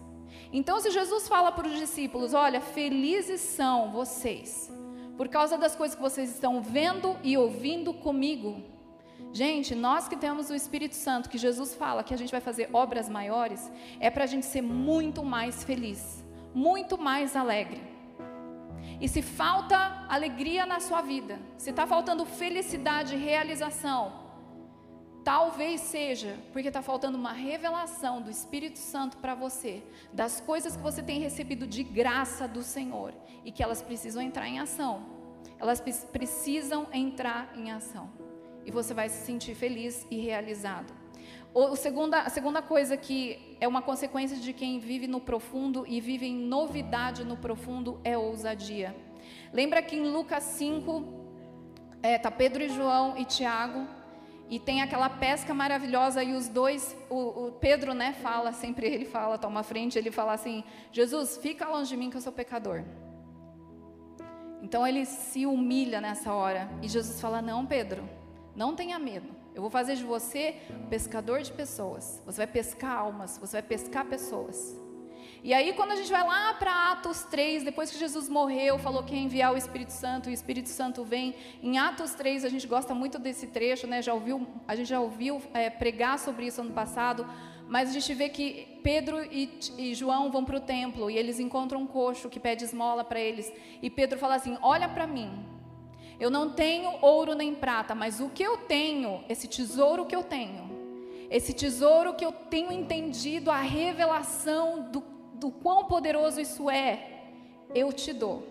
Então, 0.51 0.79
se 0.79 0.89
Jesus 0.89 1.27
fala 1.27 1.51
para 1.51 1.67
os 1.67 1.77
discípulos: 1.77 2.33
Olha, 2.33 2.61
felizes 2.61 3.41
são 3.41 3.91
vocês, 3.91 4.71
por 5.17 5.27
causa 5.27 5.57
das 5.57 5.75
coisas 5.75 5.95
que 5.95 6.01
vocês 6.01 6.29
estão 6.29 6.61
vendo 6.61 7.17
e 7.23 7.37
ouvindo 7.37 7.93
comigo. 7.93 8.74
Gente, 9.41 9.71
nós 9.75 10.07
que 10.07 10.17
temos 10.25 10.49
o 10.49 10.55
Espírito 10.55 10.95
Santo, 11.05 11.29
que 11.31 11.37
Jesus 11.37 11.75
fala 11.81 12.05
que 12.05 12.13
a 12.13 12.17
gente 12.21 12.31
vai 12.31 12.43
fazer 12.49 12.69
obras 12.83 13.07
maiores, 13.17 13.61
é 13.99 14.09
para 14.09 14.25
a 14.27 14.31
gente 14.33 14.45
ser 14.45 14.61
muito 14.61 15.21
mais 15.23 15.63
feliz 15.63 16.25
muito 16.55 16.97
mais 16.97 17.35
alegre. 17.35 17.81
E 19.01 19.09
se 19.09 19.21
falta 19.21 20.05
alegria 20.07 20.65
na 20.65 20.79
sua 20.79 21.01
vida, 21.01 21.37
se 21.57 21.69
está 21.69 21.85
faltando 21.85 22.25
felicidade 22.25 23.13
e 23.13 23.17
realização, 23.17 24.23
talvez 25.25 25.81
seja 25.81 26.37
porque 26.53 26.69
está 26.69 26.81
faltando 26.81 27.17
uma 27.17 27.33
revelação 27.33 28.21
do 28.21 28.31
Espírito 28.31 28.79
Santo 28.79 29.17
para 29.17 29.35
você, 29.35 29.83
das 30.13 30.39
coisas 30.39 30.77
que 30.77 30.81
você 30.81 31.03
tem 31.03 31.19
recebido 31.19 31.67
de 31.67 31.83
graça 31.83 32.47
do 32.47 32.63
Senhor 32.63 33.13
e 33.43 33.51
que 33.51 33.61
elas 33.61 33.81
precisam 33.81 34.21
entrar 34.21 34.47
em 34.47 34.59
ação. 34.59 35.13
Elas 35.59 35.81
precisam 35.81 36.87
entrar 36.93 37.51
em 37.57 37.71
ação. 37.71 38.09
E 38.65 38.71
você 38.71 38.93
vai 38.93 39.07
se 39.09 39.25
sentir 39.25 39.55
feliz 39.55 40.05
e 40.09 40.17
realizado. 40.19 40.93
O 41.53 41.75
segunda, 41.77 42.21
a 42.21 42.29
segunda 42.29 42.61
coisa 42.61 42.97
que 42.97 43.55
é 43.61 43.67
uma 43.67 43.81
consequência 43.81 44.35
de 44.35 44.51
quem 44.51 44.77
vive 44.77 45.07
no 45.07 45.21
profundo 45.21 45.85
e 45.87 46.01
vive 46.01 46.25
em 46.25 46.35
novidade 46.35 47.23
no 47.23 47.37
profundo 47.37 48.01
é 48.03 48.17
ousadia. 48.17 48.93
Lembra 49.53 49.81
que 49.81 49.95
em 49.95 50.03
Lucas 50.03 50.43
5, 50.43 51.05
é, 52.03 52.17
tá 52.17 52.29
Pedro 52.29 52.61
e 52.61 52.67
João 52.67 53.17
e 53.17 53.23
Tiago, 53.23 53.87
e 54.49 54.59
tem 54.59 54.81
aquela 54.81 55.09
pesca 55.09 55.53
maravilhosa 55.53 56.21
e 56.23 56.33
os 56.33 56.47
dois, 56.47 56.95
o, 57.09 57.47
o, 57.47 57.51
Pedro, 57.53 57.93
né, 57.93 58.13
fala, 58.13 58.51
sempre 58.51 58.87
ele 58.87 59.05
fala, 59.05 59.37
toma 59.37 59.63
frente, 59.63 59.97
ele 59.97 60.11
fala 60.11 60.33
assim: 60.33 60.63
Jesus, 60.91 61.37
fica 61.37 61.67
longe 61.67 61.89
de 61.89 61.97
mim 61.97 62.09
que 62.09 62.17
eu 62.17 62.21
sou 62.21 62.31
pecador. 62.31 62.83
Então 64.61 64.85
ele 64.85 65.05
se 65.05 65.45
humilha 65.45 65.99
nessa 65.99 66.33
hora 66.33 66.69
e 66.81 66.87
Jesus 66.87 67.19
fala: 67.19 67.41
Não, 67.41 67.65
Pedro, 67.65 68.07
não 68.55 68.75
tenha 68.75 68.97
medo. 68.97 69.27
Eu 69.53 69.61
vou 69.61 69.69
fazer 69.69 69.95
de 69.95 70.03
você 70.03 70.55
pescador 70.89 71.41
de 71.41 71.51
pessoas. 71.51 72.21
Você 72.25 72.37
vai 72.37 72.47
pescar 72.47 72.97
almas, 72.97 73.37
você 73.37 73.57
vai 73.57 73.63
pescar 73.63 74.05
pessoas. 74.05 74.75
E 75.43 75.53
aí, 75.53 75.73
quando 75.73 75.91
a 75.91 75.95
gente 75.95 76.11
vai 76.11 76.25
lá 76.25 76.55
para 76.55 76.91
Atos 76.91 77.21
3, 77.25 77.63
depois 77.63 77.91
que 77.91 77.99
Jesus 77.99 78.27
morreu, 78.27 78.79
falou 78.79 79.03
que 79.03 79.13
ia 79.13 79.21
enviar 79.21 79.53
o 79.53 79.57
Espírito 79.57 79.91
Santo, 79.91 80.27
e 80.27 80.31
o 80.31 80.33
Espírito 80.33 80.69
Santo 80.69 81.03
vem. 81.03 81.35
Em 81.61 81.77
Atos 81.77 82.15
3, 82.15 82.43
a 82.45 82.49
gente 82.49 82.65
gosta 82.65 82.95
muito 82.95 83.19
desse 83.19 83.45
trecho, 83.47 83.85
né? 83.85 84.01
Já 84.01 84.13
ouviu, 84.13 84.47
a 84.67 84.75
gente 84.75 84.87
já 84.87 84.99
ouviu 84.99 85.39
é, 85.53 85.69
pregar 85.69 86.17
sobre 86.17 86.47
isso 86.47 86.61
ano 86.61 86.71
passado, 86.73 87.27
mas 87.67 87.89
a 87.89 87.93
gente 87.93 88.11
vê 88.15 88.27
que 88.27 88.79
Pedro 88.81 89.23
e, 89.23 89.59
e 89.77 89.93
João 89.93 90.31
vão 90.31 90.43
para 90.43 90.57
o 90.57 90.59
templo 90.59 91.11
e 91.11 91.17
eles 91.17 91.39
encontram 91.39 91.81
um 91.81 91.87
coxo 91.87 92.27
que 92.27 92.39
pede 92.39 92.63
esmola 92.63 93.03
para 93.03 93.19
eles. 93.19 93.53
E 93.83 93.89
Pedro 93.89 94.17
fala 94.17 94.35
assim: 94.35 94.57
Olha 94.63 94.89
para 94.89 95.05
mim, 95.05 95.45
eu 96.19 96.29
não 96.29 96.51
tenho 96.51 96.97
ouro 97.01 97.33
nem 97.33 97.53
prata, 97.53 97.93
mas 97.93 98.19
o 98.19 98.29
que 98.29 98.43
eu 98.43 98.57
tenho, 98.57 99.23
esse 99.27 99.47
tesouro 99.47 100.05
que 100.05 100.15
eu 100.15 100.23
tenho, 100.23 100.69
esse 101.29 101.53
tesouro 101.53 102.13
que 102.13 102.25
eu 102.25 102.31
tenho 102.31 102.71
entendido, 102.71 103.51
a 103.51 103.59
revelação 103.59 104.89
do, 104.91 105.03
do 105.33 105.51
quão 105.51 105.85
poderoso 105.85 106.39
isso 106.39 106.69
é, 106.69 107.25
eu 107.73 107.91
te 107.91 108.13
dou. 108.13 108.47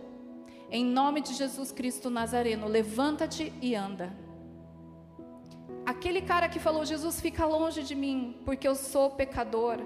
Em 0.71 0.85
nome 0.85 1.21
de 1.21 1.35
Jesus 1.35 1.71
Cristo 1.71 2.11
Nazareno, 2.11 2.67
levanta-te 2.67 3.53
e 3.63 3.75
anda. 3.75 4.13
Aquele 5.87 6.23
cara 6.23 6.49
que 6.49 6.59
falou, 6.59 6.85
Jesus, 6.85 7.21
fica 7.21 7.45
longe 7.47 7.83
de 7.83 7.95
mim, 7.95 8.41
porque 8.45 8.67
eu 8.67 8.75
sou 8.75 9.11
pecador. 9.11 9.79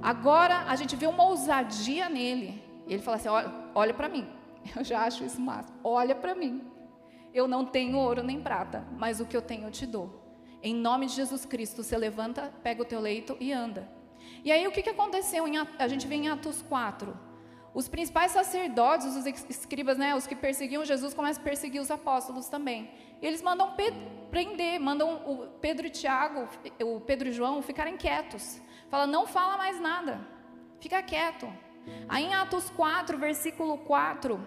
Agora 0.00 0.64
a 0.66 0.74
gente 0.76 0.96
vê 0.96 1.06
uma 1.06 1.24
ousadia 1.24 2.08
nele. 2.08 2.62
E 2.86 2.94
ele 2.94 3.02
fala 3.02 3.16
assim: 3.16 3.28
olha, 3.28 3.52
olha 3.74 3.94
para 3.94 4.08
mim. 4.08 4.26
Eu 4.76 4.84
já 4.84 5.04
acho 5.04 5.24
isso 5.24 5.40
máximo. 5.40 5.76
Olha 5.82 6.14
para 6.14 6.34
mim. 6.34 6.62
Eu 7.34 7.48
não 7.48 7.64
tenho 7.64 7.96
ouro 7.96 8.22
nem 8.22 8.40
prata, 8.40 8.86
mas 8.96 9.20
o 9.20 9.26
que 9.26 9.36
eu 9.36 9.42
tenho 9.42 9.66
eu 9.66 9.70
te 9.70 9.86
dou. 9.86 10.22
Em 10.62 10.74
nome 10.74 11.06
de 11.06 11.14
Jesus 11.14 11.44
Cristo, 11.44 11.82
você 11.82 11.96
levanta, 11.96 12.52
pega 12.62 12.82
o 12.82 12.84
teu 12.84 13.00
leito 13.00 13.36
e 13.40 13.52
anda. 13.52 13.88
E 14.44 14.52
aí 14.52 14.66
o 14.66 14.72
que, 14.72 14.82
que 14.82 14.90
aconteceu? 14.90 15.46
Em, 15.48 15.56
a 15.58 15.88
gente 15.88 16.06
vê 16.06 16.14
em 16.14 16.28
Atos 16.28 16.62
4. 16.62 17.32
Os 17.74 17.88
principais 17.88 18.32
sacerdotes, 18.32 19.16
os 19.16 19.26
escribas, 19.26 19.96
né, 19.96 20.14
os 20.14 20.26
que 20.26 20.36
perseguiam 20.36 20.84
Jesus, 20.84 21.14
começam 21.14 21.40
a 21.40 21.44
perseguir 21.44 21.80
os 21.80 21.90
apóstolos 21.90 22.48
também. 22.48 22.90
E 23.20 23.26
eles 23.26 23.40
mandam 23.40 23.74
prender, 24.30 24.78
mandam 24.78 25.14
o 25.26 25.46
Pedro 25.60 25.86
e 25.86 25.90
Tiago, 25.90 26.48
o 26.84 27.00
Pedro 27.00 27.28
e 27.28 27.32
João 27.32 27.62
ficarem 27.62 27.96
quietos. 27.96 28.60
Fala, 28.90 29.06
não 29.06 29.26
fala 29.26 29.56
mais 29.56 29.80
nada, 29.80 30.20
fica 30.80 31.02
quieto. 31.02 31.50
Aí 32.08 32.24
em 32.24 32.34
Atos 32.34 32.68
4, 32.70 33.16
versículo 33.16 33.78
4, 33.78 34.38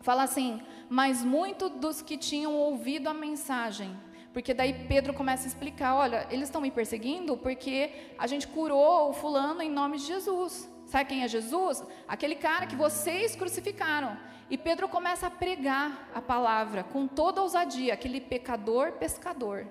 fala 0.00 0.24
assim: 0.24 0.62
mas 0.88 1.22
muitos 1.22 1.70
dos 1.70 2.02
que 2.02 2.16
tinham 2.16 2.54
ouvido 2.54 3.08
a 3.08 3.14
mensagem, 3.14 3.96
porque 4.34 4.52
daí 4.52 4.86
Pedro 4.88 5.14
começa 5.14 5.44
a 5.44 5.46
explicar: 5.46 5.94
olha, 5.94 6.26
eles 6.28 6.48
estão 6.48 6.60
me 6.60 6.70
perseguindo 6.70 7.36
porque 7.36 8.12
a 8.18 8.26
gente 8.26 8.48
curou 8.48 9.10
o 9.10 9.12
fulano 9.12 9.62
em 9.62 9.70
nome 9.70 9.96
de 9.96 10.06
Jesus. 10.06 10.68
Sabe 10.86 11.06
quem 11.06 11.22
é 11.22 11.28
Jesus? 11.28 11.82
Aquele 12.06 12.34
cara 12.34 12.66
que 12.66 12.76
vocês 12.76 13.36
crucificaram. 13.36 14.18
E 14.50 14.58
Pedro 14.58 14.88
começa 14.88 15.28
a 15.28 15.30
pregar 15.30 16.10
a 16.14 16.20
palavra 16.20 16.84
com 16.84 17.06
toda 17.06 17.40
ousadia, 17.40 17.94
aquele 17.94 18.20
pecador 18.20 18.92
pescador. 18.92 19.66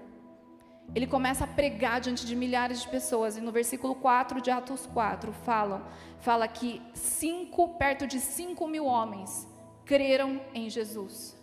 Ele 0.95 1.05
começa 1.05 1.43
a 1.43 1.47
pregar 1.47 2.01
diante 2.01 2.26
de 2.26 2.36
milhares 2.36 2.82
de 2.82 2.88
pessoas. 2.88 3.38
E 3.38 3.41
no 3.41 3.51
versículo 3.51 3.95
4 3.95 4.41
de 4.41 4.49
Atos 4.49 4.86
4 4.88 5.32
falam, 5.32 5.86
fala 6.20 6.47
que 6.47 6.82
cinco, 6.93 7.78
perto 7.78 8.07
de 8.07 8.20
5 8.20 8.68
mil 8.68 8.86
homens 8.86 9.53
creram 9.86 10.42
em 10.54 10.70
Jesus. 10.70 11.36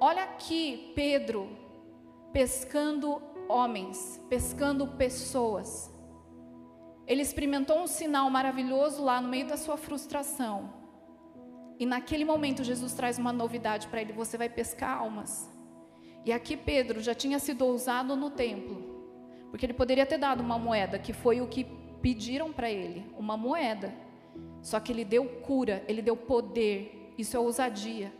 Olha 0.00 0.24
aqui 0.24 0.92
Pedro 0.94 1.48
pescando 2.32 3.22
homens, 3.48 4.20
pescando 4.28 4.86
pessoas. 4.86 5.90
Ele 7.06 7.22
experimentou 7.22 7.78
um 7.80 7.86
sinal 7.86 8.30
maravilhoso 8.30 9.02
lá 9.02 9.20
no 9.20 9.28
meio 9.28 9.46
da 9.46 9.56
sua 9.56 9.76
frustração. 9.76 10.72
E 11.78 11.86
naquele 11.86 12.24
momento 12.24 12.62
Jesus 12.62 12.92
traz 12.92 13.18
uma 13.18 13.32
novidade 13.32 13.88
para 13.88 14.00
ele: 14.00 14.12
você 14.12 14.38
vai 14.38 14.48
pescar 14.48 14.98
almas. 14.98 15.50
E 16.24 16.32
aqui 16.32 16.56
Pedro 16.56 17.00
já 17.00 17.14
tinha 17.14 17.38
sido 17.38 17.64
ousado 17.64 18.14
no 18.14 18.30
templo, 18.30 18.76
porque 19.50 19.64
ele 19.64 19.72
poderia 19.72 20.04
ter 20.04 20.18
dado 20.18 20.42
uma 20.42 20.58
moeda, 20.58 20.98
que 20.98 21.14
foi 21.14 21.40
o 21.40 21.48
que 21.48 21.64
pediram 22.02 22.52
para 22.52 22.70
ele, 22.70 23.06
uma 23.18 23.36
moeda. 23.36 23.92
Só 24.60 24.78
que 24.78 24.92
ele 24.92 25.04
deu 25.04 25.24
cura, 25.40 25.82
ele 25.88 26.02
deu 26.02 26.14
poder, 26.16 26.99
isso 27.20 27.36
é 27.36 27.40
ousadia. 27.40 28.12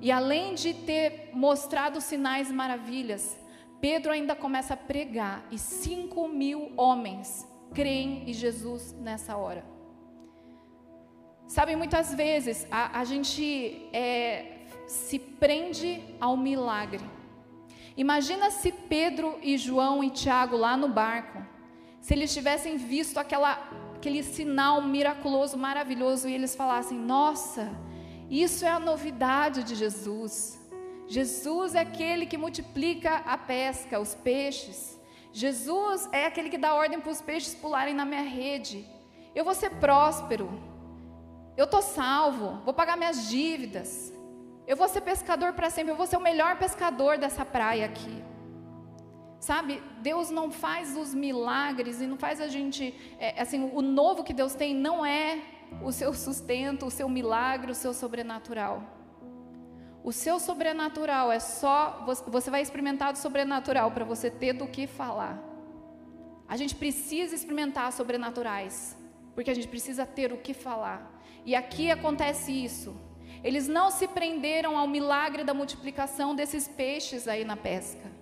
E 0.00 0.10
além 0.10 0.54
de 0.54 0.74
ter 0.74 1.30
mostrado 1.32 2.00
sinais 2.00 2.50
e 2.50 2.52
maravilhas, 2.52 3.36
Pedro 3.80 4.12
ainda 4.12 4.34
começa 4.34 4.74
a 4.74 4.76
pregar 4.76 5.44
e 5.50 5.58
cinco 5.58 6.28
mil 6.28 6.72
homens 6.76 7.46
creem 7.74 8.28
em 8.28 8.32
Jesus 8.32 8.92
nessa 8.92 9.36
hora. 9.36 9.64
Sabe, 11.46 11.76
muitas 11.76 12.12
vezes 12.14 12.66
a, 12.70 12.98
a 12.98 13.04
gente 13.04 13.88
é, 13.92 14.64
se 14.86 15.18
prende 15.18 16.02
ao 16.20 16.36
milagre. 16.36 17.04
Imagina 17.96 18.50
se 18.50 18.72
Pedro 18.72 19.38
e 19.42 19.56
João 19.56 20.02
e 20.02 20.10
Tiago 20.10 20.56
lá 20.56 20.76
no 20.76 20.88
barco, 20.88 21.42
se 22.00 22.14
eles 22.14 22.32
tivessem 22.32 22.76
visto 22.76 23.18
aquela, 23.18 23.52
aquele 23.94 24.22
sinal 24.22 24.82
miraculoso, 24.82 25.56
maravilhoso, 25.56 26.28
e 26.28 26.34
eles 26.34 26.54
falassem: 26.54 26.98
Nossa, 26.98 27.70
isso 28.30 28.64
é 28.64 28.68
a 28.68 28.78
novidade 28.78 29.62
de 29.62 29.74
Jesus. 29.74 30.60
Jesus 31.06 31.74
é 31.74 31.80
aquele 31.80 32.26
que 32.26 32.36
multiplica 32.36 33.16
a 33.24 33.38
pesca, 33.38 34.00
os 34.00 34.14
peixes. 34.14 34.98
Jesus 35.32 36.08
é 36.12 36.26
aquele 36.26 36.50
que 36.50 36.58
dá 36.58 36.74
ordem 36.74 37.00
para 37.00 37.12
os 37.12 37.20
peixes 37.20 37.54
pularem 37.54 37.94
na 37.94 38.04
minha 38.04 38.22
rede. 38.22 38.84
Eu 39.34 39.44
vou 39.44 39.54
ser 39.54 39.70
próspero. 39.76 40.48
Eu 41.56 41.66
estou 41.66 41.82
salvo. 41.82 42.60
Vou 42.64 42.74
pagar 42.74 42.96
minhas 42.96 43.28
dívidas. 43.28 44.12
Eu 44.66 44.76
vou 44.76 44.88
ser 44.88 45.02
pescador 45.02 45.52
para 45.52 45.70
sempre. 45.70 45.92
Eu 45.92 45.96
vou 45.96 46.06
ser 46.06 46.16
o 46.16 46.20
melhor 46.20 46.58
pescador 46.58 47.18
dessa 47.18 47.44
praia 47.44 47.86
aqui. 47.86 48.24
Sabe, 49.38 49.80
Deus 50.00 50.30
não 50.30 50.50
faz 50.50 50.96
os 50.96 51.14
milagres 51.14 52.00
e 52.00 52.06
não 52.06 52.16
faz 52.16 52.40
a 52.40 52.48
gente. 52.48 52.94
É, 53.18 53.40
assim, 53.40 53.70
o 53.72 53.80
novo 53.82 54.24
que 54.24 54.32
Deus 54.32 54.54
tem 54.54 54.74
não 54.74 55.06
é 55.06 55.40
o 55.82 55.92
seu 55.92 56.12
sustento, 56.12 56.86
o 56.86 56.90
seu 56.90 57.08
milagre, 57.08 57.72
o 57.72 57.74
seu 57.74 57.92
sobrenatural. 57.92 58.82
O 60.02 60.12
seu 60.12 60.38
sobrenatural 60.38 61.32
é 61.32 61.40
só. 61.40 62.04
Você 62.28 62.50
vai 62.50 62.62
experimentar 62.62 63.12
do 63.12 63.18
sobrenatural 63.18 63.90
para 63.90 64.04
você 64.04 64.30
ter 64.30 64.52
do 64.52 64.66
que 64.66 64.86
falar. 64.86 65.42
A 66.48 66.56
gente 66.56 66.76
precisa 66.76 67.34
experimentar 67.34 67.92
sobrenaturais, 67.92 68.96
porque 69.34 69.50
a 69.50 69.54
gente 69.54 69.66
precisa 69.66 70.06
ter 70.06 70.32
o 70.32 70.38
que 70.38 70.54
falar. 70.54 71.20
E 71.44 71.54
aqui 71.54 71.90
acontece 71.90 72.52
isso. 72.52 72.96
Eles 73.42 73.66
não 73.66 73.90
se 73.90 74.06
prenderam 74.08 74.76
ao 74.78 74.86
milagre 74.86 75.44
da 75.44 75.52
multiplicação 75.52 76.34
desses 76.34 76.68
peixes 76.68 77.26
aí 77.26 77.44
na 77.44 77.56
pesca. 77.56 78.15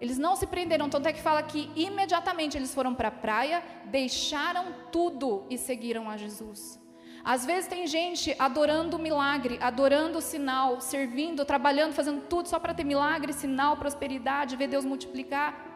Eles 0.00 0.18
não 0.18 0.34
se 0.34 0.46
prenderam, 0.46 0.88
tanto 0.88 1.08
é 1.08 1.12
que 1.12 1.20
fala 1.20 1.42
que 1.42 1.70
imediatamente 1.76 2.56
eles 2.56 2.74
foram 2.74 2.94
para 2.94 3.08
a 3.08 3.12
praia, 3.12 3.62
deixaram 3.86 4.66
tudo 4.90 5.44
e 5.50 5.58
seguiram 5.58 6.08
a 6.08 6.16
Jesus. 6.16 6.80
Às 7.22 7.44
vezes 7.44 7.68
tem 7.68 7.86
gente 7.86 8.34
adorando 8.38 8.96
o 8.96 8.98
milagre, 8.98 9.58
adorando 9.60 10.18
o 10.18 10.22
sinal, 10.22 10.80
servindo, 10.80 11.44
trabalhando, 11.44 11.92
fazendo 11.92 12.22
tudo 12.22 12.48
só 12.48 12.58
para 12.58 12.72
ter 12.72 12.84
milagre, 12.84 13.34
sinal, 13.34 13.76
prosperidade, 13.76 14.56
ver 14.56 14.68
Deus 14.68 14.86
multiplicar. 14.86 15.66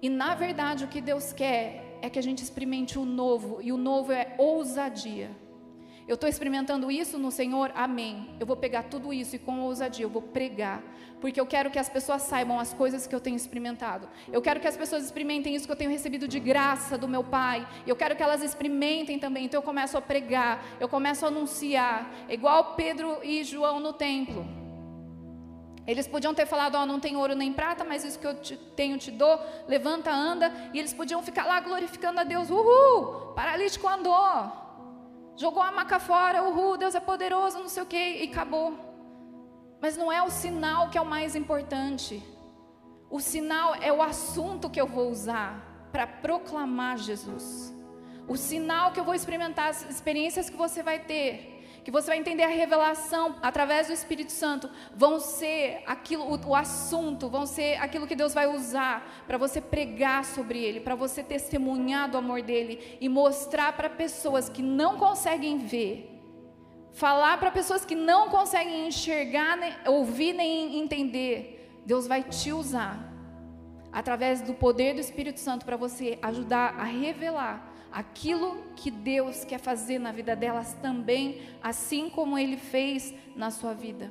E 0.00 0.08
na 0.08 0.34
verdade 0.34 0.84
o 0.84 0.88
que 0.88 1.00
Deus 1.00 1.32
quer 1.32 1.98
é 2.02 2.10
que 2.10 2.18
a 2.18 2.22
gente 2.22 2.42
experimente 2.42 2.98
o 2.98 3.04
novo, 3.04 3.60
e 3.62 3.70
o 3.70 3.76
novo 3.76 4.10
é 4.10 4.34
ousadia. 4.38 5.30
Eu 6.06 6.14
estou 6.14 6.28
experimentando 6.28 6.90
isso 6.90 7.16
no 7.16 7.30
Senhor, 7.30 7.70
amém. 7.74 8.30
Eu 8.40 8.46
vou 8.46 8.56
pegar 8.56 8.84
tudo 8.84 9.12
isso 9.12 9.36
e 9.36 9.38
com 9.38 9.60
ousadia 9.60 10.04
eu 10.04 10.10
vou 10.10 10.22
pregar, 10.22 10.82
porque 11.20 11.40
eu 11.40 11.46
quero 11.46 11.70
que 11.70 11.78
as 11.78 11.88
pessoas 11.88 12.22
saibam 12.22 12.58
as 12.58 12.74
coisas 12.74 13.06
que 13.06 13.14
eu 13.14 13.20
tenho 13.20 13.36
experimentado. 13.36 14.08
Eu 14.32 14.42
quero 14.42 14.58
que 14.58 14.66
as 14.66 14.76
pessoas 14.76 15.04
experimentem 15.04 15.54
isso 15.54 15.66
que 15.66 15.72
eu 15.72 15.76
tenho 15.76 15.90
recebido 15.90 16.26
de 16.26 16.40
graça 16.40 16.98
do 16.98 17.06
meu 17.06 17.22
Pai. 17.22 17.66
Eu 17.86 17.94
quero 17.94 18.16
que 18.16 18.22
elas 18.22 18.42
experimentem 18.42 19.18
também. 19.18 19.44
Então 19.44 19.58
eu 19.58 19.62
começo 19.62 19.96
a 19.96 20.00
pregar, 20.00 20.64
eu 20.80 20.88
começo 20.88 21.24
a 21.24 21.28
anunciar, 21.28 22.10
igual 22.28 22.74
Pedro 22.74 23.18
e 23.22 23.44
João 23.44 23.78
no 23.78 23.92
templo. 23.92 24.44
Eles 25.86 26.06
podiam 26.06 26.34
ter 26.34 26.46
falado: 26.46 26.76
Ó, 26.76 26.82
oh, 26.82 26.86
não 26.86 27.00
tem 27.00 27.16
ouro 27.16 27.34
nem 27.34 27.52
prata, 27.52 27.84
mas 27.84 28.04
isso 28.04 28.18
que 28.18 28.26
eu 28.26 28.40
te, 28.40 28.56
tenho 28.56 28.98
te 28.98 29.10
dou, 29.10 29.38
levanta, 29.66 30.12
anda. 30.12 30.52
E 30.72 30.78
eles 30.78 30.92
podiam 30.92 31.22
ficar 31.22 31.44
lá 31.44 31.60
glorificando 31.60 32.20
a 32.20 32.24
Deus: 32.24 32.50
Uhul, 32.50 33.32
paralítico 33.34 33.88
andou. 33.88 34.61
Jogou 35.36 35.62
a 35.62 35.72
maca 35.72 35.98
fora, 35.98 36.42
uhul, 36.42 36.76
Deus 36.76 36.94
é 36.94 37.00
poderoso, 37.00 37.58
não 37.58 37.68
sei 37.68 37.82
o 37.82 37.86
que, 37.86 37.96
e 37.96 38.30
acabou. 38.30 38.76
Mas 39.80 39.96
não 39.96 40.12
é 40.12 40.22
o 40.22 40.30
sinal 40.30 40.90
que 40.90 40.98
é 40.98 41.00
o 41.00 41.06
mais 41.06 41.34
importante. 41.34 42.22
O 43.10 43.20
sinal 43.20 43.74
é 43.74 43.92
o 43.92 44.02
assunto 44.02 44.70
que 44.70 44.80
eu 44.80 44.86
vou 44.86 45.10
usar 45.10 45.88
para 45.90 46.06
proclamar 46.06 46.96
Jesus. 46.98 47.74
O 48.28 48.36
sinal 48.36 48.92
que 48.92 49.00
eu 49.00 49.04
vou 49.04 49.14
experimentar, 49.14 49.68
as 49.68 49.88
experiências 49.90 50.48
que 50.48 50.56
você 50.56 50.82
vai 50.82 51.00
ter, 51.00 51.51
que 51.84 51.90
você 51.90 52.08
vai 52.08 52.18
entender 52.18 52.44
a 52.44 52.48
revelação 52.48 53.36
através 53.42 53.88
do 53.88 53.92
Espírito 53.92 54.30
Santo, 54.30 54.70
vão 54.94 55.18
ser 55.18 55.82
aquilo, 55.86 56.24
o, 56.24 56.48
o 56.48 56.54
assunto, 56.54 57.28
vão 57.28 57.44
ser 57.44 57.74
aquilo 57.80 58.06
que 58.06 58.14
Deus 58.14 58.32
vai 58.32 58.46
usar 58.46 59.24
para 59.26 59.36
você 59.36 59.60
pregar 59.60 60.24
sobre 60.24 60.62
ele, 60.62 60.80
para 60.80 60.94
você 60.94 61.22
testemunhar 61.22 62.08
do 62.08 62.18
amor 62.18 62.42
dele 62.42 62.98
e 63.00 63.08
mostrar 63.08 63.72
para 63.72 63.90
pessoas 63.90 64.48
que 64.48 64.62
não 64.62 64.96
conseguem 64.96 65.58
ver, 65.58 66.20
falar 66.92 67.38
para 67.38 67.50
pessoas 67.50 67.84
que 67.84 67.94
não 67.94 68.28
conseguem 68.28 68.86
enxergar, 68.86 69.56
nem, 69.56 69.72
ouvir 69.86 70.32
nem 70.32 70.78
entender. 70.78 71.82
Deus 71.84 72.06
vai 72.06 72.22
te 72.22 72.52
usar 72.52 73.12
através 73.92 74.40
do 74.40 74.54
poder 74.54 74.94
do 74.94 75.00
Espírito 75.00 75.40
Santo 75.40 75.66
para 75.66 75.76
você 75.76 76.18
ajudar 76.22 76.76
a 76.78 76.84
revelar 76.84 77.71
aquilo 77.92 78.64
que 78.74 78.90
Deus 78.90 79.44
quer 79.44 79.58
fazer 79.58 79.98
na 79.98 80.10
vida 80.12 80.34
delas 80.34 80.74
também, 80.80 81.42
assim 81.62 82.08
como 82.08 82.38
Ele 82.38 82.56
fez 82.56 83.14
na 83.36 83.50
sua 83.50 83.74
vida. 83.74 84.10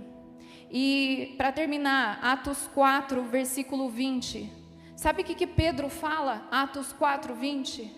E 0.69 1.33
para 1.37 1.51
terminar, 1.51 2.19
Atos 2.23 2.69
4, 2.73 3.21
versículo 3.23 3.89
20. 3.89 4.49
Sabe 4.95 5.21
o 5.21 5.25
que, 5.25 5.35
que 5.35 5.47
Pedro 5.47 5.89
fala? 5.89 6.47
Atos 6.51 6.93
4, 6.93 7.35
20. 7.35 7.91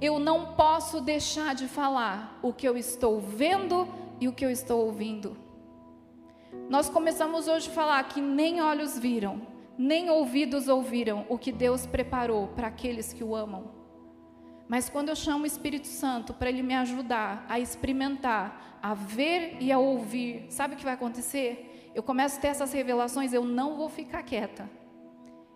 Eu 0.00 0.18
não 0.18 0.54
posso 0.54 1.00
deixar 1.00 1.54
de 1.54 1.66
falar 1.66 2.38
o 2.42 2.52
que 2.52 2.68
eu 2.68 2.76
estou 2.76 3.20
vendo 3.20 3.88
e 4.20 4.28
o 4.28 4.32
que 4.32 4.44
eu 4.44 4.50
estou 4.50 4.84
ouvindo. 4.84 5.36
Nós 6.68 6.88
começamos 6.88 7.48
hoje 7.48 7.68
a 7.68 7.72
falar 7.72 8.04
que 8.04 8.20
nem 8.20 8.60
olhos 8.60 8.98
viram, 8.98 9.46
nem 9.78 10.10
ouvidos 10.10 10.68
ouviram 10.68 11.24
o 11.28 11.38
que 11.38 11.50
Deus 11.50 11.86
preparou 11.86 12.48
para 12.48 12.68
aqueles 12.68 13.12
que 13.12 13.24
o 13.24 13.34
amam. 13.34 13.75
Mas 14.68 14.88
quando 14.88 15.08
eu 15.08 15.16
chamo 15.16 15.44
o 15.44 15.46
Espírito 15.46 15.86
Santo 15.86 16.34
para 16.34 16.48
ele 16.48 16.62
me 16.62 16.74
ajudar 16.74 17.46
a 17.48 17.60
experimentar, 17.60 18.78
a 18.82 18.94
ver 18.94 19.56
e 19.60 19.70
a 19.70 19.78
ouvir, 19.78 20.46
sabe 20.48 20.74
o 20.74 20.76
que 20.76 20.84
vai 20.84 20.94
acontecer? 20.94 21.92
Eu 21.94 22.02
começo 22.02 22.36
a 22.38 22.40
ter 22.40 22.48
essas 22.48 22.72
revelações, 22.72 23.32
eu 23.32 23.44
não 23.44 23.76
vou 23.76 23.88
ficar 23.88 24.22
quieta. 24.22 24.68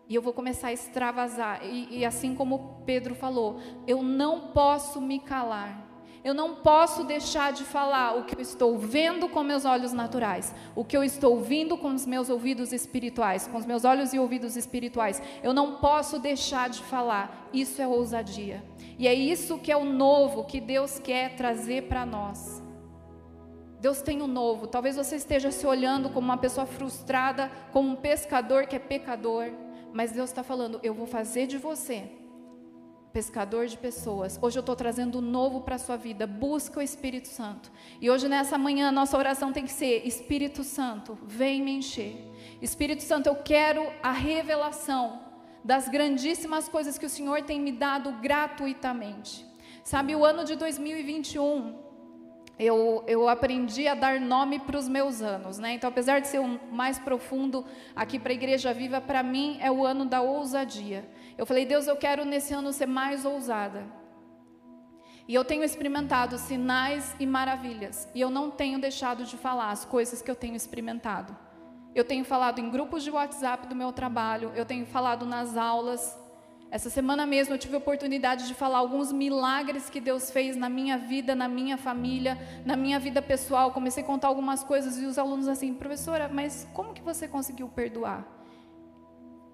E 0.09 0.15
eu 0.15 0.23
vou 0.23 0.33
começar 0.33 0.69
a 0.69 0.73
extravasar. 0.73 1.65
E, 1.65 1.99
e 1.99 2.05
assim 2.05 2.35
como 2.35 2.83
Pedro 2.87 3.15
falou, 3.15 3.61
eu 3.87 4.03
não 4.03 4.53
posso 4.53 5.01
me 5.01 5.21
calar. 5.21 5.90
Eu 6.23 6.35
não 6.35 6.57
posso 6.57 7.03
deixar 7.05 7.51
de 7.51 7.65
falar 7.65 8.19
o 8.19 8.25
que 8.25 8.37
eu 8.37 8.41
estou 8.41 8.79
vendo 8.79 9.27
com 9.27 9.43
meus 9.43 9.65
olhos 9.65 9.93
naturais, 9.93 10.55
o 10.77 10.85
que 10.85 10.95
eu 10.95 11.03
estou 11.03 11.33
ouvindo 11.33 11.79
com 11.79 11.95
os 11.95 12.05
meus 12.05 12.29
ouvidos 12.29 12.73
espirituais, 12.75 13.47
com 13.47 13.57
os 13.57 13.65
meus 13.65 13.87
olhos 13.87 14.13
e 14.13 14.19
ouvidos 14.19 14.55
espirituais. 14.55 15.23
Eu 15.43 15.55
não 15.55 15.77
posso 15.77 16.19
deixar 16.19 16.69
de 16.69 16.83
falar. 16.83 17.49
Isso 17.55 17.81
é 17.81 17.89
ousadia. 17.89 18.63
E 18.99 19.09
é 19.09 19.15
isso 19.15 19.59
que 19.59 19.73
é 19.73 19.77
o 19.77 19.85
novo 19.85 20.45
que 20.45 20.61
Deus 20.61 20.99
quer 20.99 21.37
trazer 21.37 21.85
para 21.85 22.05
nós. 22.05 22.63
Deus 23.81 24.03
tem 24.03 24.21
o 24.21 24.25
um 24.25 24.29
novo. 24.29 24.67
Talvez 24.67 24.97
você 24.97 25.17
esteja 25.17 25.51
se 25.51 25.67
olhando 25.67 26.11
como 26.11 26.27
uma 26.27 26.37
pessoa 26.37 26.67
frustrada, 26.67 27.51
como 27.73 27.89
um 27.89 27.97
pescador 27.97 28.67
que 28.67 28.77
é 28.77 28.79
pecador. 28.79 29.51
Mas 29.91 30.13
Deus 30.13 30.29
está 30.29 30.43
falando: 30.43 30.79
eu 30.83 30.93
vou 30.93 31.07
fazer 31.07 31.47
de 31.47 31.57
você 31.57 32.20
pescador 33.13 33.67
de 33.67 33.77
pessoas. 33.77 34.39
Hoje 34.41 34.59
eu 34.59 34.61
estou 34.61 34.77
trazendo 34.77 35.19
um 35.19 35.23
novo 35.23 35.61
para 35.61 35.75
a 35.75 35.79
sua 35.79 35.97
vida. 35.97 36.27
Busca 36.27 36.79
o 36.79 36.83
Espírito 36.83 37.29
Santo. 37.29 37.71
E 38.01 38.11
hoje, 38.11 38.29
nessa 38.29 38.57
manhã, 38.57 38.91
nossa 38.91 39.17
oração 39.17 39.53
tem 39.53 39.65
que 39.65 39.73
ser: 39.73 40.07
Espírito 40.07 40.63
Santo, 40.63 41.19
vem 41.23 41.63
me 41.63 41.73
encher. 41.73 42.17
Espírito 42.63 43.03
Santo, 43.03 43.27
eu 43.27 43.37
quero 43.37 43.87
a 44.03 44.13
revelação 44.13 45.21
das 45.65 45.89
grandíssimas 45.89 46.69
coisas 46.69 46.99
que 46.99 47.07
o 47.07 47.11
Senhor 47.11 47.43
tem 47.43 47.61
me 47.61 47.73
dado 47.73 48.13
gratuitamente. 48.21 49.45
Sabe, 49.83 50.15
o 50.15 50.25
ano 50.25 50.45
de 50.45 50.57
2021 50.57 51.91
eu, 52.61 53.03
eu 53.07 53.27
aprendi 53.27 53.89
a 53.89 53.95
dar 53.95 54.21
nome 54.21 54.59
para 54.59 54.77
os 54.77 54.87
meus 54.87 55.23
anos, 55.23 55.59
né? 55.59 55.73
Então, 55.73 55.89
apesar 55.89 56.21
de 56.21 56.29
ser 56.29 56.41
o 56.41 56.61
mais 56.71 56.99
profundo 56.99 57.65
aqui 57.97 58.19
para 58.19 58.33
a 58.33 58.35
Igreja 58.35 58.75
Viva, 58.75 59.01
para 59.01 59.23
mim 59.23 59.57
é 59.63 59.71
o 59.71 59.85
ano 59.85 60.05
da 60.05 60.21
ousadia. 60.21 61.09
Eu 61.37 61.47
falei, 61.47 61.65
Deus, 61.65 61.87
eu 61.87 61.97
quero 61.97 62.25
nesse 62.25 62.53
ano 62.53 62.73
ser 62.73 62.87
mais 62.87 63.25
ousada. 63.25 63.85
E 65.27 65.35
eu 65.35 65.45
tenho 65.45 65.63
experimentado 65.63 66.37
sinais 66.39 67.15
e 67.21 67.27
maravilhas. 67.27 68.09
E 68.15 68.21
eu 68.21 68.31
não 68.31 68.51
tenho 68.51 68.81
deixado 68.81 69.25
de 69.25 69.37
falar 69.37 69.71
as 69.71 69.85
coisas 69.85 70.21
que 70.21 70.31
eu 70.31 70.35
tenho 70.35 70.57
experimentado. 70.57 71.37
Eu 71.95 72.05
tenho 72.05 72.25
falado 72.25 72.61
em 72.61 72.71
grupos 72.71 73.03
de 73.03 73.11
WhatsApp 73.11 73.67
do 73.67 73.75
meu 73.75 73.93
trabalho, 73.93 74.53
eu 74.55 74.65
tenho 74.65 74.87
falado 74.87 75.27
nas 75.27 75.57
aulas, 75.57 76.17
essa 76.71 76.89
semana 76.89 77.27
mesmo 77.27 77.53
eu 77.53 77.59
tive 77.59 77.75
a 77.75 77.79
oportunidade 77.79 78.47
de 78.47 78.55
falar 78.55 78.79
alguns 78.79 79.11
milagres 79.13 79.91
que 79.91 80.01
Deus 80.01 80.31
fez 80.31 80.57
na 80.57 80.69
minha 80.69 80.97
vida, 80.97 81.35
na 81.35 81.49
minha 81.49 81.77
família, 81.77 82.39
na 82.65 82.77
minha 82.77 82.97
vida 83.01 83.21
pessoal. 83.21 83.73
Comecei 83.73 84.05
a 84.05 84.07
contar 84.07 84.29
algumas 84.29 84.63
coisas 84.63 84.97
e 84.97 85.05
os 85.05 85.19
alunos 85.19 85.49
assim, 85.49 85.75
professora, 85.75 86.31
mas 86.33 86.69
como 86.73 86.95
que 86.95 87.03
você 87.03 87.27
conseguiu 87.27 87.69
perdoar? 87.69 88.40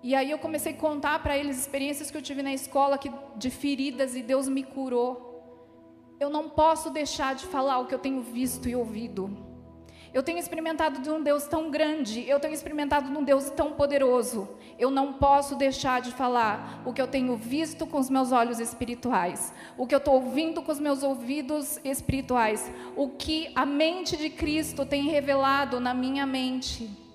E 0.02 0.14
aí 0.14 0.30
eu 0.30 0.38
comecei 0.38 0.72
a 0.72 0.76
contar 0.76 1.22
para 1.22 1.36
eles 1.36 1.58
experiências 1.58 2.10
que 2.10 2.16
eu 2.16 2.22
tive 2.22 2.42
na 2.42 2.52
escola 2.52 2.98
que, 2.98 3.10
de 3.36 3.50
feridas 3.50 4.14
e 4.14 4.22
Deus 4.22 4.48
me 4.48 4.62
curou. 4.62 5.26
Eu 6.18 6.30
não 6.30 6.48
posso 6.48 6.90
deixar 6.90 7.34
de 7.34 7.46
falar 7.46 7.78
o 7.78 7.86
que 7.86 7.94
eu 7.94 7.98
tenho 7.98 8.22
visto 8.22 8.68
e 8.68 8.76
ouvido. 8.76 9.46
Eu 10.16 10.22
tenho 10.22 10.38
experimentado 10.38 11.02
de 11.02 11.10
um 11.10 11.22
Deus 11.22 11.44
tão 11.44 11.70
grande, 11.70 12.26
eu 12.26 12.40
tenho 12.40 12.54
experimentado 12.54 13.10
de 13.10 13.18
um 13.18 13.22
Deus 13.22 13.50
tão 13.50 13.72
poderoso. 13.72 14.48
Eu 14.78 14.90
não 14.90 15.12
posso 15.12 15.54
deixar 15.56 16.00
de 16.00 16.10
falar 16.10 16.82
o 16.86 16.92
que 16.94 17.02
eu 17.02 17.06
tenho 17.06 17.36
visto 17.36 17.86
com 17.86 17.98
os 17.98 18.08
meus 18.08 18.32
olhos 18.32 18.58
espirituais, 18.58 19.52
o 19.76 19.86
que 19.86 19.94
eu 19.94 19.98
estou 19.98 20.14
ouvindo 20.14 20.62
com 20.62 20.72
os 20.72 20.80
meus 20.80 21.02
ouvidos 21.02 21.78
espirituais, 21.84 22.72
o 22.96 23.10
que 23.10 23.50
a 23.54 23.66
mente 23.66 24.16
de 24.16 24.30
Cristo 24.30 24.86
tem 24.86 25.02
revelado 25.02 25.80
na 25.80 25.92
minha 25.92 26.24
mente. 26.24 27.05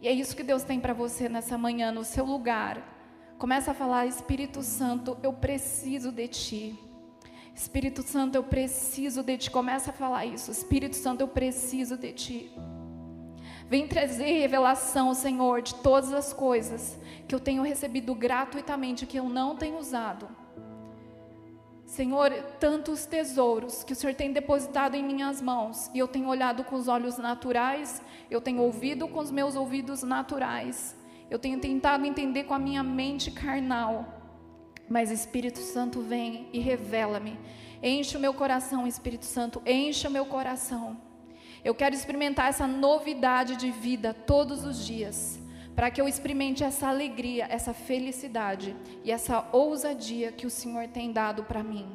E 0.00 0.08
é 0.08 0.12
isso 0.12 0.36
que 0.36 0.42
Deus 0.42 0.62
tem 0.62 0.80
para 0.80 0.92
você 0.92 1.28
nessa 1.28 1.58
manhã, 1.58 1.92
no 1.92 2.04
seu 2.04 2.24
lugar. 2.24 2.82
Começa 3.38 3.70
a 3.70 3.74
falar, 3.74 4.06
Espírito 4.06 4.62
Santo, 4.62 5.16
eu 5.22 5.32
preciso 5.32 6.10
de 6.10 6.28
Ti. 6.28 6.90
Espírito 7.54 8.02
Santo, 8.02 8.36
eu 8.36 8.42
preciso 8.42 9.22
de 9.22 9.36
ti. 9.36 9.50
Começa 9.50 9.90
a 9.90 9.92
falar 9.92 10.24
isso. 10.24 10.50
Espírito 10.50 10.96
Santo, 10.96 11.20
eu 11.20 11.28
preciso 11.28 11.96
de 11.96 12.12
ti. 12.12 12.50
Vem 13.68 13.86
trazer 13.86 14.40
revelação, 14.40 15.12
Senhor, 15.14 15.60
de 15.60 15.74
todas 15.76 16.12
as 16.12 16.32
coisas 16.32 16.98
que 17.28 17.34
eu 17.34 17.38
tenho 17.38 17.62
recebido 17.62 18.14
gratuitamente, 18.14 19.06
que 19.06 19.18
eu 19.18 19.28
não 19.28 19.54
tenho 19.56 19.78
usado. 19.78 20.26
Senhor, 21.90 22.30
tantos 22.60 23.04
tesouros 23.04 23.82
que 23.82 23.92
o 23.92 23.96
Senhor 23.96 24.14
tem 24.14 24.32
depositado 24.32 24.94
em 24.94 25.02
minhas 25.02 25.42
mãos, 25.42 25.90
e 25.92 25.98
eu 25.98 26.06
tenho 26.06 26.28
olhado 26.28 26.62
com 26.62 26.76
os 26.76 26.86
olhos 26.86 27.18
naturais, 27.18 28.00
eu 28.30 28.40
tenho 28.40 28.62
ouvido 28.62 29.08
com 29.08 29.18
os 29.18 29.28
meus 29.28 29.56
ouvidos 29.56 30.04
naturais, 30.04 30.96
eu 31.28 31.36
tenho 31.36 31.58
tentado 31.58 32.06
entender 32.06 32.44
com 32.44 32.54
a 32.54 32.60
minha 32.60 32.84
mente 32.84 33.32
carnal. 33.32 34.06
Mas 34.88 35.10
Espírito 35.10 35.58
Santo 35.58 36.00
vem 36.00 36.48
e 36.52 36.60
revela-me. 36.60 37.36
Enche 37.82 38.16
o 38.16 38.20
meu 38.20 38.34
coração, 38.34 38.86
Espírito 38.86 39.24
Santo, 39.24 39.60
enche 39.66 40.06
o 40.06 40.12
meu 40.12 40.26
coração. 40.26 40.96
Eu 41.64 41.74
quero 41.74 41.96
experimentar 41.96 42.50
essa 42.50 42.68
novidade 42.68 43.56
de 43.56 43.72
vida 43.72 44.14
todos 44.14 44.64
os 44.64 44.86
dias, 44.86 45.39
para 45.80 45.90
que 45.90 45.98
eu 45.98 46.06
experimente 46.06 46.62
essa 46.62 46.88
alegria, 46.88 47.46
essa 47.48 47.72
felicidade 47.72 48.76
e 49.02 49.10
essa 49.10 49.48
ousadia 49.50 50.30
que 50.30 50.46
o 50.46 50.50
Senhor 50.50 50.86
tem 50.88 51.10
dado 51.10 51.44
para 51.44 51.62
mim. 51.62 51.88